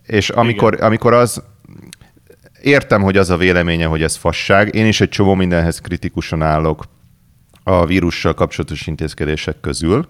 És 0.06 0.30
amikor, 0.30 0.82
amikor 0.82 1.12
az, 1.12 1.42
értem, 2.62 3.02
hogy 3.02 3.16
az 3.16 3.30
a 3.30 3.36
véleménye, 3.36 3.86
hogy 3.86 4.02
ez 4.02 4.16
fasság, 4.16 4.74
én 4.74 4.86
is 4.86 5.00
egy 5.00 5.09
csomó 5.09 5.34
mindenhez 5.34 5.78
kritikusan 5.78 6.42
állok 6.42 6.84
a 7.62 7.86
vírussal 7.86 8.34
kapcsolatos 8.34 8.86
intézkedések 8.86 9.61
közül, 9.61 10.09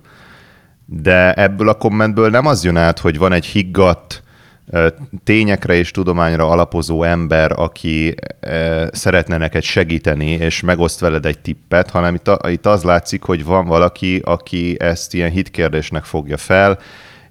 de 0.91 1.33
ebből 1.33 1.69
a 1.69 1.75
kommentből 1.75 2.31
nem 2.31 2.47
az 2.47 2.65
jön 2.65 2.77
át, 2.77 2.99
hogy 2.99 3.19
van 3.19 3.33
egy 3.33 3.47
higgadt, 3.47 4.23
tényekre 5.25 5.75
és 5.75 5.91
tudományra 5.91 6.49
alapozó 6.49 7.03
ember, 7.03 7.53
aki 7.57 8.15
szeretne 8.93 9.37
neked 9.37 9.63
segíteni, 9.63 10.31
és 10.31 10.61
megoszt 10.61 11.01
veled 11.01 11.27
egy 11.27 11.39
tippet, 11.39 11.91
hanem 11.91 12.15
itt, 12.49 12.67
az 12.67 12.83
látszik, 12.83 13.23
hogy 13.23 13.45
van 13.45 13.67
valaki, 13.67 14.21
aki 14.25 14.77
ezt 14.79 15.15
ilyen 15.15 15.31
hitkérdésnek 15.31 16.05
fogja 16.05 16.37
fel, 16.37 16.79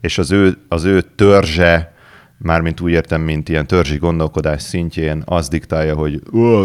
és 0.02 0.18
az 0.18 0.32
ő, 0.32 0.58
az 0.68 0.84
ő 0.84 1.02
törzse, 1.02 1.94
mármint 2.38 2.82
úgy 2.82 2.92
értem, 2.92 3.22
mint 3.22 3.50
ilyen 3.50 3.68
törzsi 3.68 3.98
gondolkodás 3.98 4.62
szintjén, 4.62 5.24
az 5.26 5.48
diktálja, 5.48 5.96
hogy 5.96 6.22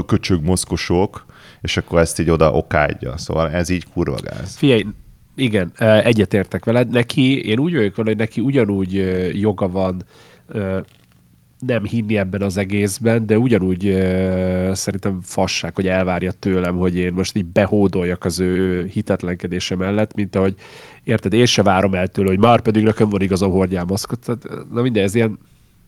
köcsög 0.07 0.45
moszkosok, 0.45 1.27
és 1.61 1.77
akkor 1.77 2.01
ezt 2.01 2.21
így 2.21 2.31
oda 2.31 2.53
okádja. 2.53 3.17
Szóval 3.17 3.51
ez 3.51 3.69
így 3.69 3.85
kurva 3.93 4.17
gáz. 4.23 4.57
Figyelj, 4.57 4.87
igen, 5.35 5.73
egyetértek 5.79 6.65
veled. 6.65 6.89
Neki, 6.89 7.45
én 7.45 7.59
úgy 7.59 7.75
vagyok 7.75 7.95
hogy 7.95 8.17
neki 8.17 8.41
ugyanúgy 8.41 8.93
joga 9.41 9.69
van 9.69 10.05
nem 11.67 11.85
hinni 11.85 12.19
ebben 12.19 12.43
az 12.43 12.57
egészben, 12.57 13.27
de 13.27 13.39
ugyanúgy 13.39 13.83
szerintem 14.73 15.21
fasság, 15.23 15.75
hogy 15.75 15.87
elvárja 15.87 16.33
tőlem, 16.33 16.77
hogy 16.77 16.97
én 16.97 17.13
most 17.13 17.37
így 17.37 17.45
behódoljak 17.45 18.25
az 18.25 18.41
ő 18.41 18.87
hitetlenkedése 18.87 19.77
mellett, 19.77 20.15
mint 20.15 20.37
ahogy 20.37 20.55
érted, 21.05 21.33
én 21.33 21.47
se 21.47 21.63
várom 21.63 21.95
el 21.95 22.09
tőle, 22.09 22.29
hogy 22.29 22.39
már 22.39 22.61
pedig 22.61 22.83
nekem 22.83 23.09
van 23.09 23.21
igazam, 23.21 23.51
hordjál 23.51 23.85
maszkot. 23.85 24.39
Na 24.73 24.83
minden, 24.83 25.05
ez 25.05 25.15
ilyen 25.15 25.39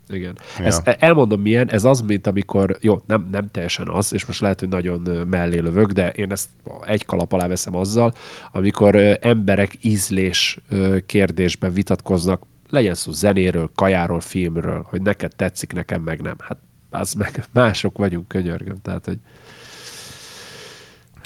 igen. 0.08 0.38
Ja. 0.58 0.64
Ez, 0.64 0.80
elmondom 0.84 1.40
milyen, 1.40 1.70
ez 1.70 1.84
az, 1.84 2.00
mint 2.00 2.26
amikor, 2.26 2.76
jó, 2.80 3.02
nem, 3.06 3.28
nem 3.30 3.50
teljesen 3.50 3.88
az, 3.88 4.12
és 4.12 4.24
most 4.26 4.40
lehet, 4.40 4.60
hogy 4.60 4.68
nagyon 4.68 5.26
mellé 5.28 5.58
lövök, 5.58 5.90
de 5.90 6.10
én 6.10 6.32
ezt 6.32 6.48
egy 6.86 7.04
kalap 7.04 7.32
alá 7.32 7.46
veszem 7.46 7.76
azzal, 7.76 8.14
amikor 8.52 9.18
emberek 9.20 9.76
ízlés 9.80 10.58
kérdésben 11.06 11.72
vitatkoznak, 11.72 12.42
legyen 12.68 12.94
szó 12.94 13.12
zenéről, 13.12 13.70
kajáról, 13.74 14.20
filmről, 14.20 14.86
hogy 14.88 15.02
neked 15.02 15.36
tetszik, 15.36 15.72
nekem 15.72 16.02
meg 16.02 16.20
nem. 16.20 16.36
Hát 16.38 16.58
az 16.90 17.12
meg 17.12 17.44
mások 17.52 17.98
vagyunk, 17.98 18.28
könyörgöm. 18.28 18.80
Tehát, 18.82 19.04
hogy 19.04 19.18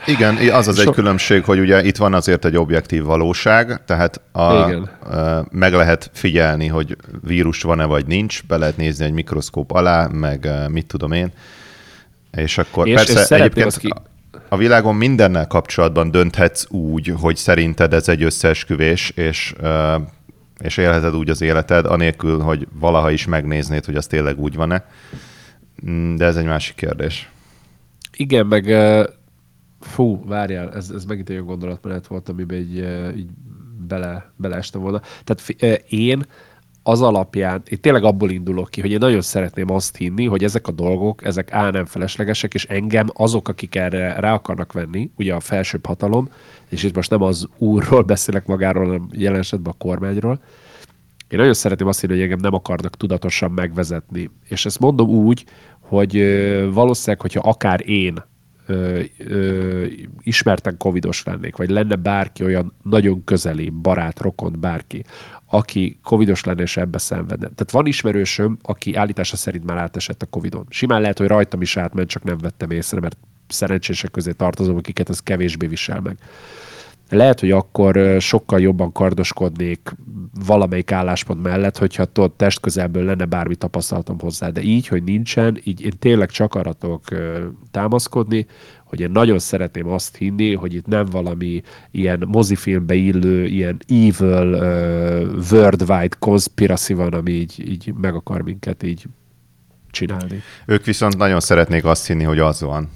igen, 0.07 0.37
az 0.37 0.69
az 0.69 0.77
so... 0.77 0.89
egy 0.89 0.95
különbség, 0.95 1.45
hogy 1.45 1.59
ugye 1.59 1.85
itt 1.85 1.97
van 1.97 2.15
azért 2.15 2.45
egy 2.45 2.57
objektív 2.57 3.03
valóság, 3.03 3.85
tehát 3.85 4.21
a, 4.33 4.53
Igen. 4.53 4.91
meg 5.51 5.73
lehet 5.73 6.11
figyelni, 6.13 6.67
hogy 6.67 6.97
vírus 7.23 7.63
van-e 7.63 7.85
vagy 7.85 8.07
nincs, 8.07 8.47
be 8.47 8.57
lehet 8.57 8.77
nézni 8.77 9.05
egy 9.05 9.13
mikroszkóp 9.13 9.71
alá, 9.71 10.07
meg 10.07 10.49
mit 10.69 10.87
tudom 10.87 11.13
én, 11.13 11.33
és 12.31 12.59
akkor 12.59 12.89
és, 12.89 12.95
persze 12.95 13.21
és 13.21 13.29
egyébként 13.29 13.77
ki... 13.77 13.93
a 14.49 14.57
világon 14.57 14.95
mindennel 14.95 15.47
kapcsolatban 15.47 16.11
dönthetsz 16.11 16.65
úgy, 16.69 17.15
hogy 17.21 17.37
szerinted 17.37 17.93
ez 17.95 18.09
egy 18.09 18.23
összeesküvés, 18.23 19.11
és 19.11 19.55
és 20.59 20.77
élheted 20.77 21.15
úgy 21.15 21.31
az 21.31 21.41
életed, 21.41 21.87
anélkül, 21.87 22.41
hogy 22.41 22.69
valaha 22.81 23.11
is 23.11 23.27
megnéznéd, 23.27 23.85
hogy 23.85 23.97
az 23.97 24.07
tényleg 24.07 24.39
úgy 24.39 24.55
van-e. 24.55 24.85
Mm, 25.91 26.17
de 26.17 26.25
ez 26.25 26.37
egy 26.37 26.45
másik 26.45 26.75
kérdés. 26.75 27.31
Igen, 28.17 28.47
meg 28.47 28.65
Fú, 29.81 30.24
várjál, 30.24 30.72
ez, 30.72 30.91
ez 30.91 31.05
megint 31.05 31.29
egy 31.29 31.35
olyan 31.35 31.47
gondolatmenet 31.47 32.07
volt, 32.07 32.29
amiben 32.29 32.59
így, 32.59 32.76
így 33.16 33.31
bele, 33.89 34.33
beleestem 34.37 34.81
volna. 34.81 35.01
Tehát 35.24 35.72
én 35.89 36.26
az 36.83 37.03
alapján, 37.03 37.62
én 37.68 37.81
tényleg 37.81 38.05
abból 38.05 38.31
indulok 38.31 38.70
ki, 38.70 38.81
hogy 38.81 38.91
én 38.91 38.99
nagyon 38.99 39.20
szeretném 39.20 39.70
azt 39.70 39.97
hinni, 39.97 40.26
hogy 40.26 40.45
ezek 40.45 40.68
a 40.68 40.72
dolgok, 40.72 41.24
ezek 41.24 41.53
á 41.53 41.70
nem 41.70 41.85
feleslegesek, 41.85 42.55
és 42.55 42.64
engem 42.64 43.07
azok, 43.12 43.49
akik 43.49 43.74
erre 43.74 44.20
rá 44.20 44.35
akarnak 44.35 44.72
venni, 44.72 45.11
ugye 45.16 45.35
a 45.35 45.41
felsőbb 45.41 45.87
hatalom, 45.87 46.29
és 46.68 46.83
itt 46.83 46.95
most 46.95 47.11
nem 47.11 47.22
az 47.22 47.49
úrról 47.59 48.03
beszélek 48.03 48.47
magáról, 48.47 48.85
hanem 48.85 49.09
jelen 49.12 49.39
esetben 49.39 49.72
a 49.72 49.85
kormányról, 49.85 50.41
én 51.29 51.39
nagyon 51.39 51.55
szeretném 51.55 51.89
azt 51.89 52.01
hinni, 52.01 52.12
hogy 52.12 52.22
engem 52.22 52.39
nem 52.39 52.55
akarnak 52.55 52.97
tudatosan 52.97 53.51
megvezetni. 53.51 54.31
És 54.49 54.66
ezt 54.66 54.79
mondom 54.79 55.09
úgy, 55.09 55.45
hogy 55.81 56.12
valószínűleg, 56.72 57.20
hogyha 57.20 57.49
akár 57.49 57.89
én 57.89 58.22
ö, 58.69 59.01
ö, 59.19 59.87
ismerten 60.23 60.77
covidos 60.77 61.23
lennék, 61.23 61.57
vagy 61.57 61.71
lenne 61.71 61.97
bárki 61.97 62.45
olyan 62.45 62.73
nagyon 62.83 63.25
közeli, 63.25 63.71
barát, 63.71 64.21
rokon, 64.21 64.57
bárki, 64.61 65.05
aki 65.47 65.99
covidos 66.03 66.45
lenne 66.45 66.62
és 66.62 66.77
ebbe 66.77 66.99
szenvedne. 66.99 67.49
Tehát 67.49 67.71
van 67.71 67.87
ismerősöm, 67.87 68.59
aki 68.62 68.95
állítása 68.95 69.37
szerint 69.37 69.64
már 69.64 69.77
átesett 69.77 70.23
a 70.23 70.27
covidon. 70.27 70.66
Simán 70.69 71.01
lehet, 71.01 71.19
hogy 71.19 71.27
rajtam 71.27 71.62
is 71.62 71.77
átment, 71.77 72.09
csak 72.09 72.23
nem 72.23 72.39
vettem 72.39 72.71
észre, 72.71 73.01
mert 73.01 73.16
szerencsések 73.49 74.11
közé 74.11 74.33
tartozom, 74.33 74.77
akiket 74.77 75.09
ez 75.09 75.21
kevésbé 75.21 75.66
visel 75.66 76.01
meg. 76.01 76.19
Lehet, 77.11 77.41
hogy 77.41 77.51
akkor 77.51 78.17
sokkal 78.21 78.61
jobban 78.61 78.93
kardoskodnék 78.93 79.97
valamelyik 80.47 80.93
álláspont 80.93 81.43
mellett, 81.43 81.79
hogyha 81.79 82.05
tudod, 82.05 82.33
test 82.33 82.61
közelből 82.61 83.05
lenne 83.05 83.25
bármi 83.25 83.55
tapasztalatom 83.55 84.19
hozzá. 84.19 84.49
De 84.49 84.63
így, 84.63 84.87
hogy 84.87 85.03
nincsen, 85.03 85.61
így 85.65 85.85
én 85.85 85.93
tényleg 85.99 86.31
csak 86.31 86.55
arra 86.55 86.73
tudok 86.73 87.05
támaszkodni, 87.71 88.47
hogy 88.85 89.01
én 89.01 89.11
nagyon 89.11 89.39
szeretném 89.39 89.89
azt 89.89 90.17
hinni, 90.17 90.55
hogy 90.55 90.75
itt 90.75 90.87
nem 90.87 91.07
valami 91.07 91.63
ilyen 91.91 92.25
mozifilmbe 92.27 92.95
illő, 92.95 93.45
ilyen 93.47 93.81
evil, 93.89 94.53
uh, 94.53 95.51
worldwide 95.51 96.17
conspiracy 96.19 96.95
van, 96.95 97.13
ami 97.13 97.31
így, 97.31 97.71
így 97.71 97.93
meg 98.01 98.15
akar 98.15 98.43
minket 98.43 98.83
így 98.83 99.05
csinálni. 99.91 100.43
Ők 100.67 100.85
viszont 100.85 101.17
nagyon 101.17 101.41
szeretnék 101.41 101.85
azt 101.85 102.07
hinni, 102.07 102.25
hogy 102.25 102.39
az 102.39 102.61
van. 102.61 102.89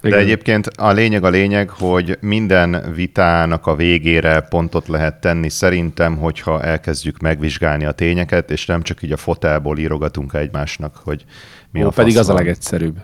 De 0.00 0.08
Igen. 0.08 0.20
egyébként 0.20 0.66
a 0.66 0.92
lényeg 0.92 1.24
a 1.24 1.28
lényeg, 1.28 1.68
hogy 1.70 2.18
minden 2.20 2.92
vitának 2.94 3.66
a 3.66 3.74
végére 3.74 4.40
pontot 4.40 4.88
lehet 4.88 5.20
tenni 5.20 5.48
szerintem, 5.48 6.16
hogyha 6.16 6.62
elkezdjük 6.62 7.18
megvizsgálni 7.18 7.84
a 7.84 7.92
tényeket, 7.92 8.50
és 8.50 8.66
nem 8.66 8.82
csak 8.82 9.02
így 9.02 9.12
a 9.12 9.16
fotelból 9.16 9.78
írogatunk 9.78 10.32
egymásnak, 10.34 10.96
hogy 11.04 11.24
mi 11.70 11.84
Ó, 11.84 11.86
a 11.86 11.90
pedig 11.90 12.18
az 12.18 12.28
a 12.28 12.34
legegyszerűbb. 12.34 12.96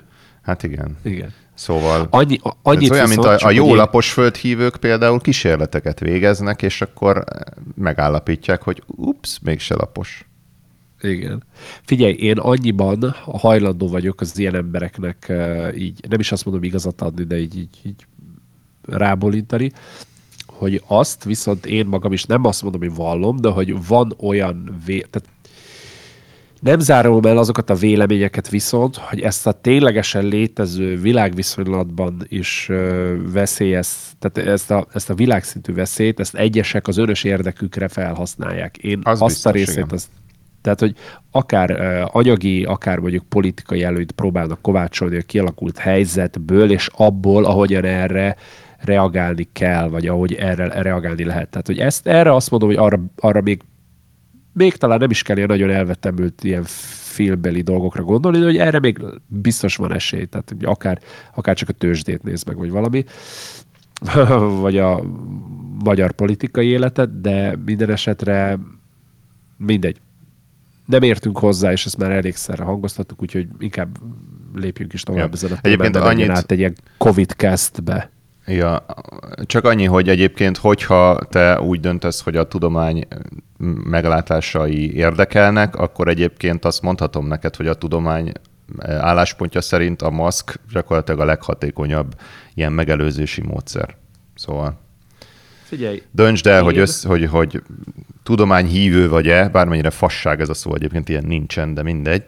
Hát 0.42 0.62
igen. 0.62 0.96
Igen. 1.02 1.32
Szóval 1.54 2.06
Annyi, 2.10 2.38
a- 2.42 2.48
ez 2.48 2.54
annyit 2.62 2.90
olyan, 2.90 3.08
mint 3.08 3.24
a, 3.24 3.36
a 3.38 3.50
jó 3.50 3.66
én- 3.66 3.74
lapos 3.76 4.12
földhívők 4.12 4.76
például 4.76 5.20
kísérleteket 5.20 6.00
végeznek, 6.00 6.62
és 6.62 6.80
akkor 6.82 7.24
megállapítják, 7.74 8.62
hogy 8.62 8.82
ups, 8.86 9.38
mégse 9.42 9.74
lapos. 9.74 10.26
Igen. 11.02 11.42
Figyelj, 11.82 12.12
én 12.12 12.38
annyiban 12.38 13.14
hajlandó 13.24 13.88
vagyok 13.88 14.20
az 14.20 14.38
ilyen 14.38 14.54
embereknek 14.54 15.28
eh, 15.28 15.76
így, 15.76 16.00
nem 16.08 16.20
is 16.20 16.32
azt 16.32 16.44
mondom 16.44 16.64
igazat 16.64 17.00
adni, 17.00 17.24
de 17.24 17.38
így, 17.38 17.56
így, 17.56 17.78
így 17.82 18.06
rábólintani, 18.82 19.72
hogy 20.46 20.82
azt 20.86 21.24
viszont 21.24 21.66
én 21.66 21.86
magam 21.86 22.12
is 22.12 22.24
nem 22.24 22.44
azt 22.44 22.62
mondom, 22.62 22.80
hogy 22.80 22.94
vallom, 22.94 23.36
de 23.36 23.48
hogy 23.48 23.86
van 23.86 24.14
olyan 24.18 24.80
vé... 24.84 25.06
Tehát 25.10 25.28
nem 26.60 26.80
zárom 26.80 27.24
el 27.24 27.38
azokat 27.38 27.70
a 27.70 27.74
véleményeket 27.74 28.48
viszont, 28.48 28.96
hogy 28.96 29.20
ezt 29.20 29.46
a 29.46 29.52
ténylegesen 29.52 30.24
létező 30.24 30.96
világviszonylatban 30.96 32.26
is 32.28 32.66
ö, 32.68 33.14
veszélyez, 33.32 33.96
tehát 34.18 34.48
ezt 34.48 34.70
a, 34.70 34.86
ezt 34.92 35.10
a 35.10 35.14
világszintű 35.14 35.72
veszélyt, 35.72 36.20
ezt 36.20 36.34
egyesek 36.34 36.88
az 36.88 36.96
önös 36.96 37.24
érdekükre 37.24 37.88
felhasználják. 37.88 38.76
Én 38.76 39.00
Az 39.02 39.22
azt 39.22 39.46
a 39.46 39.50
biztos, 39.50 39.52
részét, 39.52 39.84
igen. 39.84 39.88
azt, 39.90 40.08
tehát, 40.62 40.80
hogy 40.80 40.94
akár 41.30 41.70
anyagi, 42.12 42.64
akár 42.64 42.98
mondjuk 42.98 43.24
politikai 43.28 43.82
előnyt 43.82 44.12
próbálnak 44.12 44.62
kovácsolni 44.62 45.16
a 45.16 45.22
kialakult 45.22 45.78
helyzetből, 45.78 46.70
és 46.70 46.88
abból, 46.96 47.44
ahogyan 47.44 47.84
erre 47.84 48.36
reagálni 48.78 49.48
kell, 49.52 49.88
vagy 49.88 50.06
ahogy 50.06 50.34
erre 50.34 50.82
reagálni 50.82 51.24
lehet. 51.24 51.48
Tehát, 51.48 51.66
hogy 51.66 51.78
ezt, 51.78 52.06
erre 52.06 52.34
azt 52.34 52.50
mondom, 52.50 52.68
hogy 52.68 52.78
arra, 52.78 53.00
arra 53.16 53.40
még 53.40 53.62
még 54.54 54.76
talán 54.76 54.98
nem 54.98 55.10
is 55.10 55.22
kell 55.22 55.36
ilyen 55.36 55.48
nagyon 55.48 55.70
elvetemült 55.70 56.44
ilyen 56.44 56.62
filmbeli 57.12 57.60
dolgokra 57.60 58.02
gondolni, 58.02 58.38
de 58.38 58.44
hogy 58.44 58.56
erre 58.56 58.78
még 58.78 58.98
biztos 59.26 59.76
van 59.76 59.92
esély. 59.92 60.24
Tehát 60.24 60.48
hogy 60.48 60.64
akár, 60.64 61.00
akár 61.34 61.56
csak 61.56 61.68
a 61.68 61.72
tőzsdét 61.72 62.22
néz 62.22 62.44
meg, 62.44 62.56
vagy 62.56 62.70
valami, 62.70 63.04
vagy 64.60 64.78
a 64.78 65.02
magyar 65.84 66.12
politikai 66.12 66.66
életet, 66.66 67.20
de 67.20 67.56
minden 67.64 67.90
esetre 67.90 68.58
mindegy. 69.56 70.00
Nem 70.86 71.02
értünk 71.02 71.38
hozzá, 71.38 71.72
és 71.72 71.86
ezt 71.86 71.96
már 71.96 72.10
elégszer 72.10 72.58
hangoztattuk, 72.58 73.22
úgyhogy 73.22 73.46
inkább 73.58 73.96
lépjünk 74.54 74.92
is 74.92 75.02
tovább 75.02 75.26
Ja. 75.26 75.32
ezen 75.32 75.52
a 75.52 75.58
Egyébként 75.62 75.96
annyit- 75.96 76.28
át 76.28 76.50
egy 76.50 76.58
ilyen 76.58 76.76
Covid 76.98 77.30
castbe. 77.36 78.10
Ja, 78.46 78.84
csak 79.46 79.64
annyi, 79.64 79.84
hogy 79.84 80.08
egyébként, 80.08 80.56
hogyha 80.56 81.18
te 81.30 81.60
úgy 81.60 81.80
döntesz, 81.80 82.20
hogy 82.22 82.36
a 82.36 82.48
tudomány 82.48 83.04
meglátásai 83.84 84.94
érdekelnek, 84.94 85.76
akkor 85.76 86.08
egyébként 86.08 86.64
azt 86.64 86.82
mondhatom 86.82 87.26
neked, 87.26 87.56
hogy 87.56 87.66
a 87.66 87.74
tudomány 87.74 88.32
álláspontja 88.80 89.60
szerint 89.60 90.02
a 90.02 90.10
maszk 90.10 90.60
gyakorlatilag 90.72 91.20
a 91.20 91.24
leghatékonyabb 91.24 92.14
ilyen 92.54 92.72
megelőzési 92.72 93.42
módszer. 93.42 93.96
Szóval 94.34 94.80
Figyelj, 95.62 96.02
döntsd 96.10 96.46
el, 96.46 96.62
hogy, 96.62 96.74
Én- 96.74 96.80
össz, 96.80 97.04
hogy, 97.04 97.24
hogy 97.26 97.62
tudományhívő 98.22 99.08
vagy-e, 99.08 99.48
bármennyire 99.48 99.90
fasság 99.90 100.40
ez 100.40 100.48
a 100.48 100.54
szó, 100.54 100.74
egyébként 100.74 101.08
ilyen 101.08 101.24
nincsen, 101.26 101.74
de 101.74 101.82
mindegy. 101.82 102.22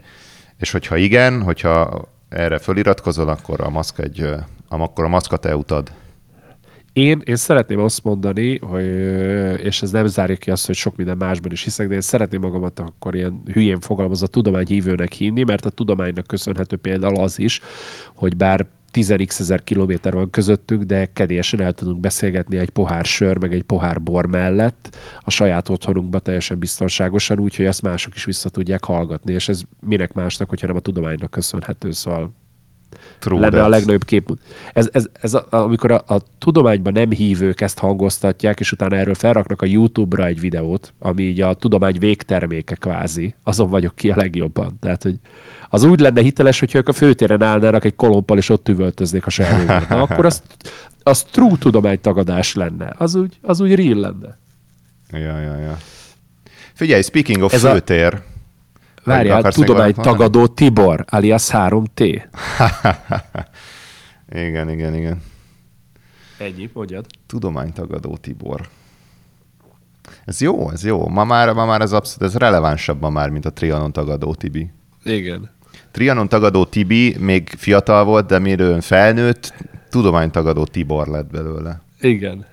És 0.57 0.71
hogyha 0.71 0.97
igen, 0.97 1.41
hogyha 1.41 2.01
erre 2.29 2.57
föliratkozol, 2.57 3.29
akkor 3.29 3.61
a 3.61 3.69
maszk 3.69 3.99
egy, 3.99 4.29
akkor 4.69 5.05
a 5.05 5.07
maszkat 5.07 5.45
elutad. 5.45 5.91
Én, 6.93 7.21
én 7.25 7.35
szeretném 7.35 7.79
azt 7.79 8.03
mondani, 8.03 8.57
hogy, 8.57 8.85
és 9.63 9.81
ez 9.81 9.91
nem 9.91 10.05
zárja 10.05 10.35
ki 10.35 10.51
azt, 10.51 10.65
hogy 10.65 10.75
sok 10.75 10.95
minden 10.95 11.17
másban 11.17 11.51
is 11.51 11.63
hiszek, 11.63 11.87
de 11.87 11.93
én 11.93 12.01
szeretném 12.01 12.41
magamat 12.41 12.79
akkor 12.79 13.15
ilyen 13.15 13.41
hülyén 13.53 13.79
fogalmazva 13.79 14.27
tudományhívőnek 14.27 15.11
hinni, 15.11 15.43
mert 15.43 15.65
a 15.65 15.69
tudománynak 15.69 16.27
köszönhető 16.27 16.75
például 16.75 17.15
az 17.15 17.39
is, 17.39 17.61
hogy 18.13 18.35
bár 18.35 18.65
10x 18.95 19.39
ezer 19.39 19.63
kilométer 19.63 20.13
van 20.13 20.29
közöttünk, 20.29 20.83
de 20.83 21.09
kedélyesen 21.13 21.61
el 21.61 21.73
tudunk 21.73 21.99
beszélgetni 21.99 22.57
egy 22.57 22.69
pohár 22.69 23.05
sör, 23.05 23.37
meg 23.37 23.53
egy 23.53 23.63
pohár 23.63 24.01
bor 24.01 24.25
mellett. 24.25 24.97
A 25.19 25.29
saját 25.29 25.69
otthonunkba 25.69 26.19
teljesen 26.19 26.59
biztonságosan, 26.59 27.39
úgyhogy 27.39 27.65
ezt 27.65 27.81
mások 27.81 28.15
is 28.15 28.25
vissza 28.25 28.49
tudják 28.49 28.83
hallgatni, 28.83 29.33
és 29.33 29.49
ez 29.49 29.61
minek 29.79 30.13
másnak, 30.13 30.49
hogyha 30.49 30.67
nem 30.67 30.75
a 30.75 30.79
tudománynak 30.79 31.31
köszönhető, 31.31 31.91
szóval 31.91 32.33
True 33.25 33.39
lenne 33.39 33.63
a 33.63 33.67
legnagyobb 33.67 34.03
kép. 34.05 34.37
Ez, 34.73 34.89
ez, 34.91 35.05
ez 35.21 35.33
a, 35.33 35.45
amikor 35.49 35.91
a, 35.91 36.03
a 36.07 36.21
tudományban 36.37 36.93
nem 36.93 37.09
hívők 37.09 37.61
ezt 37.61 37.79
hangoztatják, 37.79 38.59
és 38.59 38.71
utána 38.71 38.95
erről 38.95 39.13
felraknak 39.13 39.61
a 39.61 39.65
YouTube-ra 39.65 40.25
egy 40.25 40.39
videót, 40.39 40.93
ami 40.99 41.23
így 41.23 41.41
a 41.41 41.53
tudomány 41.53 41.99
végterméke 41.99 42.75
kvázi, 42.75 43.35
azon 43.43 43.69
vagyok 43.69 43.95
ki 43.95 44.09
a 44.11 44.15
legjobban. 44.15 44.77
Tehát, 44.79 45.03
hogy 45.03 45.15
az 45.69 45.83
úgy 45.83 45.99
lenne 45.99 46.21
hiteles, 46.21 46.59
hogyha 46.59 46.77
ők 46.77 46.87
a 46.87 46.93
főtéren 46.93 47.41
állnának 47.41 47.85
egy 47.85 47.95
kolompal, 47.95 48.37
és 48.37 48.49
ott 48.49 48.69
üvöltöznék 48.69 49.25
a 49.25 49.31
Na, 49.89 50.01
akkor 50.01 50.25
az, 50.25 50.43
az 51.03 51.23
true 51.23 51.57
tudománytagadás 51.59 52.53
lenne. 52.55 52.93
Az 52.97 53.15
úgy, 53.15 53.37
az 53.41 53.59
úgy 53.59 53.75
real 53.75 53.99
lenne. 53.99 54.37
Ja, 55.11 55.39
ja, 55.39 55.57
ja. 55.57 55.77
Figyelj, 56.73 57.01
speaking 57.01 57.41
of 57.43 57.53
Ez 57.53 57.63
a- 57.63 57.71
főtér. 57.71 58.21
Várjál, 59.05 59.41
még 59.41 59.53
valamit 59.53 59.53
tudománytagadó 59.53 60.47
Tibor, 60.47 61.05
alias 61.09 61.49
3T. 61.51 61.99
Igen, 64.31 64.69
igen, 64.69 64.95
igen. 64.95 65.21
Ennyi, 66.37 66.69
mondjad. 66.73 67.05
Tudománytagadó 67.27 68.17
Tibor. 68.17 68.69
Ez 70.25 70.41
jó, 70.41 70.71
ez 70.71 70.85
jó. 70.85 71.07
Ma 71.07 71.23
már, 71.23 71.53
ma 71.53 71.65
már 71.65 71.81
ez 71.81 71.91
abszolút, 71.91 72.33
ez 72.33 72.39
relevánsabb 72.39 73.01
ma 73.01 73.09
már, 73.09 73.29
mint 73.29 73.45
a 73.45 73.53
Trianon 73.53 73.91
tagadó 73.91 74.33
Tibi. 74.33 74.69
Igen. 75.03 75.49
Trianon 75.91 76.29
tagadó 76.29 76.65
Tibi 76.65 77.15
még 77.19 77.49
fiatal 77.57 78.03
volt, 78.03 78.25
de 78.25 78.39
mire 78.39 78.81
felnőtt, 78.81 79.53
tudománytagadó 79.89 80.63
Tibor 80.63 81.07
lett 81.07 81.31
belőle. 81.31 81.81
Igen. 81.99 82.45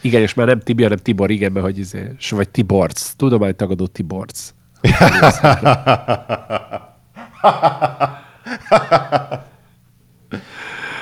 Igen, 0.00 0.22
és 0.22 0.34
már 0.34 0.46
nem 0.46 0.60
Tibi, 0.60 0.82
hanem 0.82 0.98
Tibor, 0.98 1.30
igen, 1.30 1.52
mert 1.52 1.64
hogy 1.64 1.78
izé, 1.78 2.10
vagy 2.30 2.48
Tiborc, 2.48 3.12
tudománytagadó 3.16 3.86
Tiborc. 3.86 4.50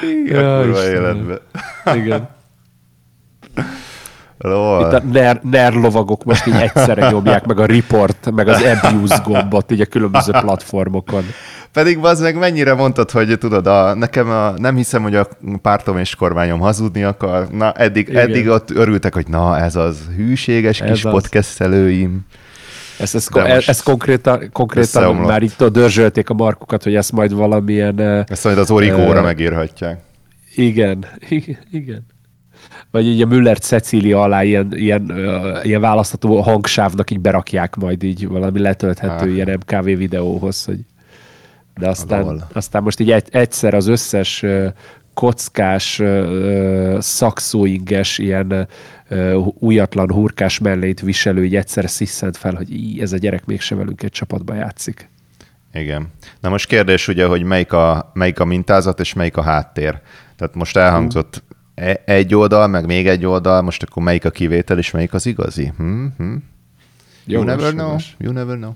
Igen, 0.03 0.43
Ja, 0.43 0.62
kurva. 0.62 1.39
Igen. 1.95 2.28
Lol. 4.39 4.87
Itt 4.87 4.93
a 4.93 5.03
ner, 5.12 5.41
ner 5.43 5.72
lovagok 5.72 6.24
most 6.24 6.47
így 6.47 6.55
egyszerre 6.55 7.11
nyomják 7.11 7.47
meg 7.47 7.59
a 7.59 7.66
report, 7.66 8.30
meg 8.35 8.49
az 8.49 8.62
abuse 8.82 9.20
gombot 9.24 9.70
így 9.70 9.80
a 9.80 9.87
különböző 9.87 10.32
platformokon. 10.32 11.24
Pedig 11.72 11.99
az 11.99 12.20
meg 12.20 12.39
mennyire 12.39 12.74
mondtad, 12.74 13.11
hogy 13.11 13.39
tudod, 13.39 13.66
a, 13.66 13.95
nekem 13.95 14.30
a, 14.30 14.51
nem 14.57 14.76
hiszem, 14.76 15.03
hogy 15.03 15.14
a 15.14 15.28
pártom 15.62 15.99
és 15.99 16.14
kormányom 16.14 16.61
hazudni 16.61 17.03
akar. 17.03 17.49
Na, 17.49 17.72
eddig, 17.72 18.09
Igen. 18.09 18.22
eddig 18.28 18.49
ott 18.49 18.70
örültek, 18.70 19.14
hogy 19.14 19.26
na, 19.28 19.59
ez 19.59 19.76
az 19.76 19.99
hűséges 20.16 20.80
Ez 20.80 20.91
kis 20.91 21.05
az. 21.05 21.11
podcastelőim. 21.12 22.26
Ez, 22.99 23.14
ez, 23.14 23.28
De 23.32 23.45
ez, 23.45 23.55
most 23.55 23.68
ez 23.68 23.80
konkrétan, 23.80 24.51
konkrétan 24.53 25.16
már 25.16 25.42
itt 25.42 25.64
dörzsölték 25.64 26.30
a 26.30 26.34
markukat, 26.34 26.82
hogy 26.82 26.95
ezt 26.95 27.12
majd 27.12 27.34
valamilyen... 27.34 28.01
Ezt 28.28 28.45
majd 28.45 28.59
az 28.59 28.70
origóra 28.70 29.18
Ö, 29.18 29.22
megírhatják. 29.22 30.01
Igen, 30.55 31.07
igen, 31.28 31.59
igen. 31.70 32.07
Vagy 32.90 33.07
így 33.07 33.22
a 33.22 33.26
Müller 33.26 33.59
Cecília 33.59 34.22
alá 34.22 34.42
ilyen, 34.42 34.72
ilyen, 34.74 35.12
ilyen 35.62 35.80
választható 35.80 36.40
hangsávnak 36.40 37.11
így 37.11 37.20
berakják 37.20 37.76
majd 37.76 38.03
így 38.03 38.28
valami 38.28 38.61
letölthető 38.61 39.28
Ah. 39.28 39.34
ilyen 39.34 39.61
MKV 39.61 39.84
videóhoz, 39.84 40.64
hogy 40.64 40.78
de 41.74 41.88
aztán, 41.88 42.45
aztán 42.53 42.82
most 42.82 43.01
így 43.01 43.11
egy, 43.11 43.28
egyszer 43.30 43.74
az 43.74 43.86
összes 43.86 44.45
kockás, 45.14 46.03
szakszóinges, 46.99 48.18
ilyen 48.18 48.68
újatlan 49.58 50.10
hurkás 50.12 50.58
mellét 50.58 51.00
viselő, 51.00 51.44
így 51.44 51.56
egyszer 51.56 51.90
sziszent 51.90 52.36
fel, 52.36 52.54
hogy 52.54 52.72
í, 52.72 53.00
ez 53.00 53.12
a 53.12 53.16
gyerek 53.16 53.46
mégsem 53.46 53.78
velünk 53.78 54.02
egy 54.02 54.10
csapatba 54.10 54.54
játszik. 54.54 55.08
Igen. 55.72 56.08
Na 56.40 56.48
most 56.48 56.66
kérdés 56.66 57.08
ugye, 57.08 57.26
hogy 57.26 57.42
melyik 57.42 57.72
a, 57.72 58.10
melyik 58.14 58.40
a 58.40 58.44
mintázat 58.44 59.00
és 59.00 59.12
melyik 59.12 59.36
a 59.36 59.42
háttér. 59.42 60.00
Tehát 60.36 60.54
most 60.54 60.76
elhangzott 60.76 61.42
e- 61.74 62.02
egy 62.04 62.34
oldal, 62.34 62.66
meg 62.66 62.86
még 62.86 63.08
egy 63.08 63.26
oldal, 63.26 63.62
most 63.62 63.82
akkor 63.82 64.02
melyik 64.02 64.24
a 64.24 64.30
kivétel 64.30 64.78
és 64.78 64.90
melyik 64.90 65.14
az 65.14 65.26
igazi? 65.26 65.72
Hm? 65.76 66.06
Hm? 66.16 66.24
You 67.26 67.42
Jogos, 67.42 67.46
never 67.54 67.72
know. 67.72 67.86
jogos. 67.86 68.16
You 68.18 68.32
never 68.32 68.56
know. 68.56 68.72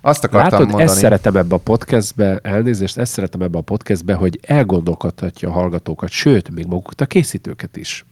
Azt 0.00 0.24
akartam 0.24 0.50
Látod, 0.50 0.66
mondani. 0.66 0.90
ezt 0.90 0.98
szeretem 0.98 1.36
ebbe 1.36 1.54
a 1.54 1.58
podcastbe, 1.58 2.38
elnézést, 2.42 2.98
ezt 2.98 3.12
szeretem 3.12 3.42
ebbe 3.42 3.58
a 3.58 3.62
podcastbe, 3.62 4.14
hogy 4.14 4.38
elgondolkodhatja 4.42 5.48
a 5.48 5.52
hallgatókat, 5.52 6.10
sőt, 6.10 6.50
még 6.50 6.66
magukat 6.66 7.00
a 7.00 7.06
készítőket 7.06 7.76
is. 7.76 8.04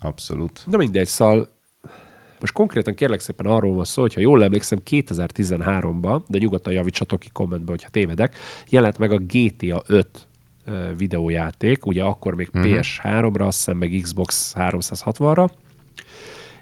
Abszolút. 0.00 0.64
De 0.66 0.76
mindegy, 0.76 1.06
szóval 1.06 1.48
most 2.40 2.52
konkrétan 2.52 2.94
kérlek 2.94 3.20
szépen 3.20 3.46
arról 3.46 3.74
van 3.74 3.84
szó, 3.84 4.02
hogyha 4.02 4.20
jól 4.20 4.44
emlékszem, 4.44 4.78
2013-ban, 4.90 6.20
de 6.26 6.38
nyugodtan 6.38 6.72
javítsatok 6.72 7.20
ki 7.20 7.28
kommentbe, 7.32 7.70
hogyha 7.70 7.88
tévedek, 7.88 8.36
jelent 8.68 8.98
meg 8.98 9.12
a 9.12 9.18
GTA 9.18 9.82
5 9.86 10.26
ö, 10.64 10.88
videójáték, 10.96 11.86
ugye 11.86 12.02
akkor 12.02 12.34
még 12.34 12.48
Mhm. 12.52 12.64
uh-huh. 12.64 12.78
PS3-ra, 12.80 13.46
azt 13.46 13.56
hiszem 13.56 13.76
meg 13.76 13.98
Xbox 14.02 14.54
360-ra, 14.56 15.48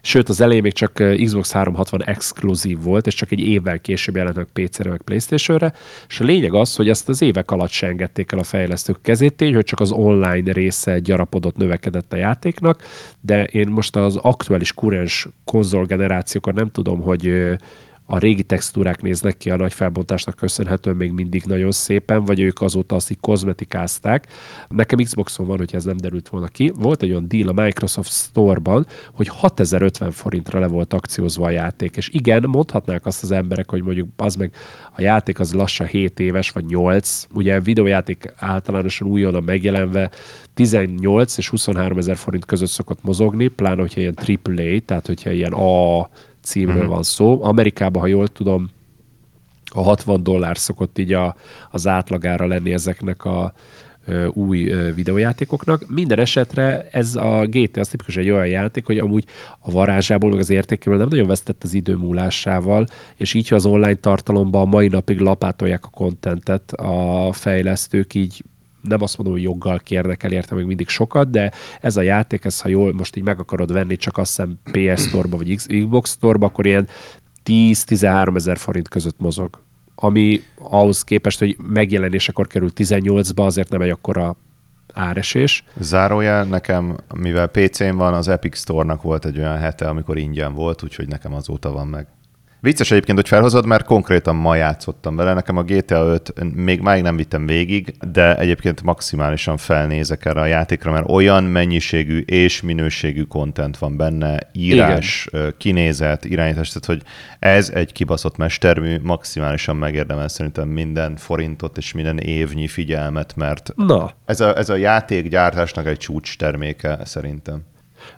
Sőt, 0.06 0.28
az 0.28 0.40
elején 0.40 0.62
még 0.62 0.72
csak 0.72 0.98
ö, 0.98 1.14
Xbox 1.24 1.52
360 1.52 2.04
exkluzív 2.04 2.82
volt, 2.82 3.06
és 3.06 3.14
csak 3.14 3.32
egy 3.32 3.40
évvel 3.40 3.80
később 3.80 4.16
jelent 4.16 4.36
meg 4.36 4.46
PC-re, 4.52 4.90
meg 4.90 5.02
Playstation-re, 5.02 5.72
és 6.08 6.20
a 6.20 6.24
lényeg 6.24 6.54
az, 6.54 6.76
hogy 6.76 6.88
ezt 6.88 7.08
az 7.08 7.22
évek 7.22 7.50
alatt 7.50 7.70
se 7.70 7.86
engedték 7.86 8.32
el 8.32 8.38
a 8.38 8.42
fejlesztők 8.42 8.98
kezét, 9.02 9.34
tény, 9.34 9.54
hogy 9.54 9.64
csak 9.64 9.80
az 9.80 9.90
online 9.90 10.52
része 10.52 10.98
gyarapodott, 10.98 11.56
növekedett 11.56 12.12
a 12.12 12.16
játéknak, 12.16 12.82
de 13.20 13.44
én 13.44 13.68
most 13.68 13.96
az 13.96 14.16
aktuális 14.16 14.72
kurens 14.72 15.28
konzolgenerációkat 15.44 16.54
nem 16.54 16.70
tudom, 16.70 17.00
hogy 17.00 17.26
ö, 17.26 17.54
a 18.06 18.18
régi 18.18 18.42
textúrák 18.42 19.02
néznek 19.02 19.36
ki 19.36 19.50
a 19.50 19.56
nagy 19.56 19.72
felbontásnak 19.72 20.34
köszönhetően 20.34 20.96
még 20.96 21.12
mindig 21.12 21.44
nagyon 21.44 21.70
szépen, 21.70 22.24
vagy 22.24 22.40
ők 22.40 22.60
azóta 22.60 22.94
azt 22.94 23.10
így 23.10 23.20
kozmetikázták. 23.20 24.26
Nekem 24.68 24.98
Xboxon 24.98 25.46
van, 25.46 25.56
hogyha 25.56 25.76
ez 25.76 25.84
nem 25.84 25.96
derült 25.96 26.28
volna 26.28 26.46
ki. 26.46 26.72
Volt 26.76 27.02
egy 27.02 27.10
olyan 27.10 27.28
deal 27.28 27.48
a 27.48 27.62
Microsoft 27.62 28.10
Store-ban, 28.10 28.86
hogy 29.12 29.28
6050 29.28 30.10
forintra 30.10 30.58
le 30.58 30.66
volt 30.66 30.92
akciózva 30.92 31.46
a 31.46 31.50
játék. 31.50 31.96
És 31.96 32.08
igen, 32.08 32.44
mondhatnák 32.48 33.06
azt 33.06 33.22
az 33.22 33.30
emberek, 33.30 33.70
hogy 33.70 33.82
mondjuk 33.82 34.08
az 34.16 34.34
meg 34.34 34.54
a 34.96 35.00
játék 35.00 35.40
az 35.40 35.52
lassan 35.52 35.86
7 35.86 36.20
éves, 36.20 36.50
vagy 36.50 36.64
8. 36.64 37.26
Ugye 37.34 37.60
videójáték 37.60 38.32
általánosan 38.36 39.08
újonnan 39.08 39.42
megjelenve 39.42 40.10
18 40.54 41.38
és 41.38 41.48
23 41.48 41.98
ezer 41.98 42.16
forint 42.16 42.44
között 42.44 42.68
szokott 42.68 43.02
mozogni, 43.02 43.48
pláne, 43.48 43.80
hogyha 43.80 44.00
ilyen 44.00 44.18
AAA, 44.26 44.78
tehát 44.84 45.06
hogyha 45.06 45.30
ilyen 45.30 45.52
A 45.52 46.08
címről 46.46 46.76
uh-huh. 46.76 46.92
van 46.92 47.02
szó. 47.02 47.44
Amerikában, 47.44 48.02
ha 48.02 48.08
jól 48.08 48.28
tudom, 48.28 48.70
a 49.74 49.82
60 49.82 50.22
dollár 50.22 50.58
szokott 50.58 50.98
így 50.98 51.12
a, 51.12 51.36
az 51.70 51.86
átlagára 51.86 52.46
lenni 52.46 52.72
ezeknek 52.72 53.24
a 53.24 53.52
ö, 54.06 54.26
új 54.26 54.68
ö, 54.68 54.94
videójátékoknak. 54.94 55.88
Minden 55.88 56.18
esetre 56.18 56.88
ez 56.90 57.16
a 57.16 57.46
GT 57.46 57.76
az 57.76 57.88
tipikus 57.88 58.16
egy 58.16 58.30
olyan 58.30 58.46
játék, 58.46 58.86
hogy 58.86 58.98
amúgy 58.98 59.24
a 59.58 59.70
varázsából, 59.70 60.30
meg 60.30 60.38
az 60.38 60.50
értékéből 60.50 60.98
nem 60.98 61.08
nagyon 61.08 61.26
vesztett 61.26 61.62
az 61.62 61.74
idő 61.74 61.96
múlásával, 61.96 62.86
és 63.16 63.34
így, 63.34 63.48
ha 63.48 63.56
az 63.56 63.66
online 63.66 63.94
tartalomban 63.94 64.62
a 64.62 64.70
mai 64.70 64.88
napig 64.88 65.20
lapátolják 65.20 65.84
a 65.84 65.88
kontentet 65.88 66.72
a 66.72 67.32
fejlesztők, 67.32 68.14
így 68.14 68.44
nem 68.88 69.02
azt 69.02 69.16
mondom, 69.16 69.36
hogy 69.36 69.44
joggal 69.44 69.78
kérnek 69.78 70.22
el 70.22 70.32
érte 70.32 70.54
még 70.54 70.64
mindig 70.64 70.88
sokat, 70.88 71.30
de 71.30 71.52
ez 71.80 71.96
a 71.96 72.02
játék, 72.02 72.44
ez 72.44 72.60
ha 72.60 72.68
jól 72.68 72.92
most 72.92 73.16
így 73.16 73.24
meg 73.24 73.40
akarod 73.40 73.72
venni, 73.72 73.96
csak 73.96 74.18
azt 74.18 74.36
hiszem 74.36 74.58
PS 74.62 75.02
Store-ba 75.02 75.36
vagy 75.36 75.54
Xbox 75.56 76.10
Store-ba, 76.10 76.46
akkor 76.46 76.66
ilyen 76.66 76.88
10-13 77.44 78.36
ezer 78.36 78.58
forint 78.58 78.88
között 78.88 79.18
mozog. 79.18 79.60
Ami 79.94 80.42
ahhoz 80.58 81.04
képest, 81.04 81.38
hogy 81.38 81.56
megjelenésekor 81.68 82.46
kerül 82.46 82.70
18-ba, 82.76 83.44
azért 83.44 83.68
nem 83.68 83.80
egy 83.80 83.90
akkora 83.90 84.36
áresés. 84.92 85.64
Zárójel 85.78 86.44
nekem, 86.44 86.96
mivel 87.14 87.46
PC-n 87.46 87.96
van, 87.96 88.14
az 88.14 88.28
Epic 88.28 88.58
Store-nak 88.58 89.02
volt 89.02 89.24
egy 89.24 89.38
olyan 89.38 89.58
hete, 89.58 89.88
amikor 89.88 90.18
ingyen 90.18 90.54
volt, 90.54 90.82
úgyhogy 90.82 91.08
nekem 91.08 91.34
azóta 91.34 91.72
van 91.72 91.86
meg. 91.86 92.06
Vicces 92.60 92.90
egyébként, 92.90 93.18
hogy 93.18 93.28
felhozod, 93.28 93.66
mert 93.66 93.84
konkrétan 93.84 94.36
ma 94.36 94.54
játszottam 94.54 95.16
vele. 95.16 95.32
Nekem 95.32 95.56
a 95.56 95.62
GTA 95.62 96.04
5 96.04 96.54
még 96.54 96.80
máig 96.80 97.02
nem 97.02 97.16
vittem 97.16 97.46
végig, 97.46 97.94
de 98.12 98.36
egyébként 98.36 98.82
maximálisan 98.82 99.56
felnézek 99.56 100.24
erre 100.24 100.40
a 100.40 100.46
játékra, 100.46 100.92
mert 100.92 101.10
olyan 101.10 101.44
mennyiségű 101.44 102.20
és 102.20 102.62
minőségű 102.62 103.22
content 103.22 103.78
van 103.78 103.96
benne, 103.96 104.38
írás, 104.52 105.28
Igen. 105.32 105.54
kinézet, 105.58 106.24
irányítás, 106.24 106.68
tehát 106.68 106.84
hogy 106.84 107.02
ez 107.38 107.70
egy 107.74 107.92
kibaszott 107.92 108.36
mestermű, 108.36 108.98
maximálisan 109.02 109.76
megérdemel 109.76 110.28
szerintem 110.28 110.68
minden 110.68 111.16
forintot 111.16 111.76
és 111.76 111.92
minden 111.92 112.18
évnyi 112.18 112.66
figyelmet, 112.66 113.36
mert 113.36 113.72
Na, 113.76 114.10
ez 114.24 114.40
a, 114.40 114.56
ez 114.56 114.68
a 114.68 114.76
játékgyártásnak 114.76 115.86
egy 115.86 115.98
csúcs 115.98 116.36
terméke 116.36 116.98
szerintem. 117.04 117.62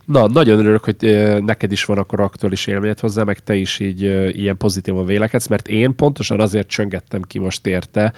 Na, 0.09 0.27
nagyon 0.27 0.59
örülök, 0.59 0.85
hogy 0.85 0.97
neked 1.45 1.73
is 1.73 1.85
van 1.85 1.99
akkor 1.99 2.21
aktuális 2.21 2.67
élményed 2.67 3.01
hozzá, 3.01 3.23
meg 3.23 3.39
te 3.39 3.55
is 3.55 3.79
így 3.79 4.03
ilyen 4.39 4.57
pozitívan 4.57 5.07
vélekedsz, 5.07 5.47
mert 5.47 5.69
én 5.69 5.95
pontosan 5.95 6.41
azért 6.41 6.69
csöngettem 6.69 7.23
ki 7.23 7.39
most 7.39 7.67
érte 7.67 8.13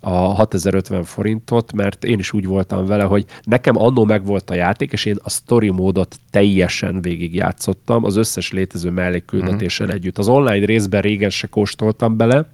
a 0.00 0.10
6050 0.10 1.04
forintot, 1.04 1.72
mert 1.72 2.04
én 2.04 2.18
is 2.18 2.32
úgy 2.32 2.46
voltam 2.46 2.86
vele, 2.86 3.04
hogy 3.04 3.24
nekem 3.42 3.78
annó 3.78 4.04
meg 4.04 4.24
volt 4.24 4.50
a 4.50 4.54
játék, 4.54 4.92
és 4.92 5.04
én 5.04 5.16
a 5.22 5.30
story 5.30 5.70
módot 5.70 6.16
teljesen 6.30 7.02
végigjátszottam, 7.02 8.04
az 8.04 8.16
összes 8.16 8.52
létező 8.52 8.90
mellékküldetésen 8.90 9.86
uh-huh. 9.86 10.00
együtt. 10.00 10.18
Az 10.18 10.28
online 10.28 10.66
részben 10.66 11.00
régen 11.00 11.30
se 11.30 11.46
kóstoltam 11.46 12.16
bele, 12.16 12.46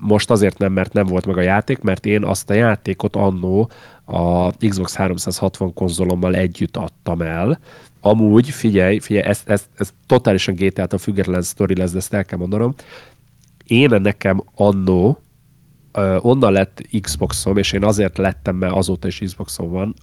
most 0.00 0.30
azért 0.30 0.58
nem, 0.58 0.72
mert 0.72 0.92
nem 0.92 1.06
volt 1.06 1.26
meg 1.26 1.36
a 1.36 1.40
játék, 1.40 1.80
mert 1.80 2.06
én 2.06 2.24
azt 2.24 2.50
a 2.50 2.54
játékot 2.54 3.16
annó 3.16 3.70
a 4.04 4.52
Xbox 4.52 4.94
360 4.94 5.72
konzolommal 5.74 6.34
együtt 6.34 6.76
adtam 6.76 7.22
el. 7.22 7.58
Amúgy, 8.00 8.50
figyelj, 8.50 8.98
figyelj, 8.98 9.26
ez, 9.26 9.42
ez, 9.46 9.68
ez 9.76 9.92
totálisan 10.06 10.54
GTA-tól 10.54 10.98
független 10.98 11.42
sztori 11.42 11.76
lesz, 11.76 11.90
de 11.90 11.98
ezt 11.98 12.14
el 12.14 12.24
kell 12.24 12.38
mondanom. 12.38 12.74
Én 13.64 14.00
nekem 14.00 14.44
annó 14.54 15.18
onnan 16.18 16.52
lett 16.52 16.82
Xboxom, 17.00 17.56
és 17.56 17.72
én 17.72 17.84
azért 17.84 18.18
lettem, 18.18 18.56
mert 18.56 18.74
azóta 18.74 19.06
is 19.06 19.18
Xboxom 19.18 19.70
van, 19.70 19.94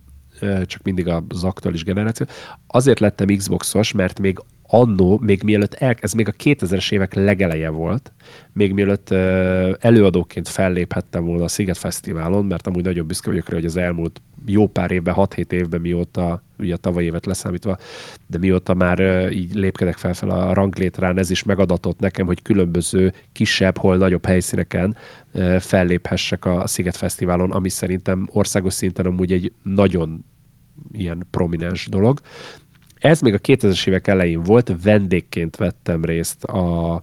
csak 0.65 0.81
mindig 0.83 1.07
az 1.07 1.43
aktuális 1.43 1.83
generáció, 1.83 2.25
azért 2.67 2.99
lettem 2.99 3.27
Xboxos, 3.27 3.91
mert 3.91 4.19
még 4.19 4.39
annó, 4.73 5.19
még 5.21 5.43
mielőtt 5.43 5.73
el, 5.73 5.95
ez 5.99 6.13
még 6.13 6.27
a 6.27 6.31
2000-es 6.31 6.91
évek 6.91 7.13
legeleje 7.13 7.69
volt, 7.69 8.11
még 8.53 8.73
mielőtt 8.73 9.09
ö, 9.09 9.71
előadóként 9.79 10.47
felléphettem 10.47 11.25
volna 11.25 11.43
a 11.43 11.47
Sziget 11.47 11.77
Fesztiválon, 11.77 12.45
mert 12.45 12.67
amúgy 12.67 12.83
nagyon 12.83 13.07
büszke 13.07 13.29
vagyok 13.29 13.49
rá, 13.49 13.55
hogy 13.55 13.65
az 13.65 13.77
elmúlt 13.77 14.21
jó 14.45 14.67
pár 14.67 14.91
évben, 14.91 15.15
6-7 15.17 15.51
évben 15.51 15.81
mióta, 15.81 16.43
ugye 16.59 16.73
a 16.73 16.77
tavaly 16.77 17.03
évet 17.03 17.25
leszámítva, 17.25 17.77
de 18.27 18.37
mióta 18.37 18.73
már 18.73 18.99
ö, 18.99 19.29
így 19.29 19.53
lépkedek 19.53 19.97
fel, 19.97 20.13
fel 20.13 20.29
a 20.29 20.53
ranglétrán, 20.53 21.17
ez 21.17 21.29
is 21.29 21.43
megadatott 21.43 21.99
nekem, 21.99 22.25
hogy 22.25 22.41
különböző 22.41 23.13
kisebb, 23.31 23.77
hol 23.77 23.97
nagyobb 23.97 24.25
helyszíneken 24.25 24.95
ö, 25.31 25.57
felléphessek 25.59 26.45
a 26.45 26.67
Sziget 26.67 26.97
Fesztiválon, 26.97 27.51
ami 27.51 27.69
szerintem 27.69 28.27
országos 28.31 28.73
szinten 28.73 29.05
amúgy 29.05 29.31
egy 29.31 29.51
nagyon 29.63 30.25
ilyen 30.91 31.27
prominens 31.29 31.87
dolog. 31.87 32.19
Ez 33.01 33.21
még 33.21 33.33
a 33.33 33.39
2000-es 33.39 33.87
évek 33.87 34.07
elején 34.07 34.43
volt, 34.43 34.73
vendégként 34.83 35.55
vettem 35.55 36.05
részt 36.05 36.43
a, 36.43 36.93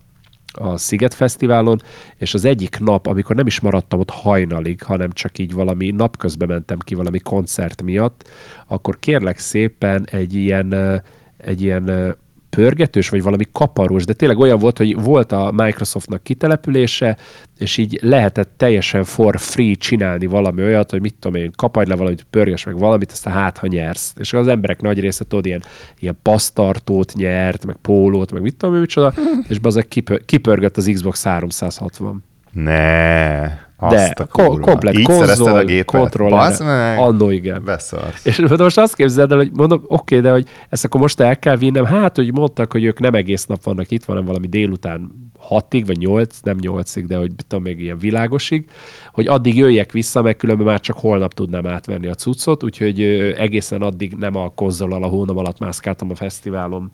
a 0.53 0.77
Sziget 0.77 1.15
Fesztiválon, 1.15 1.83
és 2.17 2.35
az 2.35 2.45
egyik 2.45 2.79
nap, 2.79 3.07
amikor 3.07 3.37
nem 3.37 3.47
is 3.47 3.61
maradtam 3.61 4.01
ott 4.01 4.11
hajnalig, 4.11 4.83
hanem 4.83 5.13
csak 5.13 5.39
így 5.39 5.53
valami 5.53 5.91
napközben 5.91 6.49
mentem 6.49 6.79
ki 6.79 6.95
valami 6.95 7.19
koncert 7.19 7.83
miatt, 7.83 8.29
akkor 8.67 8.99
kérlek 8.99 9.39
szépen 9.39 10.07
egy 10.11 10.35
ilyen, 10.35 11.03
egy 11.37 11.63
ilyen 11.63 12.17
pörgetős, 12.51 13.09
vagy 13.09 13.23
valami 13.23 13.45
kaparós, 13.53 14.05
de 14.05 14.13
tényleg 14.13 14.39
olyan 14.39 14.59
volt, 14.59 14.79
hogy 14.79 15.03
volt 15.03 15.33
a 15.33 15.53
Microsoftnak 15.55 16.23
kitelepülése, 16.23 17.17
és 17.59 17.77
így 17.77 17.99
lehetett 18.03 18.51
teljesen 18.57 19.05
for 19.05 19.39
free 19.39 19.75
csinálni 19.75 20.27
valami 20.27 20.63
olyat, 20.63 20.91
hogy 20.91 21.01
mit 21.01 21.15
tudom 21.15 21.41
én, 21.41 21.51
kapadj 21.57 21.91
le 21.91 21.97
valamit, 21.97 22.27
pörges 22.31 22.65
meg 22.65 22.79
valamit, 22.79 23.13
aztán 23.13 23.35
hát, 23.35 23.59
ha 23.59 23.67
nyersz. 23.67 24.13
És 24.17 24.33
az 24.33 24.49
emberek 24.49 24.81
nagy 24.81 25.01
része, 25.01 25.25
tudod, 25.25 25.47
ilyen, 25.47 25.63
ilyen 25.99 26.19
pasztartót 26.23 27.13
nyert, 27.15 27.67
meg 27.67 27.77
pólót, 27.77 28.33
meg 28.33 28.43
mit 28.43 28.57
tudom 28.57 28.75
én, 28.75 28.81
micsoda, 28.81 29.15
és 29.49 29.59
bazeg 29.59 29.89
kipör, 29.89 30.25
kipörgött 30.25 30.77
az 30.77 30.91
Xbox 30.93 31.25
360. 31.25 32.25
Ne. 32.53 33.68
De 33.79 34.13
a 34.17 34.27
ko- 34.27 34.61
komplet 34.61 34.99
Így 34.99 35.07
szerezted 35.07 35.47
a 35.47 35.51
konzol, 35.51 35.65
gépet? 35.65 35.85
kontroller, 35.85 36.99
annó 36.99 37.31
igen. 37.31 37.65
Beszarsz. 37.65 38.25
És 38.25 38.39
most 38.59 38.79
azt 38.79 38.95
képzeld 38.95 39.31
el, 39.33 39.37
hogy 39.37 39.51
mondom, 39.53 39.83
oké, 39.87 40.21
de 40.21 40.31
hogy 40.31 40.49
ezt 40.69 40.85
akkor 40.85 41.01
most 41.01 41.21
el 41.21 41.39
kell 41.39 41.57
vinnem. 41.57 41.85
Hát, 41.85 42.17
hogy 42.17 42.33
mondtak, 42.33 42.73
hogy 42.73 42.85
ők 42.85 42.99
nem 42.99 43.15
egész 43.15 43.47
nap 43.47 43.63
vannak 43.63 43.91
itt, 43.91 44.05
hanem 44.05 44.25
valami 44.25 44.47
délután 44.47 45.11
hatig, 45.39 45.87
vagy 45.87 45.99
nyolc, 45.99 46.41
nem 46.43 46.57
nyolcig, 46.61 47.07
de 47.07 47.17
hogy 47.17 47.33
tudom, 47.47 47.63
még 47.63 47.81
ilyen 47.81 47.99
világosig, 47.99 48.69
hogy 49.13 49.27
addig 49.27 49.57
jöjjek 49.57 49.93
vissza, 49.93 50.23
meg 50.23 50.37
különben 50.37 50.67
már 50.67 50.81
csak 50.81 50.99
holnap 50.99 51.35
tudnám 51.35 51.67
átvenni 51.67 52.07
a 52.07 52.15
cuccot, 52.15 52.63
úgyhogy 52.65 53.03
egészen 53.39 53.83
addig 53.83 54.15
nem 54.19 54.37
a 54.37 54.49
konzolal 54.55 55.03
a 55.03 55.07
hónam 55.07 55.37
alatt 55.37 55.59
mászkáltam 55.59 56.11
a 56.11 56.15
fesztiválon, 56.15 56.93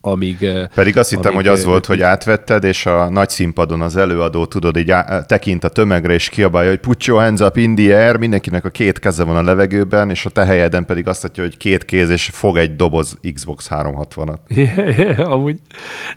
amíg... 0.00 0.42
ö, 0.42 0.62
Pedig 0.74 0.96
azt 0.98 1.10
hittem, 1.10 1.34
hogy 1.34 1.46
az 1.46 1.62
ö, 1.62 1.66
volt, 1.66 1.86
hogy 1.86 2.00
átvetted, 2.02 2.64
és 2.64 2.86
a 2.86 3.08
nagy 3.08 3.28
színpadon 3.28 3.80
az 3.80 3.96
előadó, 3.96 4.46
tudod, 4.46 4.76
így 4.76 4.90
á- 4.90 5.26
tekint 5.26 5.64
a 5.64 5.68
tömegre, 5.68 6.12
és 6.12 6.28
kiabálja, 6.28 6.68
hogy 6.70 6.78
put 6.80 7.04
your 7.04 7.22
hands 7.22 7.40
up 7.40 7.56
in 7.56 7.74
the 7.74 7.96
air, 8.06 8.16
mindenkinek 8.16 8.64
a 8.64 8.68
két 8.68 8.98
keze 8.98 9.24
van 9.24 9.36
a 9.36 9.42
levegőben, 9.42 10.10
és 10.10 10.26
a 10.26 10.30
te 10.30 10.44
helyeden 10.44 10.84
pedig 10.84 11.08
azt 11.08 11.22
mondja, 11.22 11.42
hogy 11.42 11.56
két 11.56 11.84
kéz, 11.84 12.10
és 12.10 12.30
fog 12.32 12.56
egy 12.56 12.76
doboz 12.76 13.16
Xbox 13.34 13.68
360-at. 13.70 14.38
Amúgy 15.32 15.58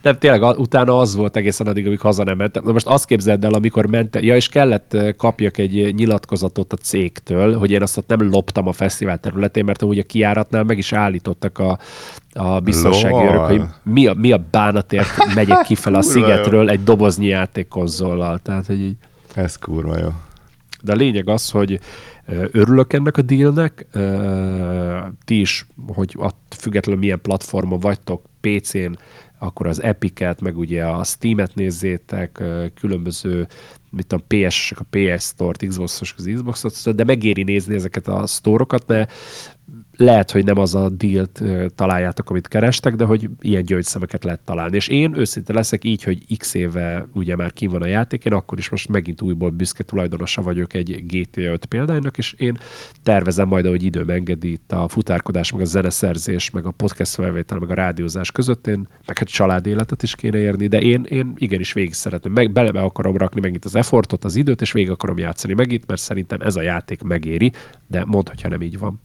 nem, 0.01 0.17
tényleg 0.17 0.43
utána 0.59 0.99
az 0.99 1.15
volt 1.15 1.35
egészen 1.35 1.67
addig, 1.67 1.85
amíg 1.85 1.99
haza 1.99 2.23
nem 2.23 2.37
mentem. 2.37 2.63
Na 2.65 2.71
most 2.71 2.87
azt 2.87 3.05
képzeld 3.05 3.43
el, 3.43 3.53
amikor 3.53 3.85
mentem, 3.85 4.23
ja, 4.23 4.35
és 4.35 4.47
kellett 4.49 4.93
ö, 4.93 5.11
kapjak 5.17 5.57
egy 5.57 5.95
nyilatkozatot 5.95 6.73
a 6.73 6.75
cégtől, 6.75 7.57
hogy 7.57 7.71
én 7.71 7.81
azt 7.81 7.97
ott 7.97 8.07
nem 8.07 8.29
loptam 8.29 8.67
a 8.67 8.71
fesztivál 8.73 9.17
területén, 9.17 9.65
mert 9.65 9.83
úgy 9.83 9.99
a 9.99 10.03
kiáratnál 10.03 10.63
meg 10.63 10.77
is 10.77 10.93
állítottak 10.93 11.59
a, 11.59 11.79
a 12.33 12.59
biztonsági 12.59 13.13
Lol. 13.13 13.37
hogy 13.47 13.61
mi 13.83 14.07
a, 14.07 14.13
mi 14.13 14.31
a 14.31 14.45
bánatért 14.51 15.33
megyek 15.35 15.61
kifele 15.61 15.97
a 15.97 16.01
Kurva 16.05 16.19
jó. 16.19 16.25
szigetről 16.25 16.69
egy 16.69 16.83
doboznyi 16.83 17.25
játékkonzollal. 17.27 18.39
Tehát, 18.39 18.65
hogy 18.65 18.79
így, 18.79 18.97
Ez 19.35 19.55
kurva 19.55 19.97
jó. 19.97 20.09
de 20.81 20.91
a 20.91 20.95
lényeg 20.95 21.29
az, 21.29 21.49
hogy 21.49 21.79
örülök 22.51 22.93
ennek 22.93 23.17
a 23.17 23.21
dealnek, 23.21 23.85
ö, 23.91 24.97
ti 25.25 25.39
is, 25.39 25.65
hogy 25.87 26.15
függetlenül 26.57 27.01
milyen 27.01 27.21
platformon 27.21 27.79
vagytok, 27.79 28.21
PC-n, 28.41 28.91
akkor 29.39 29.67
az 29.67 29.81
Epic-et, 29.81 30.41
meg 30.41 30.57
ugye 30.57 30.85
a 30.85 31.03
Steam-et 31.03 31.55
nézzétek, 31.55 32.43
különböző 32.75 33.47
mit 33.89 34.07
tudom, 34.07 34.25
PS-esek 34.27 34.79
a 34.79 34.85
PS 34.89 35.23
Store-t, 35.23 35.67
Xbox-osok 35.67 36.17
az 36.17 36.29
Xbox-ot, 36.33 36.95
de 36.95 37.03
megéri 37.03 37.43
nézni 37.43 37.75
ezeket 37.75 38.07
a 38.07 38.27
sztórokat, 38.27 38.87
mert 38.87 39.11
lehet, 39.97 40.31
hogy 40.31 40.45
nem 40.45 40.57
az 40.57 40.75
a 40.75 40.89
dílt 40.89 41.43
találjátok, 41.75 42.29
amit 42.29 42.47
kerestek, 42.47 42.95
de 42.95 43.05
hogy 43.05 43.29
ilyen 43.39 43.63
gyöngyszemeket 43.63 44.23
lehet 44.23 44.39
találni. 44.39 44.75
És 44.75 44.87
én 44.87 45.17
őszinte 45.17 45.53
leszek 45.53 45.83
így, 45.83 46.03
hogy 46.03 46.37
x 46.37 46.53
éve 46.53 47.07
ugye 47.13 47.35
már 47.35 47.53
kim 47.53 47.71
van 47.71 47.81
a 47.81 47.85
játék, 47.85 48.25
én 48.25 48.33
akkor 48.33 48.57
is 48.57 48.69
most 48.69 48.89
megint 48.89 49.21
újból 49.21 49.49
büszke 49.49 49.83
tulajdonosa 49.83 50.41
vagyok 50.41 50.73
egy 50.73 51.05
GTA 51.05 51.41
5 51.41 51.65
példánynak, 51.65 52.17
és 52.17 52.33
én 52.37 52.57
tervezem 53.03 53.47
majd, 53.47 53.65
hogy 53.65 53.83
időm 53.83 54.09
engedi 54.09 54.51
itt 54.51 54.71
a 54.71 54.87
futárkodás, 54.87 55.51
meg 55.51 55.61
a 55.61 55.65
zeneszerzés, 55.65 56.49
meg 56.49 56.65
a 56.65 56.71
podcast 56.71 57.13
felvétel, 57.13 57.59
meg 57.59 57.69
a 57.69 57.73
rádiózás 57.73 58.31
között, 58.31 58.67
én 58.67 58.87
meg 59.05 59.17
hát 59.17 59.27
család 59.29 59.65
életet 59.65 60.03
is 60.03 60.15
kéne 60.15 60.37
érni, 60.37 60.67
de 60.67 60.81
én, 60.81 61.05
én 61.09 61.33
igenis 61.35 61.73
végig 61.73 61.93
szeretném, 61.93 62.33
meg 62.33 62.51
bele 62.51 62.71
be 62.71 62.81
akarom 62.81 63.17
rakni 63.17 63.41
megint 63.41 63.65
az 63.65 63.75
effortot, 63.75 64.23
az 64.23 64.35
időt, 64.35 64.61
és 64.61 64.71
végig 64.71 64.89
akarom 64.89 65.17
játszani 65.17 65.53
megint, 65.53 65.87
mert 65.87 66.01
szerintem 66.01 66.41
ez 66.41 66.55
a 66.55 66.61
játék 66.61 67.01
megéri, 67.01 67.51
de 67.87 68.05
mondd, 68.05 68.27
hogyha 68.27 68.49
nem 68.49 68.61
így 68.61 68.77
van. 68.77 69.01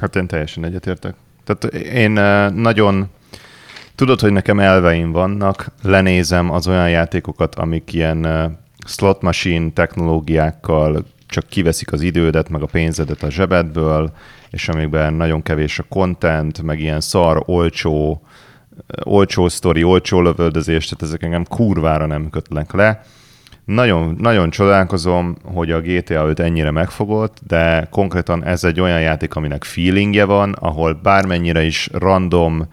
Hát 0.00 0.16
én 0.16 0.26
teljesen 0.26 0.64
egyetértek. 0.64 1.14
Tehát 1.44 1.74
én 1.74 2.10
nagyon... 2.54 3.08
Tudod, 3.94 4.20
hogy 4.20 4.32
nekem 4.32 4.60
elveim 4.60 5.12
vannak, 5.12 5.66
lenézem 5.82 6.50
az 6.50 6.68
olyan 6.68 6.90
játékokat, 6.90 7.54
amik 7.54 7.92
ilyen 7.92 8.26
slot 8.86 9.22
machine 9.22 9.70
technológiákkal 9.72 11.04
csak 11.26 11.46
kiveszik 11.48 11.92
az 11.92 12.00
idődet, 12.00 12.48
meg 12.48 12.62
a 12.62 12.66
pénzedet 12.66 13.22
a 13.22 13.30
zsebedből, 13.30 14.12
és 14.50 14.68
amikben 14.68 15.12
nagyon 15.12 15.42
kevés 15.42 15.78
a 15.78 15.84
content, 15.88 16.62
meg 16.62 16.80
ilyen 16.80 17.00
szar, 17.00 17.42
olcsó, 17.46 18.22
olcsó 19.04 19.48
sztori, 19.48 19.82
olcsó 19.82 20.20
lövöldözés, 20.20 20.84
tehát 20.84 21.02
ezek 21.02 21.22
engem 21.22 21.44
kurvára 21.44 22.06
nem 22.06 22.30
kötnek 22.30 22.72
le. 22.72 23.02
Nagyon, 23.74 24.16
nagyon 24.18 24.50
csodálkozom, 24.50 25.36
hogy 25.44 25.70
a 25.70 25.80
GTA 25.80 26.26
5 26.28 26.40
ennyire 26.40 26.70
megfogott, 26.70 27.38
de 27.46 27.86
konkrétan 27.90 28.44
ez 28.44 28.64
egy 28.64 28.80
olyan 28.80 29.00
játék, 29.00 29.34
aminek 29.34 29.64
feelingje 29.64 30.24
van, 30.24 30.52
ahol 30.52 30.92
bármennyire 30.92 31.62
is 31.62 31.88
random 31.92 32.68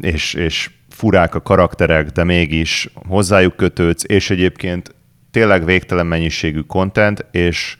és, 0.00 0.34
és 0.34 0.70
furák 0.88 1.34
a 1.34 1.42
karakterek, 1.42 2.10
de 2.10 2.24
mégis 2.24 2.88
hozzájuk 3.08 3.56
kötődsz, 3.56 4.04
és 4.06 4.30
egyébként 4.30 4.94
tényleg 5.30 5.64
végtelen 5.64 6.06
mennyiségű 6.06 6.60
content, 6.60 7.26
és 7.30 7.76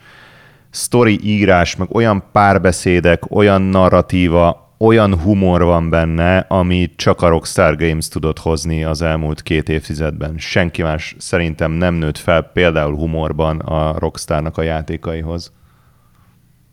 sztori 0.70 1.18
írás, 1.22 1.76
meg 1.76 1.94
olyan 1.94 2.24
párbeszédek, 2.32 3.30
olyan 3.30 3.62
narratíva, 3.62 4.61
olyan 4.82 5.20
humor 5.20 5.62
van 5.62 5.90
benne, 5.90 6.38
ami 6.38 6.90
csak 6.96 7.22
a 7.22 7.28
Rockstar 7.28 7.76
Games 7.76 8.08
tudott 8.08 8.38
hozni 8.38 8.84
az 8.84 9.02
elmúlt 9.02 9.42
két 9.42 9.68
évtizedben. 9.68 10.34
Senki 10.38 10.82
más 10.82 11.14
szerintem 11.18 11.72
nem 11.72 11.94
nőtt 11.94 12.18
fel 12.18 12.42
például 12.42 12.94
humorban 12.94 13.58
a 13.58 13.98
Rockstarnak 13.98 14.58
a 14.58 14.62
játékaihoz. 14.62 15.52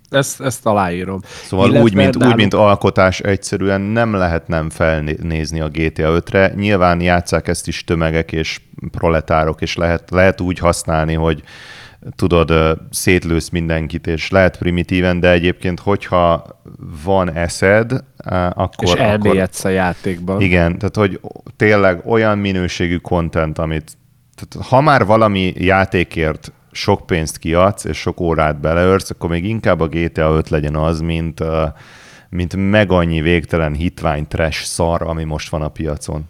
Ezt, 0.10 0.41
ezt 0.41 0.66
aláírom. 0.66 1.20
Szóval 1.24 1.66
Illetve 1.66 1.84
úgy 1.84 1.93
mint, 1.93 2.16
úgy, 2.16 2.18
nálunk- 2.18 2.39
mint 2.39 2.53
alkotás 2.53 3.20
egyszerűen 3.20 3.82
nem 3.82 4.14
lehet 4.14 4.47
nem 4.47 4.70
felnézni 4.70 5.60
a 5.60 5.68
GTA 5.68 6.22
5-re. 6.22 6.53
Nyilván 6.55 7.01
játszák 7.01 7.47
ezt 7.47 7.68
is 7.68 7.84
tömegek 7.84 8.32
és 8.32 8.62
proletárok, 8.91 9.62
és 9.62 9.76
lehet, 9.76 10.10
lehet 10.10 10.41
úgy 10.41 10.60
használni, 10.60 11.14
hogy 11.14 11.43
tudod, 12.16 12.80
szétlősz 12.89 13.50
mindenkit, 13.50 14.08
és 14.08 14.30
lehet 14.30 14.58
primitíven, 14.58 15.20
de 15.20 15.32
egyébként, 15.32 15.80
hogyha 15.80 16.45
van 17.04 17.32
eszed, 17.34 17.91
akkor... 18.54 18.88
És 18.88 18.91
elmélyedsz 18.91 19.64
a 19.64 19.70
játékban. 19.70 20.41
igen, 20.41 20.78
tehát 20.78 20.95
hogy 20.95 21.20
tényleg 21.56 22.02
olyan 22.06 22.38
minőségű 22.38 22.97
content, 22.97 23.58
amit 23.58 23.97
tehát 24.36 24.68
ha 24.68 24.82
már 24.82 25.06
valami 25.06 25.54
játékért 25.58 26.52
sok 26.72 27.06
pénzt 27.06 27.38
kiadsz, 27.38 27.84
és 27.84 27.97
sok 27.97 28.20
órát 28.20 28.60
beleörsz, 28.60 29.10
akkor 29.10 29.30
még 29.30 29.45
inkább 29.45 29.80
a 29.80 29.88
GTA 29.88 30.36
5 30.36 30.50
legyen 30.50 30.76
az, 30.76 31.00
mint, 31.00 31.43
mint 32.30 32.70
meg 32.70 32.91
annyi 32.91 33.22
végtelen 33.22 33.74
hitvány 33.74 34.28
trash 34.28 34.64
szar, 34.64 35.02
ami 35.02 35.24
most 35.24 35.50
van 35.50 35.62
a 35.62 35.68
piacon. 35.68 36.28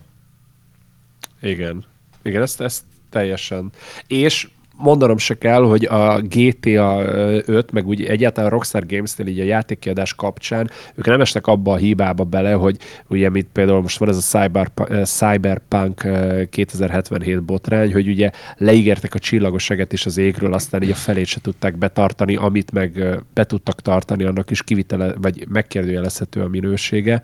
Igen. 1.42 1.86
Igen, 2.24 2.42
ezt, 2.42 2.62
ezt 2.62 2.84
teljesen. 3.10 3.72
És 4.08 4.48
mondanom 4.80 5.18
se 5.18 5.38
kell, 5.38 5.62
hogy 5.62 5.86
a 5.86 6.22
GTA 6.22 7.04
5, 7.46 7.72
meg 7.72 7.88
úgy 7.88 8.04
egyáltalán 8.04 8.50
a 8.50 8.54
Rockstar 8.54 8.86
Games-nél 8.86 9.28
így 9.28 9.40
a 9.40 9.44
játékkiadás 9.44 10.14
kapcsán, 10.14 10.70
ők 10.96 11.06
nem 11.06 11.22
estek 11.22 11.48
abba 11.48 11.72
a 11.72 11.76
hibába 11.76 12.24
bele, 12.24 12.54
hogy 12.54 12.78
ugye 13.08 13.30
mit 13.30 13.48
például 13.54 13.82
most 13.82 13.98
van 13.98 14.10
ez 14.10 14.18
a 14.18 14.40
Cyber, 14.40 14.72
Cyberpunk 15.04 16.04
eh, 16.04 16.46
2077 16.50 17.44
botrány, 17.44 17.94
hogy 17.94 18.08
ugye 18.08 18.32
leígértek 18.58 19.14
a 19.14 19.20
csillagosságet 19.20 19.94
is 19.94 20.06
az 20.06 20.18
égről, 20.18 20.54
aztán 20.54 20.84
így 20.84 20.92
a 20.92 20.96
felét 20.96 21.26
se 21.26 21.42
tudták 21.42 21.78
betartani, 21.78 22.36
amit 22.36 22.72
meg 22.72 23.20
be 23.34 23.44
tudtak 23.44 23.82
tartani, 23.82 24.24
annak 24.24 24.52
is 24.52 24.64
kivitele, 24.64 25.14
vagy 25.22 25.46
megkérdőjelezhető 25.50 26.42
a 26.42 26.48
minősége, 26.48 27.22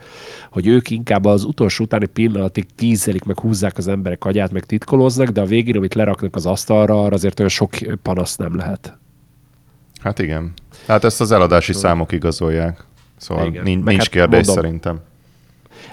hogy 0.52 0.68
ők 0.68 0.90
inkább 0.90 1.26
az 1.26 1.44
utolsó 1.44 1.84
utáni 1.84 2.06
pillanatig 2.06 2.66
tízelik, 2.76 3.24
meg 3.24 3.40
húzzák 3.40 3.78
az 3.78 3.88
emberek 3.88 4.26
agyát, 4.26 4.52
meg 4.52 4.64
titkolóznak, 4.66 5.28
de 5.28 5.42
a 5.42 5.46
végén, 5.46 5.76
amit 5.76 5.94
leraknak 5.94 6.36
az 6.36 6.46
asztalra, 6.46 7.04
arra 7.04 7.16
azért 7.16 7.40
olyan 7.46 7.50
sok 7.50 7.98
panasz 8.02 8.36
nem 8.36 8.56
lehet. 8.56 8.98
Hát 10.02 10.20
igen. 10.20 10.54
Hát 10.88 11.04
ezt 11.04 11.22
az 11.22 11.32
eladási 11.32 11.74
számok 11.74 12.12
igazolják. 12.12 12.86
Szóval 13.18 13.48
Igen. 13.48 13.64
nincs, 13.64 13.86
nincs 13.86 13.98
hát 13.98 14.10
kérdés 14.10 14.46
mondom, 14.46 14.64
szerintem. 14.64 15.00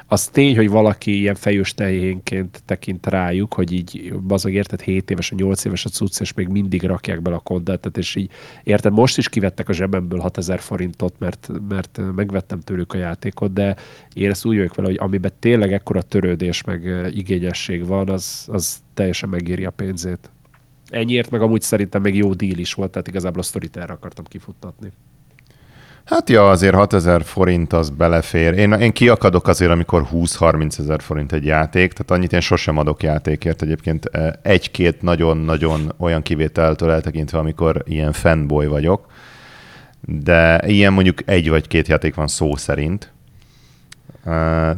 Az 0.07 0.26
tény, 0.26 0.57
hogy 0.57 0.68
valaki 0.68 1.18
ilyen 1.18 1.34
fejős 1.34 1.74
tehénként 1.74 2.62
tekint 2.66 3.07
rájuk, 3.07 3.55
hogy 3.55 3.72
így 3.72 4.14
bazog 4.26 4.53
érted 4.53 4.80
7 4.80 5.11
éves, 5.11 5.30
a 5.30 5.34
8 5.34 5.64
éves 5.64 5.84
a 5.84 5.88
cucc, 5.88 6.20
és 6.20 6.32
még 6.32 6.48
mindig 6.48 6.82
rakják 6.82 7.22
bele 7.22 7.36
a 7.36 7.38
kontentet, 7.38 7.96
és 7.96 8.14
így 8.14 8.30
érted, 8.62 8.92
most 8.92 9.18
is 9.18 9.28
kivettek 9.28 9.68
a 9.68 9.72
zsebemből 9.72 10.18
6000 10.18 10.61
forintot, 10.61 11.14
mert, 11.18 11.50
mert 11.68 12.00
megvettem 12.14 12.61
tőlük 12.61 12.92
a 12.92 12.98
játékot, 12.98 13.53
de 13.53 13.76
én 14.14 14.30
ezt 14.30 14.44
úgy 14.44 14.57
vagyok 14.57 14.74
vele, 14.74 14.88
hogy 14.88 14.98
amiben 15.00 15.32
tényleg 15.38 15.72
ekkora 15.72 16.03
törődés, 16.03 16.64
meg 16.64 16.88
eh, 16.88 17.16
igényesség 17.16 17.86
van, 17.86 18.09
az, 18.09 18.48
az 18.53 18.82
teljesen 18.94 19.28
megéri 19.28 19.64
a 19.64 19.70
pénzét. 19.70 20.30
Ennyiért 20.93 21.30
meg 21.30 21.43
amúgy 21.43 21.62
szerintem 21.62 22.03
még 22.03 22.16
jó 22.16 22.34
díl 22.34 22.59
is 22.59 22.74
volt, 22.74 22.90
tehát 22.90 23.09
igazából 23.09 23.40
a 23.40 23.45
sztorit 23.45 23.76
erre 23.76 23.93
akartam 23.93 24.24
kifuttatni. 24.24 24.93
Hát 26.05 26.30
ja, 26.30 26.51
azért 26.51 26.74
6000 26.74 27.22
forint 27.22 27.72
az 27.72 27.90
belefér. 27.90 28.53
Én, 28.53 28.72
én 28.72 28.93
kiakadok 28.93 29.49
azért, 29.49 29.70
amikor 29.70 30.07
20-30 30.12 30.78
ezer 30.78 31.01
forint 31.01 31.32
egy 31.32 31.45
játék, 31.45 31.93
tehát 31.93 32.11
annyit 32.11 32.32
én 32.32 32.40
sosem 32.40 32.78
adok 32.78 33.03
játékért. 33.03 33.62
Egyébként 33.62 34.07
eh, 34.07 34.30
egy-két 34.43 35.03
nagyon-nagyon 35.03 35.93
olyan 35.99 36.22
kivételtől 36.22 36.90
eltekintve, 36.90 37.38
amikor 37.38 37.82
ilyen 37.86 38.12
fanboy 38.12 38.66
vagyok, 38.66 39.07
de 40.01 40.61
ilyen 40.66 40.93
mondjuk 40.93 41.18
egy 41.24 41.49
vagy 41.49 41.66
két 41.66 41.88
játék 41.88 42.14
van 42.14 42.28
szó 42.28 42.57
szerint. 42.57 43.12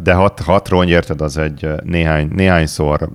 De 0.03 0.13
hat, 0.13 0.41
hat 0.41 0.69
rongy, 0.69 0.89
érted, 0.89 1.21
az 1.21 1.37
egy 1.37 1.69
néhány, 1.83 2.29
néhányszor, 2.33 3.11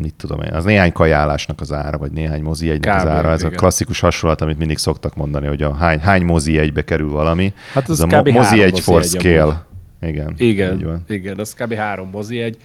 mit 0.00 0.14
tudom 0.14 0.42
én, 0.42 0.52
az 0.52 0.64
néhány 0.64 0.92
kajálásnak 0.92 1.60
az 1.60 1.72
ára, 1.72 1.98
vagy 1.98 2.12
néhány 2.12 2.42
mozi 2.42 2.70
egynek 2.70 2.94
az 2.94 3.06
ára. 3.06 3.30
Ez 3.30 3.40
igen. 3.40 3.52
a 3.52 3.56
klasszikus 3.56 4.00
hasonlat, 4.00 4.40
amit 4.40 4.58
mindig 4.58 4.78
szoktak 4.78 5.14
mondani, 5.14 5.46
hogy 5.46 5.62
a 5.62 5.74
hány, 5.74 6.00
hány 6.00 6.24
mozi 6.24 6.58
egybe 6.58 6.84
kerül 6.84 7.10
valami. 7.10 7.52
Hát 7.72 7.88
az 7.88 8.00
Ez 8.00 8.12
a 8.12 8.22
mozi 8.22 8.62
egy 8.62 8.80
for 8.80 9.02
scale. 9.02 9.66
Igen, 10.00 10.34
igen, 10.36 11.04
igen, 11.08 11.38
az 11.38 11.54
kb. 11.54 11.74
három 11.74 12.08
mozi 12.10 12.40
egy 12.40 12.56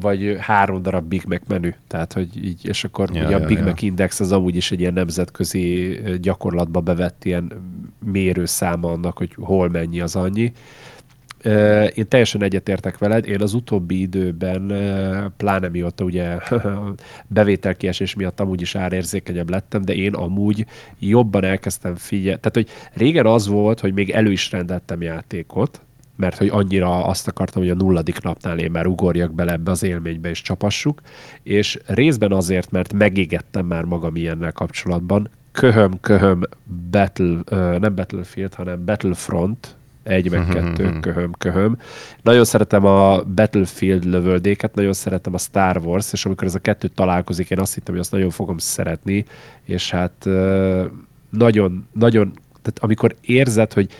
vagy 0.00 0.36
három 0.40 0.82
darab 0.82 1.04
Big 1.04 1.22
Mac 1.28 1.40
menü. 1.48 1.70
Tehát, 1.86 2.12
hogy 2.12 2.44
így, 2.44 2.66
és 2.66 2.84
akkor 2.84 3.10
ja, 3.12 3.26
ugye 3.26 3.36
a 3.36 3.46
Big 3.46 3.58
ja, 3.58 3.64
Mac 3.64 3.82
ja. 3.82 3.88
Index 3.88 4.20
az 4.20 4.32
amúgy 4.32 4.56
is 4.56 4.70
egy 4.72 4.80
ilyen 4.80 4.92
nemzetközi 4.92 6.00
gyakorlatba 6.20 6.80
bevett 6.80 7.24
ilyen 7.24 7.52
mérőszáma 8.04 8.92
annak, 8.92 9.18
hogy 9.18 9.34
hol 9.36 9.68
mennyi 9.68 10.00
az 10.00 10.16
annyi. 10.16 10.52
Én 11.94 12.08
teljesen 12.08 12.42
egyetértek 12.42 12.98
veled, 12.98 13.26
én 13.26 13.42
az 13.42 13.54
utóbbi 13.54 14.00
időben, 14.00 14.72
pláne 15.36 15.68
mióta 15.68 16.04
ugye 16.04 16.38
bevételkiesés 17.26 18.14
miatt 18.14 18.40
amúgy 18.40 18.60
is 18.60 18.74
árérzékenyebb 18.74 19.50
lettem, 19.50 19.82
de 19.82 19.94
én 19.94 20.14
amúgy 20.14 20.66
jobban 20.98 21.44
elkezdtem 21.44 21.94
figyelni. 21.94 22.40
Tehát, 22.40 22.54
hogy 22.54 22.68
régen 22.92 23.26
az 23.26 23.46
volt, 23.46 23.80
hogy 23.80 23.92
még 23.92 24.10
elő 24.10 24.30
is 24.30 24.50
rendeltem 24.50 25.02
játékot, 25.02 25.80
mert 26.16 26.38
hogy 26.38 26.48
annyira 26.48 27.04
azt 27.04 27.28
akartam, 27.28 27.62
hogy 27.62 27.70
a 27.70 27.74
nulladik 27.74 28.20
napnál 28.20 28.58
én 28.58 28.70
már 28.70 28.86
ugorjak 28.86 29.34
bele 29.34 29.52
ebbe 29.52 29.70
az 29.70 29.82
élménybe 29.82 30.28
és 30.28 30.42
csapassuk, 30.42 31.00
és 31.42 31.78
részben 31.86 32.32
azért, 32.32 32.70
mert 32.70 32.92
megégettem 32.92 33.66
már 33.66 33.84
magam 33.84 34.16
ilyennel 34.16 34.52
kapcsolatban, 34.52 35.30
köhöm, 35.52 36.00
köhöm, 36.00 36.42
Battle, 36.90 37.38
nem 37.78 37.94
Battlefield, 37.94 38.54
hanem 38.54 38.84
Battlefront, 38.84 39.76
egy 40.02 40.30
meg 40.30 40.46
kettő, 40.46 41.00
köhöm, 41.00 41.32
köhöm. 41.38 41.78
Nagyon 42.22 42.44
szeretem 42.44 42.84
a 42.84 43.22
Battlefield 43.22 44.04
lövöldéket, 44.04 44.74
nagyon 44.74 44.92
szeretem 44.92 45.34
a 45.34 45.38
Star 45.38 45.76
Wars, 45.84 46.12
és 46.12 46.24
amikor 46.24 46.46
ez 46.46 46.54
a 46.54 46.58
kettő 46.58 46.88
találkozik, 46.88 47.50
én 47.50 47.58
azt 47.58 47.74
hittem, 47.74 47.94
hogy 47.94 48.02
azt 48.02 48.12
nagyon 48.12 48.30
fogom 48.30 48.58
szeretni, 48.58 49.24
és 49.64 49.90
hát 49.90 50.28
nagyon, 51.30 51.88
nagyon, 51.92 52.32
tehát 52.62 52.78
amikor 52.78 53.14
érzed, 53.20 53.72
hogy 53.72 53.90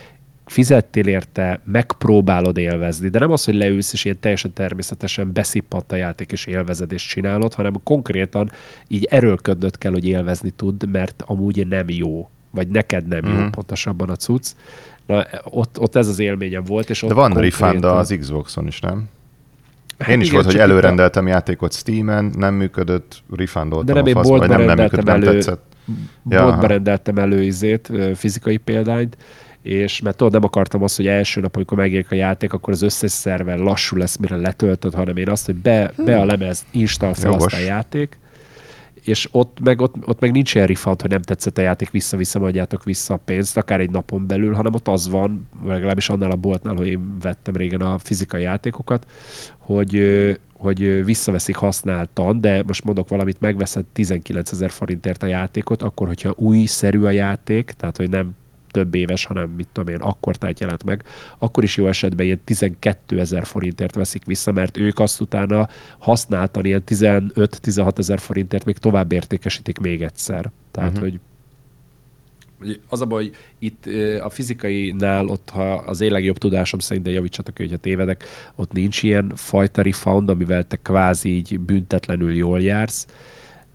fizettél 0.51 1.07
érte, 1.07 1.61
megpróbálod 1.65 2.57
élvezni, 2.57 3.09
de 3.09 3.19
nem 3.19 3.31
az, 3.31 3.45
hogy 3.45 3.55
leülsz 3.55 3.93
és 3.93 4.05
ilyen 4.05 4.21
teljesen 4.21 4.53
természetesen 4.53 5.33
beszippant 5.33 5.93
a 5.93 5.97
játék 5.97 6.33
és 6.33 6.47
élvezed 6.47 6.93
és 6.93 7.07
csinálod, 7.07 7.55
hanem 7.55 7.83
konkrétan 7.83 8.51
így 8.89 9.05
erőlködnöd 9.05 9.79
kell, 9.79 9.93
hogy 9.93 10.07
élvezni 10.07 10.51
tud, 10.51 10.91
mert 10.91 11.23
amúgy 11.27 11.67
nem 11.67 11.89
jó, 11.89 12.31
vagy 12.51 12.69
neked 12.69 13.07
nem 13.07 13.27
mm. 13.27 13.33
jó 13.33 13.41
mhm. 13.41 13.51
pontosabban 13.51 14.11
a 14.11 14.17
cucc. 14.17 14.47
Ott, 15.45 15.81
ott 15.81 15.97
ez 15.97 16.09
az 16.09 16.19
élményem 16.19 16.65
volt. 16.65 16.91
És 16.91 17.01
de 17.01 17.15
van 17.15 17.31
konkrétan... 17.31 17.69
refund 17.69 17.85
az 17.85 18.17
Xboxon 18.21 18.67
is, 18.67 18.81
nem? 18.81 19.09
Hát 19.99 20.09
Én 20.09 20.21
is 20.21 20.27
igen, 20.27 20.41
volt, 20.41 20.53
hogy 20.53 20.61
előrendeltem 20.61 21.25
a... 21.27 21.29
játékot 21.29 21.73
Steam-en, 21.73 22.33
nem 22.37 22.55
működött, 22.55 23.23
refundoltam 23.37 23.87
De 23.87 23.93
nem, 23.93 24.07
én 24.07 24.15
boltban 24.15 24.49
nem, 24.49 24.63
nem 24.63 24.79
működött, 24.79 25.09
elő, 25.09 25.25
nem 25.25 25.35
tetszett. 25.35 25.63
Ja, 26.29 26.61
rendeltem 26.61 27.19
elő 27.19 27.43
izét, 27.43 27.93
fizikai 28.15 28.57
példányt, 28.57 29.17
és 29.63 30.01
mert 30.01 30.17
tudod, 30.17 30.33
nem 30.33 30.45
akartam 30.45 30.83
azt, 30.83 30.97
hogy 30.97 31.07
első 31.07 31.41
nap, 31.41 31.57
amikor 31.57 31.77
megjelenik 31.77 32.13
a 32.13 32.15
játék, 32.15 32.53
akkor 32.53 32.73
az 32.73 32.83
összes 32.83 33.11
szerver 33.11 33.59
lassú 33.59 33.97
lesz, 33.97 34.17
mire 34.17 34.37
letöltöd, 34.37 34.95
hanem 34.95 35.17
én 35.17 35.29
azt, 35.29 35.47
hogy 35.47 35.55
be, 35.55 35.93
be 36.05 36.21
a 36.21 36.25
lemez, 36.25 36.65
install 36.71 37.15
fel 37.15 37.33
azt 37.33 37.55
a 37.55 37.59
játék, 37.59 38.19
és 39.05 39.29
ott 39.33 39.61
meg, 39.61 39.81
ott, 39.81 39.95
ott 40.07 40.21
meg 40.21 40.33
nincs 40.33 40.55
ilyen 40.55 40.67
refund, 40.67 41.01
hogy 41.01 41.11
nem 41.11 41.23
tetszett 41.23 41.59
a 41.59 41.63
játék, 41.63 41.91
vissza-vissza 41.91 42.41
adjátok 42.41 42.85
vissza 42.85 43.15
a 43.15 43.21
pénzt, 43.25 43.57
akár 43.57 43.81
egy 43.81 43.91
napon 43.91 44.27
belül, 44.27 44.55
hanem 44.55 44.75
ott 44.75 44.89
az 44.89 45.09
van, 45.09 45.49
legalábbis 45.65 46.09
annál 46.09 46.31
a 46.31 46.37
boltnál, 46.37 46.75
hogy 46.75 46.87
én 46.87 47.19
vettem 47.21 47.57
régen 47.57 47.81
a 47.81 47.99
fizikai 47.99 48.43
játékokat, 48.43 49.07
hogy, 49.59 50.03
hogy 50.53 51.05
visszaveszik 51.05 51.57
használtan, 51.57 52.41
de 52.41 52.63
most 52.67 52.85
mondok 52.85 53.09
valamit, 53.09 53.41
megveszed 53.41 53.85
19 53.85 54.53
ezer 54.53 54.71
forintért 54.71 55.23
a 55.23 55.27
játékot, 55.27 55.83
akkor, 55.83 56.07
hogyha 56.07 56.35
új-szerű 56.37 57.03
a 57.03 57.11
játék, 57.11 57.71
tehát 57.71 57.97
hogy 57.97 58.09
nem 58.09 58.35
több 58.71 58.95
éves, 58.95 59.25
hanem 59.25 59.51
mit 59.51 59.69
tudom 59.73 59.95
én, 59.95 60.01
akkor 60.01 60.37
tehát 60.37 60.61
jelent 60.61 60.85
meg, 60.85 61.05
akkor 61.39 61.65
is 61.65 61.77
jó 61.77 61.87
esetben 61.87 62.27
ilyen 62.27 62.41
12 62.45 63.21
ezer 63.21 63.47
forintért 63.47 63.95
veszik 63.95 64.25
vissza, 64.25 64.53
mert 64.53 64.77
ők 64.77 64.99
azt 64.99 65.21
utána 65.21 65.69
használtan 65.99 66.65
ilyen 66.65 66.83
15-16 66.87 67.99
ezer 67.99 68.19
forintért 68.19 68.65
még 68.65 68.79
tovább 68.79 69.13
értékesítik 69.13 69.79
még 69.79 70.03
egyszer. 70.03 70.51
Tehát, 70.71 70.91
uh-huh. 70.91 71.09
hogy 71.09 71.21
az 72.89 73.01
a 73.01 73.07
baj, 73.07 73.23
hogy 73.23 73.35
itt 73.59 73.87
a 74.23 74.31
fizikai-nál 74.31 75.27
ott, 75.27 75.51
ha 75.51 75.73
az 75.73 76.01
én 76.01 76.13
legjobb 76.13 76.39
tudásom 76.39 76.81
szerint, 76.81 77.05
de 77.05 77.11
javítsatok, 77.13 77.57
hogyha 77.57 77.77
tévedek, 77.77 78.25
ott 78.55 78.73
nincs 78.73 79.03
ilyen 79.03 79.33
fajta 79.35 79.83
refund, 79.83 80.29
amivel 80.29 80.67
te 80.67 80.77
kvázi 80.77 81.29
így 81.29 81.61
büntetlenül 81.61 82.35
jól 82.35 82.63
jársz, 82.63 83.07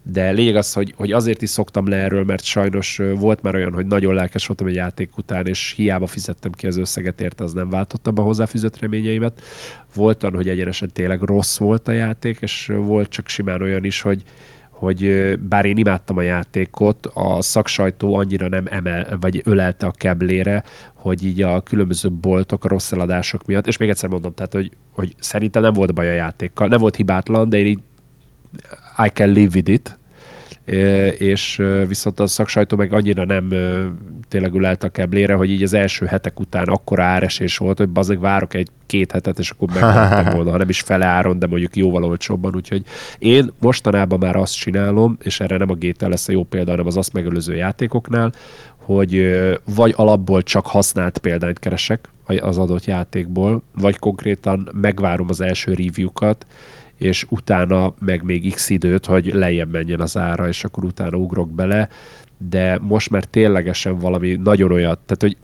de 0.08 0.32
lényeg 0.32 0.56
az, 0.56 0.74
hogy, 0.74 0.94
hogy 0.98 1.12
azért 1.12 1.42
is 1.42 1.50
szoktam 1.50 1.88
le 1.88 1.96
erről, 1.96 2.24
mert 2.24 2.44
sajnos 2.44 3.02
volt 3.16 3.42
már 3.42 3.56
olyan, 3.56 3.74
hogy 3.74 3.86
nagyon 3.86 4.14
lelkes 4.14 4.48
voltam 4.48 4.68
egy 4.68 4.76
játék 4.76 5.18
után, 5.18 5.48
és 5.48 5.74
hiába 5.76 6.08
fizettem 6.08 6.52
ki 6.52 6.68
az 6.68 6.78
összeget 6.78 7.22
érte, 7.22 7.44
az 7.44 7.54
nem 7.54 7.70
váltotta 7.70 8.12
be 8.12 8.22
a 8.22 8.26
hozzáfűzött 8.26 8.80
reményeimet. 8.80 9.42
Volt 9.96 10.24
olyan, 10.24 10.36
hogy 10.36 10.50
egyenesen 10.50 10.90
tényleg 10.94 11.22
rossz 11.22 11.58
volt 11.58 11.88
a 11.88 11.92
játék, 11.92 12.38
és 12.42 12.72
volt 12.76 13.10
csak 13.10 13.28
simán 13.28 13.62
olyan 13.62 13.84
is, 13.84 14.02
hogy, 14.02 14.24
hogy 14.70 15.34
bár 15.40 15.66
én 15.66 15.78
imádtam 15.78 16.18
a 16.18 16.22
játékot, 16.22 17.06
a 17.14 17.42
szaksajtó 17.42 18.16
annyira 18.16 18.48
nem 18.48 18.66
emel, 18.70 19.18
vagy 19.20 19.42
ölelte 19.46 19.86
a 19.86 19.92
keblére, 19.92 20.64
hogy 20.94 21.26
így 21.26 21.42
a 21.42 21.62
különböző 21.62 22.12
boltok, 22.12 22.66
a 22.66 22.68
rossz 22.68 22.92
eladások 22.92 23.46
miatt, 23.46 23.68
és 23.68 23.78
még 23.78 23.90
egyszer 23.90 24.10
mondom, 24.10 24.34
tehát, 24.34 24.54
hogy, 24.54 24.72
hogy 24.92 25.16
szerintem 25.20 25.62
nem 25.62 25.74
volt 25.74 25.94
baj 25.94 26.10
a 26.10 26.14
játékkal, 26.14 26.68
nem 26.68 26.80
volt 26.80 26.96
hibátlan, 26.96 27.50
de 27.50 27.58
én 27.58 27.66
így 27.66 27.80
I 29.06 29.10
can 29.14 29.30
live 29.30 29.52
with 29.56 29.70
it, 29.70 29.98
és 31.18 31.62
viszont 31.88 32.20
a 32.20 32.28
szaksajtó 32.28 32.78
meg 32.78 32.94
annyira 32.94 33.26
nem 33.26 33.54
tényleg 34.28 34.54
ülelt 34.54 34.84
a 34.84 34.90
keblére, 34.90 35.34
hogy 35.34 35.50
így 35.50 35.64
az 35.64 35.74
első 35.74 36.06
hetek 36.06 36.40
után 36.40 36.68
akkora 36.68 37.04
áresés 37.04 37.58
volt, 37.58 37.78
hogy 37.78 37.90
bazeg 37.90 38.20
várok 38.20 38.54
egy 38.54 38.70
két 38.86 39.12
hetet, 39.12 39.40
és 39.40 39.50
akkor 39.50 39.68
megvettem 39.68 40.34
volna, 40.34 40.52
ha 40.52 40.58
nem 40.58 40.70
is 40.70 40.82
fele 40.82 41.06
áron, 41.06 41.40
de 41.40 41.48
mondjuk 41.48 41.76
jóval 41.76 42.04
olcsóbban, 42.04 42.56
úgyhogy 42.56 42.84
én 43.20 43.52
mostanában 43.60 44.20
már 44.20 44.36
azt 44.36 44.58
csinálom, 44.58 45.18
és 45.22 45.40
erre 45.40 45.58
nem 45.58 45.70
a 45.70 45.76
GTL 45.76 46.10
lesz 46.10 46.28
a 46.28 46.32
jó 46.32 46.44
példa, 46.44 46.70
hanem 46.72 46.88
az 46.88 46.98
azt 46.98 47.14
megelőző 47.14 47.56
játékoknál, 47.56 48.32
hogy 48.76 49.40
vagy 49.76 49.94
alapból 49.98 50.44
csak 50.44 50.66
használt 50.66 51.18
példányt 51.18 51.60
keresek 51.60 52.10
az 52.40 52.58
adott 52.58 52.86
játékból, 52.86 53.64
vagy 53.76 53.98
konkrétan 53.98 54.70
megvárom 54.82 55.26
az 55.30 55.42
első 55.42 55.74
review-kat, 55.74 56.46
és 56.98 57.26
utána 57.30 57.94
meg 58.00 58.24
még 58.24 58.54
x 58.54 58.70
időt, 58.70 59.06
hogy 59.06 59.34
lejjebb 59.34 59.72
menjen 59.72 60.00
az 60.00 60.18
ára, 60.18 60.48
és 60.48 60.64
akkor 60.64 60.84
utána 60.84 61.18
ugrok 61.18 61.50
bele, 61.50 61.90
de 62.38 62.80
most 62.82 63.10
már 63.10 63.24
ténylegesen 63.24 64.00
valami 64.00 64.40
nagyon 64.44 64.72
olyat, 64.72 65.00
tehát 65.00 65.22
hogy 65.22 65.38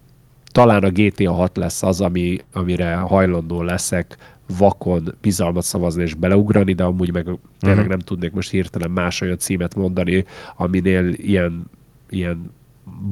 talán 0.52 0.84
a 0.84 0.89
GTA 0.89 1.32
6 1.32 1.58
lesz 1.58 1.84
az, 1.84 2.02
ami, 2.02 2.38
amire 2.54 2.95
hajlandó 2.95 3.62
leszek 3.62 4.18
vakon 4.58 5.16
bizalmat 5.22 5.64
szavazni 5.64 6.02
és 6.02 6.14
beleugrani, 6.14 6.74
de 6.74 6.84
amúgy 6.84 7.14
meg 7.14 7.24
tényleg 7.24 7.39
uh-huh. 7.78 7.88
nem 7.88 7.99
tudnék 7.99 8.32
most 8.32 8.49
hirtelen 8.49 8.91
más 8.91 9.22
olyan 9.22 9.38
címet 9.38 9.76
mondani, 9.76 10.26
aminél 10.56 11.10
ilyen, 11.10 11.66
ilyen 12.10 12.52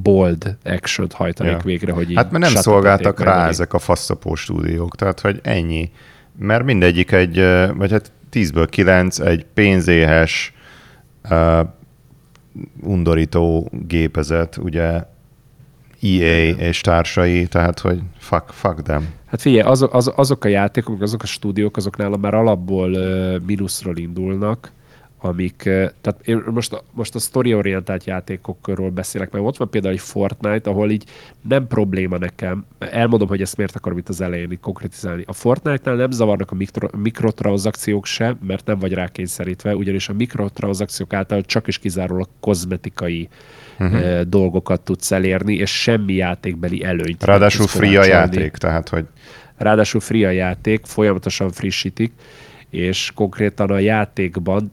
bold 0.01 0.57
action 0.63 1.07
hajtanék 1.13 1.51
ja. 1.51 1.61
végre, 1.63 1.91
hogy 1.91 2.13
Hát 2.15 2.31
mert 2.31 2.43
nem 2.43 2.61
szolgáltak 2.61 3.19
rá 3.19 3.47
ezek 3.47 3.73
a 3.73 3.79
faszapó 3.79 4.35
stúdiók, 4.35 4.95
tehát 4.95 5.19
hogy 5.19 5.39
ennyi. 5.43 5.91
Mert 6.37 6.63
mindegyik 6.63 7.11
egy, 7.11 7.43
vagy 7.75 7.91
hát 7.91 8.11
10-ből 8.31 8.67
9 8.69 9.19
egy 9.19 9.45
pénzéhes, 9.53 10.53
uh, 11.29 11.67
undorító 12.81 13.69
gépezet, 13.87 14.57
ugye 14.57 15.03
EA 16.01 16.47
és 16.47 16.81
társai, 16.81 17.47
tehát 17.47 17.79
hogy 17.79 18.01
fuck, 18.17 18.49
fuck 18.49 18.81
them. 18.81 19.13
Hát 19.25 19.41
figyelj, 19.41 19.61
az, 19.61 19.87
az, 19.91 20.11
azok 20.15 20.45
a 20.45 20.47
játékok, 20.47 21.01
azok 21.01 21.23
a 21.23 21.25
stúdiók, 21.25 21.77
azoknál 21.77 22.09
már 22.09 22.33
alapból 22.33 22.91
uh, 22.91 23.39
mínuszról 23.45 23.97
indulnak, 23.97 24.71
amik, 25.21 25.61
tehát 26.01 26.19
én 26.23 26.43
most, 26.45 26.83
most 26.91 27.15
a 27.15 27.19
story-orientált 27.19 28.03
játékokról 28.03 28.89
beszélek, 28.89 29.31
mert 29.31 29.45
ott 29.45 29.57
van 29.57 29.69
például 29.69 29.93
egy 29.93 29.99
Fortnite, 29.99 30.69
ahol 30.69 30.91
így 30.91 31.03
nem 31.47 31.67
probléma 31.67 32.17
nekem, 32.17 32.65
elmondom, 32.79 33.27
hogy 33.27 33.41
ezt 33.41 33.57
miért 33.57 33.75
akarom 33.75 33.97
itt 33.97 34.09
az 34.09 34.21
elején 34.21 34.51
így 34.51 34.59
konkrétizálni. 34.59 35.23
A 35.27 35.33
Fortnite-nál 35.33 35.95
nem 35.95 36.11
zavarnak 36.11 36.51
a 36.51 36.55
mikro, 36.55 36.87
mikrotranszakciók 36.97 38.05
se, 38.05 38.35
mert 38.41 38.65
nem 38.65 38.79
vagy 38.79 38.93
rákényszerítve, 38.93 39.75
ugyanis 39.75 40.09
a 40.09 40.13
mikrotranszakciók 40.13 41.13
által 41.13 41.41
csak 41.41 41.67
is 41.67 41.79
kizárólag 41.79 42.27
kozmetikai 42.39 43.29
uh-huh. 43.79 44.21
dolgokat 44.21 44.81
tudsz 44.81 45.11
elérni, 45.11 45.55
és 45.55 45.81
semmi 45.81 46.13
játékbeli 46.13 46.83
előnyt. 46.83 47.23
Ráadásul 47.23 47.67
free 47.67 47.99
a 47.99 48.05
játék, 48.05 48.51
tehát 48.51 48.89
hogy... 48.89 49.05
Ráadásul 49.57 50.01
free 50.01 50.27
a 50.27 50.31
játék, 50.31 50.85
folyamatosan 50.85 51.51
frissítik, 51.51 52.11
és 52.69 53.11
konkrétan 53.15 53.69
a 53.69 53.79
játékban 53.79 54.69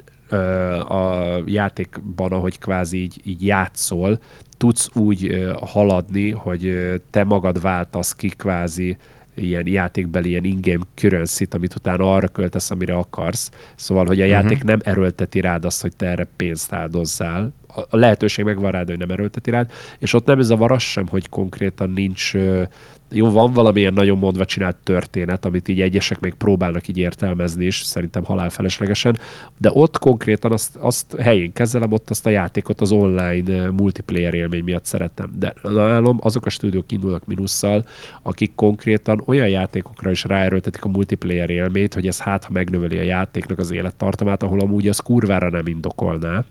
a 0.89 1.27
játékban, 1.47 2.33
ahogy 2.33 2.59
kvázi 2.59 3.03
így, 3.03 3.21
így 3.25 3.47
játszol, 3.47 4.19
tudsz 4.57 4.89
úgy 4.95 5.49
haladni, 5.61 6.31
hogy 6.31 6.93
te 7.11 7.25
magad 7.25 7.61
váltasz 7.61 8.15
ki 8.15 8.29
kvázi 8.29 8.97
ilyen 9.35 9.67
játékbeli, 9.67 10.29
ilyen 10.29 10.45
in-game 10.45 10.85
currency 10.95 11.47
amit 11.51 11.75
utána 11.75 12.15
arra 12.15 12.29
költesz, 12.29 12.71
amire 12.71 12.95
akarsz. 12.95 13.51
Szóval, 13.75 14.07
hogy 14.07 14.21
a 14.21 14.25
játék 14.25 14.53
uh-huh. 14.53 14.69
nem 14.69 14.81
erőlteti 14.85 15.41
rád 15.41 15.65
azt, 15.65 15.83
hogy 15.83 15.97
te 15.97 16.07
erre 16.07 16.27
pénzt 16.37 16.73
áldozzál. 16.73 17.53
A 17.91 17.97
lehetőség 17.97 18.45
megvan 18.45 18.71
rád, 18.71 18.89
hogy 18.89 18.99
nem 18.99 19.11
erőlteti 19.11 19.51
rád, 19.51 19.71
és 19.99 20.13
ott 20.13 20.27
nem 20.27 20.39
ez 20.39 20.51
a 20.51 20.57
varas 20.57 20.91
sem, 20.91 21.07
hogy 21.07 21.29
konkrétan 21.29 21.91
nincs 21.91 22.33
jó, 23.11 23.31
van 23.31 23.53
valamilyen 23.53 23.93
nagyon 23.93 24.19
mondva 24.19 24.45
csinált 24.45 24.77
történet, 24.77 25.45
amit 25.45 25.69
így 25.69 25.81
egyesek 25.81 26.21
még 26.21 26.35
próbálnak 26.35 26.89
így 26.89 26.99
értelmezni, 26.99 27.65
és 27.65 27.77
szerintem 27.77 28.25
halálfeleslegesen, 28.25 29.19
de 29.59 29.71
ott 29.73 29.99
konkrétan 29.99 30.53
azt, 30.53 30.77
azt 30.77 31.17
helyén 31.19 31.53
kezelem, 31.53 31.93
ott 31.93 32.11
azt 32.11 32.27
a 32.27 32.31
játékot 32.31 32.81
az 32.81 32.93
online 32.93 33.71
multiplayer 33.71 34.35
élmény 34.35 34.65
miatt 34.65 34.85
szeretem. 34.85 35.31
De 35.39 35.55
nálom 35.63 36.19
azok 36.23 36.47
a 36.47 36.51
stúdiók 36.51 36.93
indulnak 36.93 37.27
minusszal, 37.27 37.85
akik 38.23 38.55
konkrétan 38.55 39.23
olyan 39.27 39.49
játékokra 39.49 40.11
is 40.11 40.25
ráerőltetik 40.25 40.85
a 40.85 40.89
multiplayer 40.89 41.51
élményt, 41.51 41.95
hogy 41.95 42.07
ez 42.07 42.21
hát, 42.21 42.45
ha 42.45 42.53
megnöveli 42.53 42.99
a 42.99 43.03
játéknak 43.03 43.59
az 43.59 43.71
élettartamát, 43.71 44.43
ahol 44.43 44.61
amúgy 44.61 44.89
az 44.89 44.99
kurvára 44.99 45.51
nem 45.51 45.67
indokolná 45.67 46.45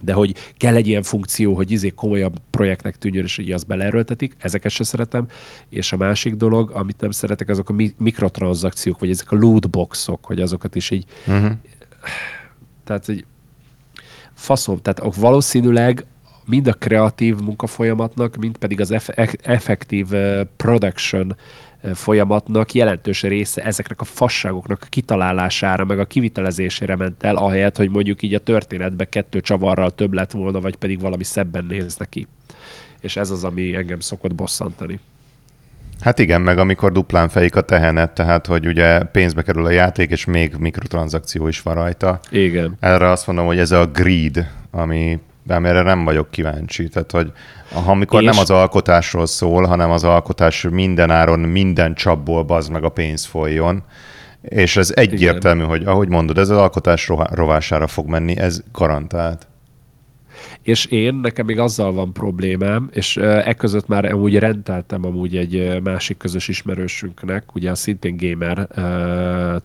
de 0.00 0.12
hogy 0.12 0.34
kell 0.56 0.74
egy 0.74 0.86
ilyen 0.86 1.02
funkció, 1.02 1.54
hogy 1.54 1.70
izé 1.70 1.88
komolyabb 1.88 2.36
projektnek 2.50 2.96
tűnjön, 2.96 3.24
és 3.24 3.38
így 3.38 3.52
azt 3.52 3.66
beleerőltetik, 3.66 4.36
ezeket 4.38 4.72
se 4.72 4.84
szeretem. 4.84 5.26
És 5.68 5.92
a 5.92 5.96
másik 5.96 6.34
dolog, 6.34 6.70
amit 6.70 7.00
nem 7.00 7.10
szeretek, 7.10 7.48
azok 7.48 7.68
a 7.68 7.74
mikrotranszakciók, 7.98 8.98
vagy 8.98 9.10
ezek 9.10 9.32
a 9.32 9.36
lootboxok, 9.36 10.24
hogy 10.24 10.40
azokat 10.40 10.74
is 10.74 10.90
így... 10.90 11.04
Uh-huh. 11.26 11.52
Tehát, 12.84 13.06
hogy 13.06 13.24
faszom, 14.34 14.78
tehát 14.82 15.14
valószínűleg 15.16 16.04
mind 16.44 16.66
a 16.66 16.72
kreatív 16.72 17.36
munkafolyamatnak, 17.36 18.36
mind 18.36 18.56
pedig 18.56 18.80
az 18.80 18.94
effektív 19.42 20.14
eh, 20.14 20.40
production 20.56 21.36
folyamatnak 21.94 22.72
jelentős 22.72 23.22
része 23.22 23.62
ezeknek 23.62 24.00
a 24.00 24.04
fasságoknak 24.04 24.82
a 24.82 24.86
kitalálására, 24.88 25.84
meg 25.84 25.98
a 25.98 26.04
kivitelezésére 26.04 26.96
ment 26.96 27.22
el, 27.22 27.36
ahelyett, 27.36 27.76
hogy 27.76 27.90
mondjuk 27.90 28.22
így 28.22 28.34
a 28.34 28.38
történetbe 28.38 29.04
kettő 29.04 29.40
csavarral 29.40 29.90
több 29.90 30.12
lett 30.12 30.30
volna, 30.30 30.60
vagy 30.60 30.76
pedig 30.76 31.00
valami 31.00 31.24
szebben 31.24 31.64
néz 31.64 31.96
neki. 31.96 32.26
És 33.00 33.16
ez 33.16 33.30
az, 33.30 33.44
ami 33.44 33.74
engem 33.74 34.00
szokott 34.00 34.34
bosszantani. 34.34 35.00
Hát 36.00 36.18
igen, 36.18 36.40
meg 36.40 36.58
amikor 36.58 36.92
duplán 36.92 37.28
fejik 37.28 37.56
a 37.56 37.60
tehenet, 37.60 38.10
tehát 38.10 38.46
hogy 38.46 38.66
ugye 38.66 39.02
pénzbe 39.02 39.42
kerül 39.42 39.66
a 39.66 39.70
játék, 39.70 40.10
és 40.10 40.24
még 40.24 40.54
mikrotranszakció 40.58 41.48
is 41.48 41.62
van 41.62 41.74
rajta. 41.74 42.20
Igen. 42.30 42.76
Erre 42.80 43.10
azt 43.10 43.26
mondom, 43.26 43.46
hogy 43.46 43.58
ez 43.58 43.70
a 43.70 43.86
greed, 43.86 44.50
ami 44.70 45.18
amire 45.50 45.82
nem 45.82 46.04
vagyok 46.04 46.30
kíváncsi. 46.30 46.88
Tehát, 46.88 47.10
hogy 47.10 47.32
amikor 47.72 48.22
és... 48.22 48.28
nem 48.30 48.38
az 48.38 48.50
alkotásról 48.50 49.26
szól, 49.26 49.64
hanem 49.64 49.90
az 49.90 50.04
alkotás 50.04 50.66
minden 50.70 51.10
áron, 51.10 51.40
minden 51.40 51.94
csapból 51.94 52.42
bazd 52.42 52.70
meg 52.70 52.84
a 52.84 52.88
pénz 52.88 53.24
folyjon, 53.24 53.82
és 54.42 54.76
ez 54.76 54.92
egyértelmű, 54.94 55.62
Igen. 55.62 55.70
hogy 55.70 55.84
ahogy 55.84 56.08
mondod, 56.08 56.38
ez 56.38 56.48
az 56.48 56.56
alkotás 56.56 57.10
rovására 57.30 57.86
fog 57.86 58.06
menni, 58.06 58.36
ez 58.36 58.62
garantált. 58.72 59.46
És 60.62 60.84
én, 60.84 61.14
nekem 61.14 61.46
még 61.46 61.58
azzal 61.58 61.92
van 61.92 62.12
problémám, 62.12 62.88
és 62.92 63.16
e 63.16 63.54
között 63.54 63.86
már 63.86 64.04
amúgy 64.04 64.38
rendeltem 64.38 65.04
amúgy 65.04 65.36
egy 65.36 65.82
másik 65.82 66.16
közös 66.16 66.48
ismerősünknek, 66.48 67.54
ugye 67.54 67.70
a 67.70 67.74
szintén 67.74 68.16
gamer 68.16 68.68
uh, 68.76 69.62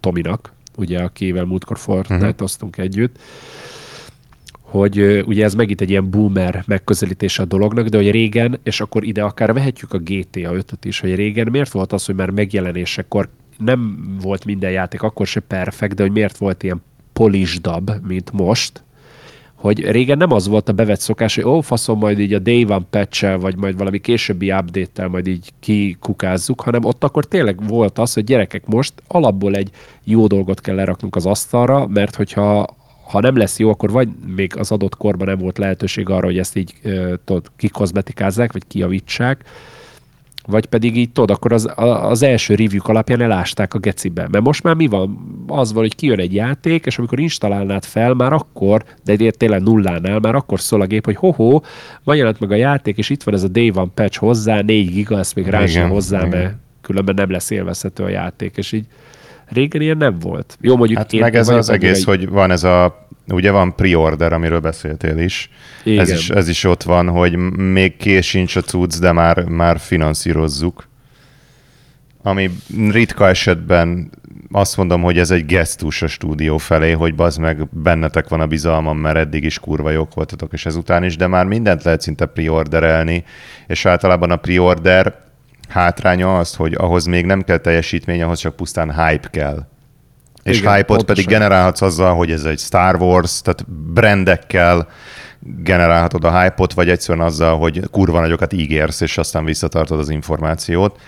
Tominak, 0.00 0.52
ugye 0.76 1.02
akivel 1.02 1.44
múltkor 1.44 1.78
Fortnite-oztunk 1.78 2.70
uh-huh. 2.70 2.84
együtt, 2.84 3.18
hogy 4.78 5.24
ugye 5.26 5.44
ez 5.44 5.54
megint 5.54 5.80
egy 5.80 5.90
ilyen 5.90 6.10
boomer 6.10 6.62
megközelítése 6.66 7.42
a 7.42 7.46
dolognak, 7.46 7.86
de 7.88 7.96
hogy 7.96 8.10
régen, 8.10 8.58
és 8.62 8.80
akkor 8.80 9.04
ide 9.04 9.22
akár 9.22 9.52
vehetjük 9.52 9.92
a 9.92 9.98
GTA 9.98 10.50
5-öt 10.52 10.84
is, 10.84 11.00
hogy 11.00 11.14
régen 11.14 11.48
miért 11.50 11.72
volt 11.72 11.92
az, 11.92 12.04
hogy 12.04 12.14
már 12.14 12.30
megjelenésekor 12.30 13.28
nem 13.58 13.98
volt 14.22 14.44
minden 14.44 14.70
játék 14.70 15.02
akkor 15.02 15.26
se 15.26 15.40
perfekt, 15.40 15.94
de 15.94 16.02
hogy 16.02 16.12
miért 16.12 16.36
volt 16.36 16.62
ilyen 16.62 16.82
polisdab, 17.12 17.90
mint 18.06 18.32
most, 18.32 18.84
hogy 19.54 19.90
régen 19.90 20.16
nem 20.16 20.32
az 20.32 20.48
volt 20.48 20.68
a 20.68 20.72
bevett 20.72 21.00
szokás, 21.00 21.34
hogy 21.34 21.44
ó, 21.44 21.60
faszom, 21.60 21.98
majd 21.98 22.18
így 22.18 22.32
a 22.32 22.38
day 22.38 22.64
one 22.64 22.86
patch 22.90 23.38
vagy 23.40 23.56
majd 23.56 23.78
valami 23.78 23.98
későbbi 23.98 24.52
update 24.52 25.08
majd 25.08 25.26
így 25.26 25.52
kikukázzuk, 25.60 26.60
hanem 26.60 26.84
ott 26.84 27.04
akkor 27.04 27.24
tényleg 27.24 27.66
volt 27.66 27.98
az, 27.98 28.14
hogy 28.14 28.24
gyerekek 28.24 28.66
most 28.66 28.92
alapból 29.08 29.54
egy 29.54 29.70
jó 30.04 30.26
dolgot 30.26 30.60
kell 30.60 30.74
leraknunk 30.74 31.16
az 31.16 31.26
asztalra, 31.26 31.86
mert 31.86 32.14
hogyha 32.14 32.66
ha 33.08 33.20
nem 33.20 33.36
lesz 33.36 33.58
jó, 33.58 33.70
akkor 33.70 33.90
vagy 33.90 34.08
még 34.36 34.56
az 34.56 34.70
adott 34.70 34.96
korban 34.96 35.26
nem 35.26 35.38
volt 35.38 35.58
lehetőség 35.58 36.08
arra, 36.08 36.26
hogy 36.26 36.38
ezt 36.38 36.56
így 36.56 36.74
tudod, 37.24 37.46
kikozmetikázzák, 37.56 38.52
vagy 38.52 38.62
kiavítsák, 38.68 39.44
vagy 40.46 40.66
pedig 40.66 40.96
így 40.96 41.10
tudod, 41.10 41.30
akkor 41.30 41.52
az, 41.52 41.72
az 42.02 42.22
első 42.22 42.54
review 42.54 42.80
alapján 42.82 43.20
elásták 43.20 43.74
a 43.74 43.78
gecibe. 43.78 44.28
Mert 44.30 44.44
most 44.44 44.62
már 44.62 44.74
mi 44.74 44.86
van? 44.86 45.18
Az 45.46 45.72
van, 45.72 45.82
hogy 45.82 45.94
kijön 45.94 46.18
egy 46.18 46.34
játék, 46.34 46.86
és 46.86 46.98
amikor 46.98 47.20
installálnád 47.20 47.84
fel, 47.84 48.14
már 48.14 48.32
akkor, 48.32 48.84
de 49.04 49.30
tényleg 49.30 49.62
nullánál, 49.62 50.18
már 50.18 50.34
akkor 50.34 50.60
szól 50.60 50.80
a 50.80 50.86
gép, 50.86 51.04
hogy 51.04 51.16
ho-ho, 51.16 51.60
van 52.04 52.16
jelent 52.16 52.40
meg 52.40 52.50
a 52.50 52.54
játék, 52.54 52.98
és 52.98 53.10
itt 53.10 53.22
van 53.22 53.34
ez 53.34 53.42
a 53.42 53.48
day 53.48 53.72
one 53.74 53.90
patch 53.94 54.18
hozzá, 54.18 54.60
4 54.60 54.92
giga, 54.92 55.18
ezt 55.18 55.34
még 55.34 55.46
rá 55.46 55.86
hozzá, 55.88 56.18
igen. 56.18 56.28
mert 56.28 56.54
különben 56.80 57.14
nem 57.14 57.30
lesz 57.30 57.50
élvezhető 57.50 58.02
a 58.02 58.08
játék, 58.08 58.56
és 58.56 58.72
így 58.72 58.86
Régen 59.48 59.80
ilyen 59.80 59.96
nem 59.96 60.18
volt. 60.18 60.58
Jó, 60.60 60.76
mondjuk 60.76 60.98
hát 60.98 61.12
meg 61.12 61.34
ez 61.34 61.48
az 61.48 61.68
egész, 61.68 61.98
egy... 61.98 62.04
hogy 62.04 62.28
van 62.28 62.50
ez 62.50 62.64
a, 62.64 63.06
ugye 63.28 63.50
van 63.50 63.74
pre-order, 63.74 64.32
amiről 64.32 64.60
beszéltél 64.60 65.18
is. 65.18 65.50
Igen. 65.84 66.00
Ez 66.00 66.10
is. 66.10 66.30
Ez 66.30 66.48
is 66.48 66.64
ott 66.64 66.82
van, 66.82 67.08
hogy 67.08 67.36
még 67.56 67.96
kész 67.96 68.26
sincs 68.26 68.56
a 68.56 68.60
cucc, 68.60 68.98
de 68.98 69.12
már, 69.12 69.44
már 69.44 69.78
finanszírozzuk. 69.78 70.88
Ami 72.22 72.50
ritka 72.90 73.28
esetben 73.28 74.10
azt 74.50 74.76
mondom, 74.76 75.02
hogy 75.02 75.18
ez 75.18 75.30
egy 75.30 75.46
gesztus 75.46 76.02
a 76.02 76.06
stúdió 76.06 76.58
felé, 76.58 76.92
hogy 76.92 77.14
bazd 77.14 77.40
meg, 77.40 77.68
bennetek 77.70 78.28
van 78.28 78.40
a 78.40 78.46
bizalmam, 78.46 78.98
mert 78.98 79.16
eddig 79.16 79.44
is 79.44 79.58
kurva 79.58 79.90
jók 79.90 80.14
voltatok, 80.14 80.52
és 80.52 80.66
ezután 80.66 81.04
is, 81.04 81.16
de 81.16 81.26
már 81.26 81.46
mindent 81.46 81.82
lehet 81.82 82.00
szinte 82.00 82.26
preorderelni, 82.26 83.24
és 83.66 83.86
általában 83.86 84.30
a 84.30 84.36
preorder 84.36 85.25
hátránya 85.68 86.38
az, 86.38 86.54
hogy 86.54 86.74
ahhoz 86.74 87.04
még 87.04 87.26
nem 87.26 87.42
kell 87.42 87.58
teljesítmény, 87.58 88.22
ahhoz 88.22 88.38
csak 88.38 88.56
pusztán 88.56 89.06
hype 89.06 89.28
kell. 89.30 89.66
És 90.42 90.58
Igen, 90.58 90.74
hype-ot 90.74 91.04
pedig 91.04 91.26
generálhatsz 91.26 91.80
azzal, 91.80 92.14
hogy 92.14 92.30
ez 92.30 92.44
egy 92.44 92.58
Star 92.58 92.94
Wars, 93.02 93.40
tehát 93.40 93.68
brandekkel 93.68 94.88
generálhatod 95.40 96.24
a 96.24 96.40
hype-ot, 96.40 96.72
vagy 96.72 96.88
egyszerűen 96.88 97.26
azzal, 97.26 97.58
hogy 97.58 97.82
kurva 97.90 98.20
nagyokat 98.20 98.52
ígérsz, 98.52 99.00
és 99.00 99.18
aztán 99.18 99.44
visszatartod 99.44 99.98
az 99.98 100.08
információt. 100.08 101.00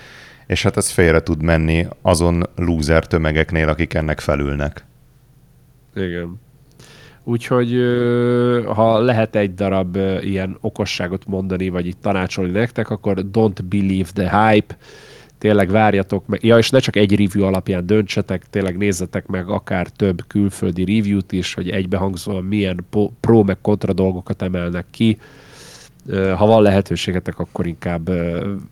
És 0.47 0.63
hát 0.63 0.77
ez 0.77 0.91
félre 0.91 1.21
tud 1.21 1.43
menni 1.43 1.87
azon 2.03 2.45
loser 2.57 3.07
tömegeknél, 3.07 3.69
akik 3.69 3.95
ennek 3.95 4.21
felülnek. 4.21 4.85
Igen. 5.95 6.41
Úgyhogy 7.29 7.73
ha 8.67 8.99
lehet 8.99 9.37
egy 9.37 9.55
darab 9.55 9.97
ilyen 10.21 10.57
okosságot 10.61 11.27
mondani, 11.27 11.69
vagy 11.69 11.87
itt 11.87 12.01
tanácsolni 12.01 12.51
nektek, 12.51 12.91
akkor 12.91 13.25
don't 13.33 13.59
believe 13.69 14.09
the 14.15 14.51
hype, 14.51 14.77
tényleg 15.39 15.71
várjatok 15.71 16.27
meg, 16.27 16.45
ja, 16.45 16.59
és 16.59 16.71
ne 16.71 16.79
csak 16.79 16.97
egy 16.97 17.11
review 17.11 17.47
alapján 17.47 17.87
döntsetek, 17.87 18.51
tényleg 18.51 18.77
nézzetek 18.77 19.27
meg 19.27 19.49
akár 19.49 19.89
több 19.89 20.23
külföldi 20.27 20.85
review-t 20.85 21.33
is, 21.33 21.55
hogy 21.55 21.71
egybehangzóan 21.71 22.45
milyen 22.45 22.87
pro 23.21 23.43
meg 23.43 23.61
kontra 23.61 23.93
dolgokat 23.93 24.43
emelnek 24.43 24.87
ki, 24.91 25.19
ha 26.37 26.47
van 26.47 26.63
lehetőségetek, 26.63 27.39
akkor 27.39 27.67
inkább 27.67 28.11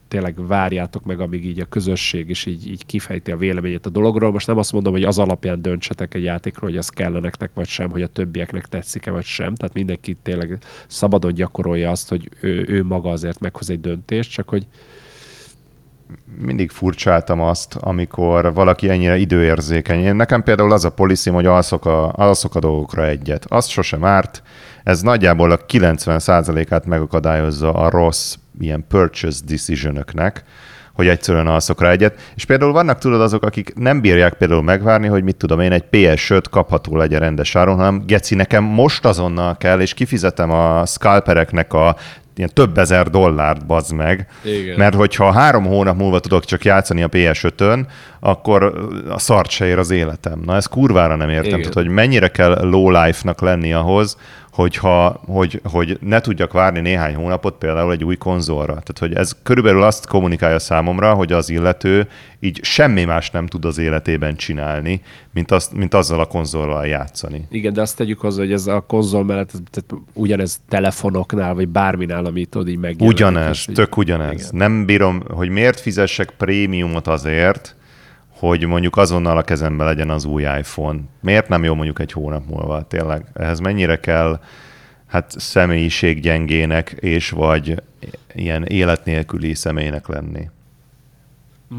tényleg 0.09 0.47
várjátok 0.47 1.05
meg, 1.05 1.21
amíg 1.21 1.45
így 1.45 1.61
a 1.61 1.65
közösség 1.65 2.29
is 2.29 2.47
így, 2.47 2.69
így 2.69 2.87
kifejti 2.87 3.31
a 3.31 3.37
véleményét 3.37 3.87
a 3.87 3.91
dologról. 3.91 4.33
Most 4.33 4.47
nem 4.47 4.59
azt 4.59 4.73
mondom, 4.73 4.93
hogy 4.93 5.03
az 5.03 5.19
alapján 5.19 5.63
döntsetek 5.63 6.15
egy 6.15 6.23
játékról, 6.23 6.71
hogy 6.71 6.79
az 6.79 6.89
kell 6.89 7.21
nektek, 7.21 7.51
vagy 7.55 7.67
sem, 7.67 7.91
hogy 7.91 8.03
a 8.03 8.07
többieknek 8.07 8.67
tetszik-e, 8.67 9.11
vagy 9.11 9.25
sem. 9.25 9.55
Tehát 9.55 9.75
mindenki 9.75 10.17
tényleg 10.23 10.59
szabadon 10.87 11.35
gyakorolja 11.35 11.91
azt, 11.91 12.09
hogy 12.09 12.31
ő, 12.41 12.65
ő 12.69 12.85
maga 12.85 13.11
azért 13.11 13.41
meghoz 13.41 13.71
egy 13.71 13.81
döntést, 13.81 14.31
csak 14.31 14.49
hogy 14.49 14.67
mindig 16.39 16.71
furcsáltam 16.71 17.41
azt, 17.41 17.75
amikor 17.81 18.55
valaki 18.55 18.91
ennyire 18.91 19.17
időérzékeny. 19.17 20.01
Én 20.01 20.17
nekem 20.17 20.43
például 20.43 20.73
az 20.73 20.85
a 20.85 20.91
policy, 20.91 21.31
hogy 21.31 21.47
alszok 21.47 21.87
a, 21.87 22.13
alszok 22.13 22.55
a 22.55 22.61
dolgokra 22.61 23.07
egyet. 23.07 23.45
Azt 23.49 23.69
sosem 23.69 24.05
árt, 24.05 24.43
ez 24.85 25.01
nagyjából 25.01 25.51
a 25.51 25.59
90%-át 25.59 26.87
megakadályozza 26.87 27.73
a 27.73 27.91
rossz 27.91 28.35
ilyen 28.61 28.85
purchase 28.89 29.41
decision 29.47 30.05
hogy 30.97 31.09
egyszerűen 31.09 31.47
alszok 31.47 31.81
rá 31.81 31.91
egyet. 31.91 32.33
És 32.35 32.45
például 32.45 32.73
vannak 32.73 32.99
tudod 32.99 33.21
azok, 33.21 33.43
akik 33.43 33.75
nem 33.75 34.01
bírják 34.01 34.35
például 34.35 34.63
megvárni, 34.63 35.07
hogy 35.07 35.23
mit 35.23 35.37
tudom 35.37 35.61
én, 35.61 35.73
egy 35.73 35.85
PS5 35.91 36.43
kapható 36.51 36.97
legyen 36.97 37.21
rendes 37.21 37.57
áron, 37.57 37.77
hanem 37.77 38.03
geci, 38.07 38.35
nekem 38.35 38.65
most 38.65 39.05
azonnal 39.05 39.57
kell, 39.57 39.81
és 39.81 39.95
kifizetem 39.95 40.51
a 40.51 40.87
scalpereknek 40.87 41.73
a 41.73 41.97
ilyen 42.39 42.51
több 42.55 42.79
ezer 42.79 43.11
dollárt, 43.11 43.67
bazd 43.67 43.93
meg. 43.93 44.29
Igen. 44.45 44.77
Mert 44.77 44.95
hogyha 44.95 45.33
három 45.33 45.65
hónap 45.65 45.97
múlva 45.97 46.21
tudok 46.21 46.45
csak 46.45 46.65
játszani 46.65 47.03
a 47.03 47.09
PS5-ön, 47.09 47.87
akkor 48.21 48.89
a 49.09 49.19
szart 49.19 49.51
se 49.51 49.67
ér 49.67 49.79
az 49.79 49.91
életem. 49.91 50.41
Na 50.45 50.57
ez 50.57 50.67
kurvára 50.67 51.17
nem 51.17 51.31
értem. 51.31 51.59
Tehát, 51.59 51.75
hogy 51.75 51.89
mennyire 51.89 52.29
kell 52.29 52.69
low 52.69 52.91
life-nak 52.91 53.41
lenni 53.41 53.73
ahhoz, 53.73 54.17
hogyha, 54.57 55.21
hogy, 55.27 55.61
hogy 55.65 55.99
ne 56.01 56.21
tudjak 56.21 56.53
várni 56.53 56.81
néhány 56.81 57.15
hónapot 57.15 57.59
például 57.59 57.93
egy 57.93 58.05
új 58.05 58.17
konzolra. 58.17 58.73
Tehát, 58.73 58.99
hogy 58.99 59.15
ez 59.15 59.37
körülbelül 59.43 59.83
azt 59.83 60.07
kommunikálja 60.07 60.59
számomra, 60.59 61.15
hogy 61.15 61.33
az 61.33 61.51
illető 61.51 62.09
így 62.41 62.59
semmi 62.63 63.05
más 63.05 63.31
nem 63.31 63.47
tud 63.47 63.65
az 63.65 63.79
életében 63.79 64.37
csinálni, 64.37 65.03
mint, 65.33 65.51
azt, 65.51 65.73
mint 65.73 65.95
azzal 65.95 66.21
a 66.21 66.25
konzollal 66.25 66.87
játszani. 66.87 67.47
Igen, 67.51 67.73
de 67.73 67.81
azt 67.81 67.97
tegyük 67.97 68.21
hozzá, 68.21 68.41
hogy 68.41 68.53
ez 68.53 68.67
a 68.67 68.81
konzol 68.81 69.25
mellett 69.25 69.51
tehát 69.51 70.05
ugyanez 70.13 70.61
telefonoknál, 70.69 71.55
vagy 71.55 71.69
bárminál, 71.69 72.25
amit 72.25 72.49
tudod 72.49 72.69
így 72.69 72.79
megjelenik. 72.79 73.15
Ugyanez, 73.15 73.65
tök 73.75 73.97
ugyanez. 73.97 74.33
Igen. 74.33 74.51
Nem 74.53 74.85
bírom, 74.85 75.23
hogy 75.29 75.49
miért 75.49 75.81
fizessek 75.81 76.31
prémiumot 76.31 77.07
azért, 77.07 77.77
hogy 78.39 78.67
mondjuk 78.67 78.97
azonnal 78.97 79.37
a 79.37 79.43
kezembe 79.43 79.85
legyen 79.85 80.11
az 80.11 80.25
új 80.25 80.43
iPhone. 80.43 81.01
Miért 81.21 81.49
nem 81.49 81.65
jó 81.65 81.75
mondjuk 81.75 82.01
egy 82.01 82.13
hónap 82.13 82.47
múlva? 82.47 82.83
Tényleg, 82.83 83.27
ehhez 83.35 83.59
mennyire 83.59 84.01
kell 84.01 84.41
hát 85.07 85.35
személyiséggyengének 85.39 86.91
és 86.91 87.31
vagy 87.31 87.83
ilyen 88.35 88.65
életnélküli 88.65 89.55
személynek 89.55 90.07
lenni? 90.07 90.51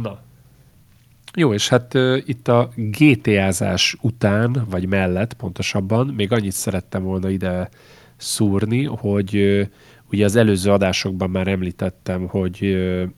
Na. 0.01 0.19
Jó, 1.35 1.53
és 1.53 1.69
hát 1.69 1.93
uh, 1.93 2.17
itt 2.25 2.47
a 2.47 2.69
GTA-zás 2.75 3.97
után, 4.01 4.65
vagy 4.69 4.87
mellett 4.87 5.33
pontosabban, 5.33 6.07
még 6.07 6.31
annyit 6.31 6.51
szerettem 6.51 7.03
volna 7.03 7.29
ide 7.29 7.69
szúrni, 8.17 8.83
hogy 8.83 9.35
uh, 9.35 9.65
ugye 10.11 10.25
az 10.25 10.35
előző 10.35 10.71
adásokban 10.71 11.29
már 11.29 11.47
említettem, 11.47 12.27
hogy 12.27 12.77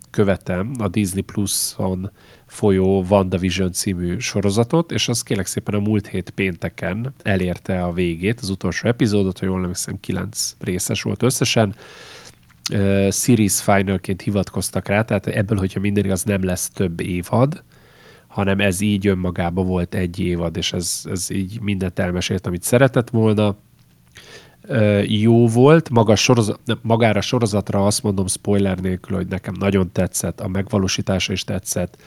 követem 0.09 0.71
a 0.79 0.87
Disney 0.87 1.21
Plus-on 1.21 2.11
folyó 2.45 3.05
WandaVision 3.09 3.71
című 3.71 4.17
sorozatot, 4.17 4.91
és 4.91 5.07
az 5.07 5.23
kérlek 5.23 5.45
szépen 5.45 5.73
a 5.73 5.79
múlt 5.79 6.07
hét 6.07 6.29
pénteken 6.29 7.13
elérte 7.23 7.83
a 7.83 7.93
végét, 7.93 8.39
az 8.39 8.49
utolsó 8.49 8.87
epizódot, 8.87 9.39
ha 9.39 9.45
jól 9.45 9.61
emlékszem, 9.61 9.99
kilenc 9.99 10.55
részes 10.59 11.01
volt 11.01 11.23
összesen. 11.23 11.75
Uh, 12.73 13.11
series 13.11 13.61
finalként 13.61 14.21
hivatkoztak 14.21 14.87
rá, 14.87 15.01
tehát 15.01 15.27
ebből, 15.27 15.57
hogyha 15.57 15.79
minden 15.79 16.05
igaz, 16.05 16.23
nem 16.23 16.43
lesz 16.43 16.69
több 16.69 16.99
évad, 16.99 17.63
hanem 18.27 18.59
ez 18.59 18.81
így 18.81 19.07
önmagában 19.07 19.65
volt 19.65 19.95
egy 19.95 20.19
évad, 20.19 20.57
és 20.57 20.73
ez, 20.73 21.01
ez 21.03 21.29
így 21.29 21.59
mindent 21.61 21.99
elmesélt, 21.99 22.47
amit 22.47 22.63
szeretett 22.63 23.09
volna. 23.09 23.57
Jó 25.03 25.47
volt, 25.47 25.89
maga 25.89 26.15
sorozat, 26.15 26.59
magára 26.81 27.21
sorozatra 27.21 27.85
azt 27.85 28.03
mondom 28.03 28.27
spoiler 28.27 28.79
nélkül, 28.79 29.15
hogy 29.15 29.27
nekem 29.27 29.53
nagyon 29.59 29.91
tetszett, 29.91 30.39
a 30.39 30.47
megvalósítása 30.47 31.33
is 31.33 31.43
tetszett, 31.43 31.97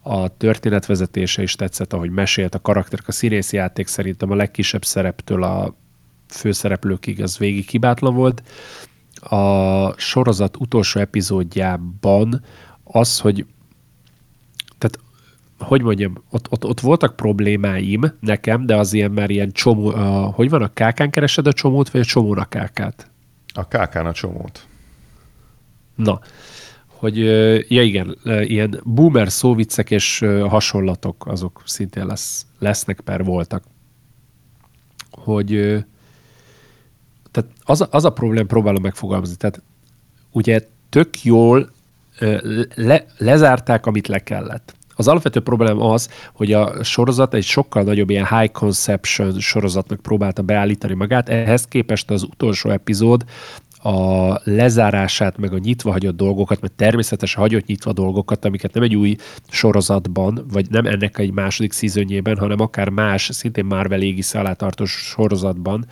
a 0.00 0.36
történetvezetése 0.36 1.42
is 1.42 1.54
tetszett, 1.54 1.92
ahogy 1.92 2.10
mesélt 2.10 2.54
a 2.54 2.60
karakterek, 2.60 3.08
a 3.08 3.12
színészi 3.12 3.56
játék 3.56 3.86
szerintem 3.86 4.30
a 4.30 4.34
legkisebb 4.34 4.84
szereptől 4.84 5.42
a 5.42 5.74
főszereplőkig 6.28 7.22
az 7.22 7.38
végig 7.38 7.68
hibátlan 7.68 8.14
volt. 8.14 8.42
A 9.20 9.98
sorozat 9.98 10.56
utolsó 10.56 11.00
epizódjában 11.00 12.44
az, 12.84 13.18
hogy 13.18 13.46
hogy 15.62 15.82
mondjam, 15.82 16.22
ott, 16.30 16.50
ott, 16.50 16.64
ott 16.64 16.80
voltak 16.80 17.16
problémáim 17.16 18.00
nekem, 18.20 18.66
de 18.66 18.76
az 18.76 18.92
ilyen 18.92 19.10
már 19.10 19.30
ilyen 19.30 19.52
csomó, 19.52 19.88
a, 19.88 20.24
hogy 20.24 20.50
van, 20.50 20.62
a 20.62 20.72
kákán 20.72 21.10
keresed 21.10 21.46
a 21.46 21.52
csomót, 21.52 21.90
vagy 21.90 22.00
a 22.00 22.04
csomón 22.04 22.38
a 22.38 22.44
kákát? 22.44 23.10
A 23.54 23.68
kákán 23.68 24.06
a 24.06 24.12
csomót. 24.12 24.66
Na, 25.94 26.20
hogy 26.86 27.16
ja 27.70 27.82
igen, 27.82 28.18
ilyen 28.24 28.80
boomer 28.84 29.30
szóviccek 29.30 29.90
és 29.90 30.24
hasonlatok 30.48 31.26
azok 31.26 31.62
szintén 31.64 32.06
lesz, 32.06 32.46
lesznek 32.58 33.00
per 33.00 33.24
voltak. 33.24 33.64
Hogy 35.10 35.48
tehát 37.30 37.50
az 37.64 37.80
a, 37.80 37.88
az 37.90 38.04
a 38.04 38.10
problém, 38.10 38.46
próbálom 38.46 38.82
megfogalmazni, 38.82 39.36
tehát 39.36 39.62
ugye 40.30 40.68
tök 40.88 41.22
jól 41.22 41.70
le, 42.74 43.04
lezárták, 43.18 43.86
amit 43.86 44.08
le 44.08 44.18
kellett. 44.18 44.74
Az 44.96 45.08
alapvető 45.08 45.40
probléma 45.40 45.92
az, 45.92 46.08
hogy 46.34 46.52
a 46.52 46.84
sorozat 46.84 47.34
egy 47.34 47.44
sokkal 47.44 47.82
nagyobb 47.82 48.10
ilyen 48.10 48.38
high 48.38 48.52
conception 48.52 49.40
sorozatnak 49.40 50.00
próbálta 50.00 50.42
beállítani 50.42 50.94
magát, 50.94 51.28
ehhez 51.28 51.64
képest 51.64 52.10
az 52.10 52.22
utolsó 52.22 52.70
epizód 52.70 53.24
a 53.82 54.40
lezárását, 54.44 55.38
meg 55.38 55.52
a 55.52 55.58
nyitva 55.58 55.90
hagyott 55.90 56.16
dolgokat, 56.16 56.60
mert 56.60 56.72
természetesen 56.72 57.40
hagyott 57.40 57.66
nyitva 57.66 57.92
dolgokat, 57.92 58.44
amiket 58.44 58.74
nem 58.74 58.82
egy 58.82 58.94
új 58.94 59.16
sorozatban, 59.50 60.46
vagy 60.52 60.70
nem 60.70 60.86
ennek 60.86 61.18
egy 61.18 61.32
második 61.32 61.72
szízönjében, 61.72 62.38
hanem 62.38 62.60
akár 62.60 62.88
más, 62.88 63.28
szintén 63.32 63.64
Marvel 63.64 64.02
égisze 64.02 64.38
alá 64.38 64.52
tartozó 64.52 64.90
sorozatban, 64.90 65.86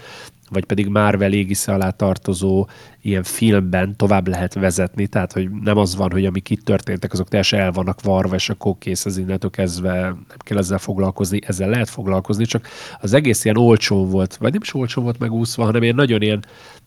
vagy 0.51 0.65
pedig 0.65 0.87
Marvel 0.89 1.33
égisze 1.33 1.73
alá 1.73 1.91
tartozó 1.91 2.69
ilyen 3.03 3.23
filmben 3.23 3.97
tovább 3.97 4.29
lehet 4.29 4.55
vezetni, 4.55 5.07
tehát 5.07 5.33
hogy 5.33 5.51
nem 5.51 5.77
az 5.77 5.97
van, 5.97 6.11
hogy 6.11 6.27
amik 6.27 6.51
itt 6.51 6.65
történtek, 6.65 7.13
azok 7.13 7.29
teljesen 7.29 7.61
el 7.61 7.73
vannak 7.73 8.03
varva, 8.03 8.35
és 8.35 8.49
akkor 8.49 8.75
kész 8.79 9.05
az 9.05 9.17
innentől 9.17 9.51
kezdve 9.51 10.01
nem 10.01 10.25
kell 10.39 10.59
ezzel 10.59 10.79
foglalkozni, 10.79 11.41
ezzel 11.47 11.69
lehet 11.69 11.91
foglalkozni, 11.91 12.45
csak 12.45 12.69
az 13.01 13.13
egész 13.13 13.45
ilyen 13.45 13.57
olcsó 13.57 14.07
volt, 14.07 14.37
vagy 14.37 14.53
nem 14.53 14.63
is 14.63 14.75
olcsó 14.75 15.03
volt 15.03 15.19
megúszva, 15.19 15.65
hanem 15.65 15.83
ilyen 15.83 15.95
nagyon 15.95 16.23
ilyen 16.23 16.45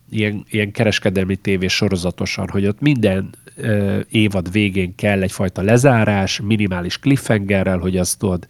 ilyen, 0.09 0.45
ilyen 0.49 0.72
kereskedelmi 0.72 1.36
tévés 1.36 1.74
sorozatosan, 1.74 2.49
hogy 2.49 2.66
ott 2.66 2.80
minden 2.80 3.30
ö, 3.55 3.99
évad 4.09 4.51
végén 4.51 4.95
kell 4.95 5.22
egyfajta 5.22 5.61
lezárás, 5.61 6.41
minimális 6.41 6.99
cliffhangerrel, 6.99 7.78
hogy 7.78 7.97
azt 7.97 8.20
tudod 8.20 8.47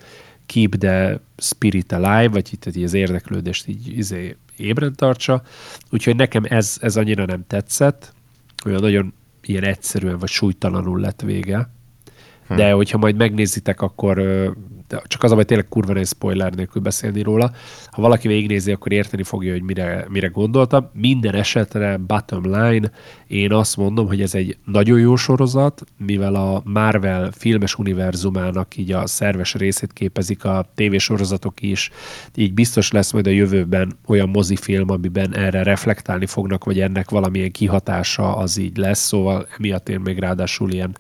keep 0.54 0.76
the 0.76 1.20
spirit 1.38 1.92
alive, 1.92 2.28
vagy 2.28 2.50
itt 2.52 2.66
az 2.66 2.94
érdeklődést 2.94 3.68
így 3.68 3.98
izé, 3.98 4.36
ébren 4.58 4.96
tartsa. 4.96 5.42
Úgyhogy 5.90 6.16
nekem 6.16 6.44
ez, 6.48 6.78
ez 6.82 6.98
annyira 6.98 7.26
nem 7.26 7.44
tetszett, 7.48 8.14
olyan 8.66 8.82
nagyon 8.82 9.14
ilyen 9.42 9.64
egyszerűen 9.64 10.18
vagy 10.18 10.30
súlytalanul 10.30 11.00
lett 11.00 11.22
vége. 11.22 11.70
Hm. 12.48 12.56
De 12.56 12.72
hogyha 12.72 12.98
majd 12.98 13.16
megnézitek, 13.16 13.82
akkor 13.82 14.22
de 14.94 15.02
csak 15.08 15.24
az, 15.24 15.32
hogy 15.32 15.46
tényleg 15.46 15.68
kurva 15.68 15.94
nehéz 15.94 16.10
spoiler 16.10 16.54
nélkül 16.54 16.82
beszélni 16.82 17.22
róla. 17.22 17.52
Ha 17.92 18.02
valaki 18.02 18.28
végignézi, 18.28 18.72
akkor 18.72 18.92
érteni 18.92 19.24
fogja, 19.24 19.52
hogy 19.52 19.62
mire, 19.62 20.06
mire 20.10 20.28
gondoltam. 20.28 20.90
Minden 20.94 21.36
esetre, 21.36 21.98
bottom 21.98 22.44
line, 22.44 22.92
én 23.28 23.52
azt 23.52 23.78
mondom, 23.78 24.08
hogy 24.08 24.22
ez 24.22 24.36
egy 24.36 24.58
nagyon 24.66 25.00
jó 25.00 25.16
sorozat, 25.16 25.84
mivel 25.98 26.36
a 26.36 26.62
Marvel 26.66 27.32
filmes 27.32 27.78
univerzumának 27.78 28.78
így 28.78 28.92
a 28.92 29.08
szerves 29.08 29.54
részét 29.54 29.94
képezik 29.94 30.46
a 30.46 30.66
tévésorozatok 30.76 31.62
is, 31.62 31.90
így 32.36 32.54
biztos 32.54 32.92
lesz 32.92 33.12
majd 33.12 33.28
a 33.28 33.30
jövőben 33.30 33.98
olyan 34.08 34.30
mozifilm, 34.30 34.90
amiben 34.90 35.36
erre 35.36 35.64
reflektálni 35.64 36.26
fognak, 36.26 36.64
vagy 36.64 36.80
ennek 36.80 37.10
valamilyen 37.10 37.52
kihatása 37.52 38.36
az 38.36 38.58
így 38.58 38.78
lesz, 38.78 39.06
szóval 39.06 39.48
emiatt 39.58 39.90
én 39.90 40.00
még 40.00 40.20
ráadásul 40.20 40.72
ilyen 40.72 40.96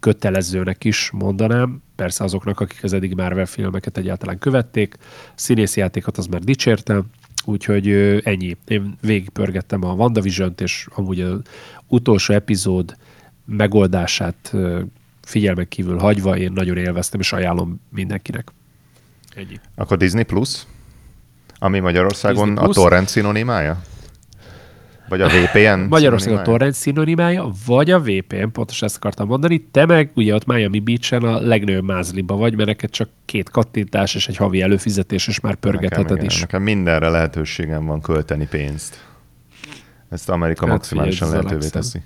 kötelezőnek 0.00 0.84
is 0.84 1.10
mondanám, 1.12 1.82
persze 1.96 2.24
azoknak, 2.24 2.60
akik 2.60 2.84
az 2.84 2.92
eddig 2.92 3.14
Marvel 3.14 3.46
filmeket 3.46 3.96
egyáltalán 3.96 4.38
követték. 4.38 4.94
Színészi 5.34 5.80
játékot 5.80 6.18
az 6.18 6.26
már 6.26 6.40
dicsértem, 6.40 7.04
úgyhogy 7.44 7.88
ennyi. 8.24 8.56
Én 8.66 8.96
végigpörgettem 9.00 9.84
a 9.84 9.92
WandaVision-t, 9.92 10.60
és 10.60 10.86
amúgy 10.94 11.20
az 11.20 11.40
utolsó 11.88 12.34
epizód 12.34 12.96
megoldását 13.44 14.52
figyelmek 15.22 15.68
kívül 15.68 15.98
hagyva, 15.98 16.36
én 16.36 16.52
nagyon 16.52 16.76
élveztem, 16.76 17.20
és 17.20 17.32
ajánlom 17.32 17.80
mindenkinek. 17.88 18.52
Ennyi. 19.34 19.60
Akkor 19.74 19.96
Disney 19.96 20.22
Plus? 20.22 20.66
Ami 21.58 21.78
Magyarországon 21.78 22.48
Disney 22.48 22.64
Plus? 22.64 22.76
a 22.76 22.80
torrent 22.80 23.08
szinonimája? 23.08 23.82
Vagy 25.08 25.20
a 25.20 25.28
VPN 25.28 25.86
Magyarország 25.88 26.32
a 26.32 26.42
torrent 26.42 26.74
szinonimája, 26.74 27.50
vagy 27.66 27.90
a 27.90 28.00
VPN, 28.00 28.50
pontosan 28.52 28.88
ezt 28.88 28.96
akartam 28.96 29.26
mondani. 29.26 29.68
Te 29.70 29.86
meg 29.86 30.10
ugye 30.14 30.34
ott 30.34 30.46
Miami 30.46 30.80
Beach-en 30.80 31.22
a 31.22 31.40
legnagyobb 31.40 31.84
mázliba 31.84 32.36
vagy, 32.36 32.56
mert 32.56 32.68
neked 32.68 32.90
csak 32.90 33.08
két 33.24 33.50
kattintás 33.50 34.14
és 34.14 34.28
egy 34.28 34.36
havi 34.36 34.60
előfizetés, 34.60 35.28
és 35.28 35.40
már 35.40 35.54
pörgetheted 35.54 36.10
nekem, 36.10 36.24
is. 36.24 36.40
Nekem 36.40 36.62
mindenre 36.62 37.08
lehetőségem 37.08 37.86
van 37.86 38.00
költeni 38.00 38.46
pénzt. 38.46 39.04
Ezt 40.10 40.28
Amerika 40.28 40.66
hát 40.66 40.74
maximálisan 40.74 41.28
figyelj, 41.28 41.44
lehetővé 41.44 41.70
teszi. 41.70 42.02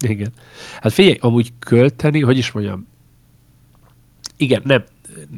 Igen. 0.00 0.32
Hát 0.80 0.92
figyelj, 0.92 1.16
amúgy 1.20 1.52
költeni, 1.58 2.20
hogy 2.20 2.38
is 2.38 2.52
mondjam, 2.52 2.86
igen, 4.36 4.62
nem, 4.64 4.84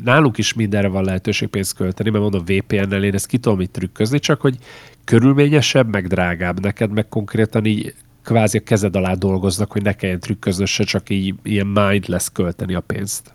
nálunk 0.05 0.39
is 0.39 0.55
mindenre 0.55 0.89
van 0.89 1.05
lehetőség 1.05 1.49
pénzt 1.49 1.75
költeni, 1.75 2.11
mert 2.11 2.23
mondom 2.23 2.45
VPN-nel 2.45 3.05
én 3.05 3.15
ezt 3.15 3.27
ki 3.27 3.39
tudom 3.39 3.61
itt 3.61 3.73
trükközni, 3.73 4.19
csak 4.19 4.41
hogy 4.41 4.57
körülményesebb, 5.05 5.91
meg 5.91 6.07
drágább 6.07 6.61
neked, 6.61 6.91
meg 6.91 7.09
konkrétan 7.09 7.65
így 7.65 7.95
kvázi 8.25 8.59
a 8.59 8.63
kezed 8.63 8.97
alá 8.97 9.15
dolgoznak, 9.15 9.73
hogy 9.73 9.83
ne 9.83 9.93
kelljen 9.93 10.21
trükközni, 10.21 10.67
se 10.67 10.85
csak 10.85 11.11
így 11.11 11.35
ilyen 11.43 11.67
mind 11.67 12.09
lesz 12.09 12.33
költeni 12.33 12.75
a 12.75 12.81
pénzt. 12.81 13.35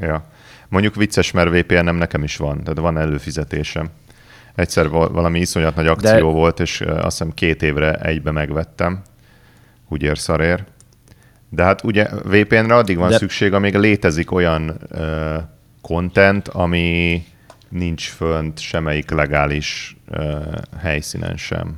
ja. 0.00 0.24
Mondjuk 0.68 0.94
vicces, 0.94 1.30
mert 1.30 1.50
VPN-nem 1.50 1.96
nekem 1.96 2.22
is 2.22 2.36
van, 2.36 2.62
tehát 2.62 2.78
van 2.78 2.98
előfizetésem. 2.98 3.88
Egyszer 4.54 4.88
valami 4.88 5.40
iszonyat 5.40 5.74
nagy 5.74 5.86
akció 5.86 6.28
De... 6.28 6.36
volt, 6.36 6.60
és 6.60 6.80
azt 6.80 7.18
hiszem 7.18 7.34
két 7.34 7.62
évre 7.62 7.94
egybe 7.94 8.30
megvettem. 8.30 9.02
Úgy 9.88 10.02
ér 10.02 10.18
szarér. 10.18 10.64
De 11.48 11.62
hát 11.62 11.84
ugye 11.84 12.08
VPN-re 12.24 12.74
addig 12.74 12.96
van 12.96 13.10
De... 13.10 13.16
szükség, 13.16 13.52
amíg 13.52 13.76
létezik 13.76 14.30
olyan 14.30 14.76
uh, 14.90 15.36
content, 15.80 16.48
ami 16.48 17.22
nincs 17.68 18.08
fönt 18.08 18.58
semmelyik 18.58 19.10
legális 19.10 19.96
uh, 20.10 20.54
helyszínen 20.78 21.36
sem, 21.36 21.76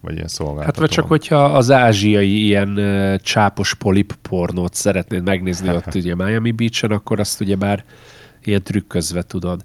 vagy 0.00 0.14
ilyen 0.14 0.28
szolgáltató. 0.28 0.66
Hát 0.66 0.76
vagy 0.76 0.90
csak, 0.90 1.08
hogyha 1.08 1.44
az 1.44 1.70
ázsiai 1.70 2.44
ilyen 2.44 2.68
uh, 2.68 3.16
csápos 3.16 3.74
polip 3.74 4.14
pornót 4.22 4.74
szeretnéd 4.74 5.22
megnézni 5.22 5.68
ott 5.68 5.94
ugye 6.00 6.14
Miami 6.14 6.50
Beach-en, 6.50 6.90
akkor 6.90 7.20
azt 7.20 7.40
ugye 7.40 7.56
bár 7.56 7.84
ilyen 8.44 8.62
trükközve 8.62 9.22
tudod. 9.22 9.62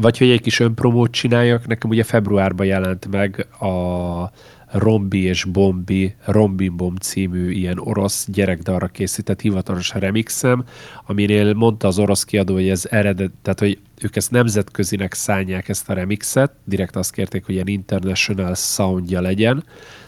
Vagy 0.00 0.18
hogy 0.18 0.30
egy 0.30 0.40
kis 0.40 0.60
önpromót 0.60 1.10
csináljak, 1.10 1.66
nekem 1.66 1.90
ugye 1.90 2.04
februárban 2.04 2.66
jelent 2.66 3.06
meg 3.10 3.46
a 3.60 4.30
Rombi 4.72 5.22
és 5.22 5.44
Bombi, 5.44 6.14
Rombim 6.24 6.76
című 7.00 7.50
ilyen 7.50 7.78
orosz 7.78 8.26
gyerekdalra 8.30 8.86
készített 8.86 9.40
hivatalos 9.40 9.92
remixem, 9.94 10.64
aminél 11.06 11.54
mondta 11.54 11.88
az 11.88 11.98
orosz 11.98 12.24
kiadó, 12.24 12.54
hogy 12.54 12.68
ez 12.68 12.86
eredet, 12.90 13.32
tehát 13.42 13.58
hogy 13.58 13.78
ők 14.00 14.16
ezt 14.16 14.30
nemzetközinek 14.30 15.14
szállják 15.14 15.68
ezt 15.68 15.90
a 15.90 15.92
remixet, 15.92 16.52
direkt 16.64 16.96
azt 16.96 17.12
kérték, 17.12 17.44
hogy 17.44 17.54
ilyen 17.54 17.66
international 17.66 18.54
soundja 18.54 19.20
legyen, 19.20 19.64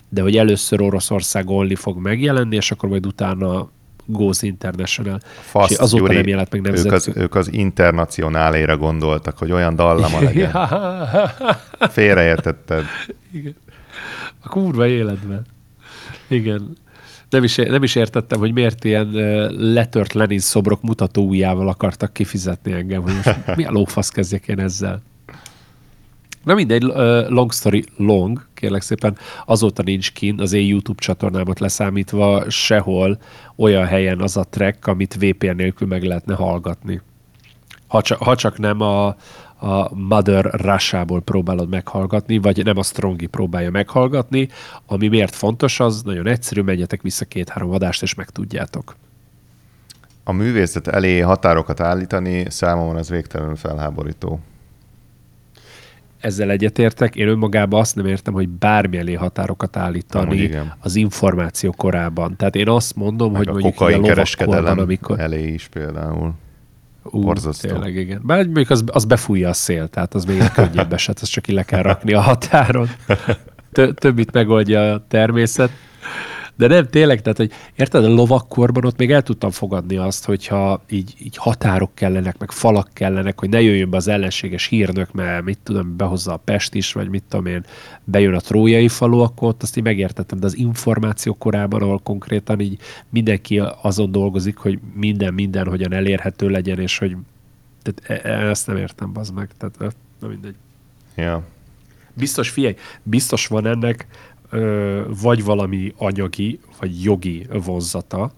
de 0.08 0.22
hogy 0.22 0.36
először 0.36 0.80
Oroszország 0.80 1.48
only 1.48 1.74
fog 1.74 1.98
megjelenni, 1.98 2.56
és 2.56 2.70
akkor 2.70 2.88
majd 2.88 3.06
utána 3.06 3.70
Goes 4.10 4.42
International. 4.42 5.20
Fasz, 5.40 5.70
és 5.70 5.76
azóta 5.76 6.02
Gyuri, 6.02 6.14
nem 6.14 6.26
jelent 6.26 6.52
meg 6.52 6.66
ők 6.66 6.72
az, 6.72 6.82
nemzetközi. 6.82 7.20
ők 7.20 7.34
az 7.34 7.52
internacionáléra 7.52 8.76
gondoltak, 8.76 9.38
hogy 9.38 9.52
olyan 9.52 9.74
dallama 9.74 10.20
legyen. 10.30 10.50
Félreértetted. 11.90 12.84
A 14.40 14.48
kurva 14.48 14.86
életben. 14.86 15.46
Igen. 16.28 16.76
Nem 17.30 17.44
is, 17.44 17.56
nem 17.56 17.82
is 17.82 17.94
értettem, 17.94 18.38
hogy 18.38 18.52
miért 18.52 18.84
ilyen 18.84 19.08
letört 19.50 20.12
Lenin 20.12 20.38
szobrok 20.38 20.82
mutató 20.82 21.26
ujjával 21.26 21.68
akartak 21.68 22.12
kifizetni 22.12 22.72
engem, 22.72 23.02
hogy 23.02 23.14
most 23.14 23.56
mi 23.56 23.64
a 23.64 23.70
lófasz 23.70 24.08
kezdjek 24.08 24.48
én 24.48 24.58
ezzel. 24.58 25.02
Na 26.44 26.54
mindegy, 26.54 26.82
long 27.28 27.52
story 27.52 27.84
long, 27.96 28.46
kérlek 28.54 28.82
szépen, 28.82 29.16
azóta 29.46 29.82
nincs 29.82 30.12
kin 30.12 30.40
az 30.40 30.52
én 30.52 30.66
YouTube 30.66 31.00
csatornámat 31.00 31.60
leszámítva 31.60 32.50
sehol 32.50 33.18
olyan 33.56 33.86
helyen 33.86 34.20
az 34.20 34.36
a 34.36 34.44
track, 34.44 34.86
amit 34.86 35.14
VPN 35.14 35.56
nélkül 35.56 35.88
meg 35.88 36.02
lehetne 36.02 36.34
hallgatni. 36.34 37.00
Ha 37.86 38.02
csak, 38.02 38.22
ha 38.22 38.36
csak 38.36 38.58
nem 38.58 38.80
a, 38.80 39.16
a 39.58 39.94
Mother 39.94 40.44
Russia-ból 40.44 41.20
próbálod 41.20 41.68
meghallgatni, 41.68 42.38
vagy 42.38 42.64
nem 42.64 42.78
a 42.78 42.82
Strongi 42.82 43.26
próbálja 43.26 43.70
meghallgatni, 43.70 44.48
ami 44.86 45.08
miért 45.08 45.34
fontos, 45.34 45.80
az 45.80 46.02
nagyon 46.02 46.26
egyszerű, 46.26 46.60
menjetek 46.60 47.02
vissza 47.02 47.24
két-három 47.24 47.70
adást, 47.70 48.02
és 48.02 48.14
megtudjátok. 48.14 48.96
A 50.24 50.32
művészet 50.32 50.88
elé 50.88 51.20
határokat 51.20 51.80
állítani 51.80 52.50
számomra 52.50 52.98
az 52.98 53.08
végtelenül 53.08 53.56
felháborító. 53.56 54.40
Ezzel 56.20 56.50
egyetértek, 56.50 57.16
én 57.16 57.28
önmagában 57.28 57.80
azt 57.80 57.94
nem 57.94 58.06
értem, 58.06 58.34
hogy 58.34 58.48
bármi 58.48 58.96
elé 58.96 59.14
határokat 59.14 59.76
állítani 59.76 60.50
az 60.78 60.94
információ 60.96 61.72
korában. 61.76 62.36
Tehát 62.36 62.56
én 62.56 62.68
azt 62.68 62.96
mondom, 62.96 63.32
Meg 63.32 63.38
hogy 63.38 63.48
a 63.48 63.52
mondjuk 63.52 63.80
a 63.80 63.84
lovakkorban, 63.84 64.14
kereskedelem 64.14 64.78
amikor... 64.78 65.20
elé 65.20 65.52
is 65.52 65.68
például. 65.68 66.34
Ú, 67.10 67.20
Borzasztó. 67.20 67.68
Tényleg, 67.68 67.96
igen. 67.96 68.20
Bár 68.24 68.44
mondjuk 68.44 68.70
az, 68.70 68.84
az 68.86 69.04
befújja 69.04 69.48
a 69.48 69.52
szél, 69.52 69.88
tehát 69.88 70.14
az 70.14 70.24
még 70.24 70.52
könnyebb 70.52 70.92
eset, 70.92 71.18
az 71.20 71.28
csak 71.28 71.48
így 71.48 71.54
le 71.54 71.62
kell 71.62 71.82
rakni 71.82 72.12
a 72.12 72.20
határon. 72.20 72.88
Tö- 73.72 73.98
többit 73.98 74.32
megoldja 74.32 74.92
a 74.92 75.04
természet. 75.08 75.70
De 76.58 76.66
nem, 76.66 76.86
tényleg, 76.86 77.22
tehát, 77.22 77.36
hogy 77.36 77.52
érted, 77.76 78.04
a 78.04 78.08
lovakkorban 78.08 78.84
ott 78.84 78.96
még 78.96 79.10
el 79.10 79.22
tudtam 79.22 79.50
fogadni 79.50 79.96
azt, 79.96 80.24
hogyha 80.24 80.82
így, 80.90 81.14
így 81.18 81.36
határok 81.36 81.94
kellenek, 81.94 82.38
meg 82.38 82.50
falak 82.50 82.88
kellenek, 82.92 83.40
hogy 83.40 83.48
ne 83.48 83.60
jöjjön 83.60 83.90
be 83.90 83.96
az 83.96 84.08
ellenséges 84.08 84.66
hírnök, 84.66 85.12
mert 85.12 85.44
mit 85.44 85.58
tudom, 85.62 85.96
behozza 85.96 86.32
a 86.32 86.36
Pest 86.36 86.74
is, 86.74 86.92
vagy 86.92 87.08
mit 87.08 87.22
tudom 87.28 87.46
én, 87.46 87.64
bejön 88.04 88.34
a 88.34 88.40
trójai 88.40 88.88
falu, 88.88 89.18
akkor 89.18 89.48
ott 89.48 89.62
azt 89.62 89.76
így 89.76 89.84
megértettem, 89.84 90.40
de 90.40 90.46
az 90.46 90.56
információ 90.56 91.34
korában, 91.34 91.82
ahol 91.82 91.98
konkrétan 91.98 92.60
így 92.60 92.78
mindenki 93.08 93.62
azon 93.82 94.12
dolgozik, 94.12 94.56
hogy 94.56 94.78
minden, 94.94 95.34
minden 95.34 95.66
hogyan 95.66 95.92
elérhető 95.92 96.48
legyen, 96.48 96.78
és 96.78 96.98
hogy 96.98 97.16
tehát 97.82 98.24
e- 98.24 98.28
e- 98.30 98.48
ezt 98.48 98.66
nem 98.66 98.76
értem, 98.76 99.10
az 99.14 99.30
meg. 99.30 99.50
Tehát, 99.58 99.94
na 100.20 100.28
mindegy. 100.28 100.54
Ja. 101.16 101.44
Biztos, 102.14 102.50
figyelj, 102.50 102.74
biztos 103.02 103.46
van 103.46 103.66
ennek 103.66 104.06
vagy 105.20 105.44
valami 105.44 105.92
anyagi, 105.96 106.60
vagy 106.80 107.02
jogi 107.02 107.46
vonzata, 107.50 108.32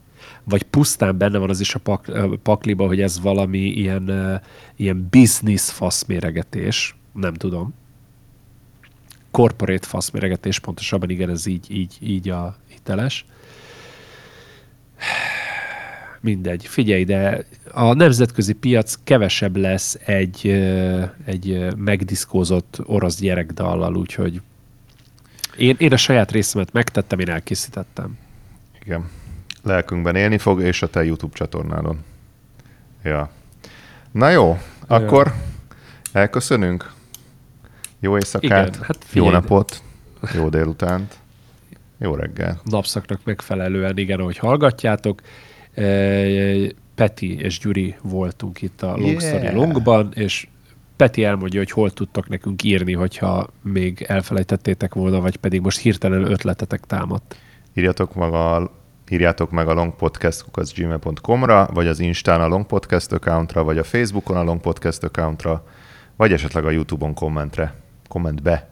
vagy 0.44 0.62
pusztán 0.62 1.18
benne 1.18 1.38
van 1.38 1.50
az 1.50 1.60
is 1.60 1.74
a 1.74 1.78
pak, 1.78 2.10
pakliba, 2.42 2.86
hogy 2.86 3.00
ez 3.00 3.20
valami 3.20 3.58
ilyen, 3.58 4.40
ilyen 4.76 5.06
business 5.10 5.70
faszméregetés, 5.70 6.96
nem 7.14 7.34
tudom. 7.34 7.74
Corporate 9.30 9.86
faszméregetés, 9.86 10.58
pontosabban 10.58 11.10
igen, 11.10 11.30
ez 11.30 11.46
így, 11.46 11.66
így, 11.70 11.96
így 12.00 12.28
a 12.28 12.56
hiteles. 12.68 13.24
Mindegy, 16.20 16.66
figyelj, 16.66 17.04
de 17.04 17.44
a 17.72 17.92
nemzetközi 17.92 18.52
piac 18.52 18.94
kevesebb 19.04 19.56
lesz 19.56 19.98
egy, 20.04 20.46
egy 21.24 21.76
megdiszkózott 21.76 22.80
orosz 22.84 23.20
gyerekdallal, 23.20 23.96
úgyhogy 23.96 24.40
én, 25.60 25.76
én 25.78 25.92
a 25.92 25.96
saját 25.96 26.30
részemet 26.30 26.72
megtettem, 26.72 27.18
én 27.18 27.28
elkészítettem. 27.30 28.18
Igen. 28.84 29.08
Lelkünkben 29.62 30.16
élni 30.16 30.38
fog, 30.38 30.60
és 30.60 30.82
a 30.82 30.86
te 30.88 31.04
YouTube 31.04 31.36
csatornádon. 31.36 32.04
Ja. 33.04 33.30
Na 34.10 34.30
jó, 34.30 34.58
akkor 34.86 35.34
elköszönünk. 36.12 36.92
Jó 38.00 38.16
éjszakát, 38.16 38.68
Igen, 38.68 38.82
hát 38.82 38.96
jó 38.96 39.06
figyelj. 39.06 39.30
napot, 39.30 39.82
jó 40.34 40.48
délutánt, 40.48 41.18
jó 41.98 42.14
reggel. 42.14 42.60
napszaknak 42.64 43.20
megfelelően, 43.24 43.98
igen, 43.98 44.20
ahogy 44.20 44.38
hallgatjátok. 44.38 45.20
E, 45.74 45.82
Peti 46.94 47.38
és 47.38 47.58
Gyuri 47.58 47.96
voltunk 48.02 48.62
itt 48.62 48.82
a 48.82 48.86
Long 48.86 49.20
Yeah. 49.20 49.20
Story 49.22 49.54
Longban, 49.54 50.12
és 50.14 50.46
Peti 51.00 51.24
elmondja, 51.24 51.58
hogy 51.58 51.70
hol 51.70 51.90
tudtok 51.90 52.28
nekünk 52.28 52.62
írni, 52.62 52.92
hogyha 52.92 53.48
még 53.62 54.04
elfelejtettétek 54.08 54.94
volna, 54.94 55.20
vagy 55.20 55.36
pedig 55.36 55.60
most 55.60 55.78
hirtelen 55.78 56.30
ötletetek 56.30 56.80
támadt. 56.80 57.36
Írjatok 57.74 58.14
meg 58.14 58.32
a, 58.32 58.70
írjátok 59.10 59.50
meg 59.50 59.68
a 59.68 59.72
longpodcast.gmail.com-ra, 59.72 61.68
vagy 61.72 61.86
az 61.86 62.00
Instán 62.00 62.40
a 62.40 62.46
Long 62.46 62.66
Podcast 62.66 63.12
accountra, 63.12 63.64
vagy 63.64 63.78
a 63.78 63.84
Facebookon 63.84 64.36
a 64.36 64.42
Long 64.42 64.60
Podcast 64.60 65.02
accountra, 65.02 65.64
vagy 66.16 66.32
esetleg 66.32 66.64
a 66.64 66.70
YouTube-on 66.70 67.14
kommentre, 67.14 67.74
kommentbe. 68.08 68.68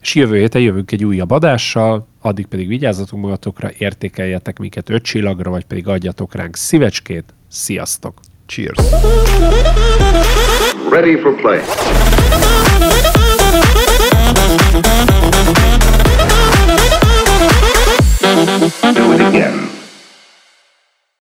És 0.00 0.14
jövő 0.14 0.38
héten 0.38 0.62
jövünk 0.62 0.92
egy 0.92 1.04
újabb 1.04 1.30
adással, 1.30 2.06
addig 2.20 2.46
pedig 2.46 2.68
vigyázzatok 2.68 3.20
magatokra, 3.20 3.70
értékeljetek 3.78 4.58
minket 4.58 4.90
öt 4.90 5.02
csillagra, 5.02 5.50
vagy 5.50 5.64
pedig 5.64 5.88
adjatok 5.88 6.34
ránk 6.34 6.56
szívecskét. 6.56 7.34
Sziasztok! 7.48 8.20
Cheers! 8.46 8.78
ready 10.94 11.20
for 11.20 11.32
play. 11.36 11.58
Do 18.94 19.12
it 19.12 19.20
again. 19.28 19.83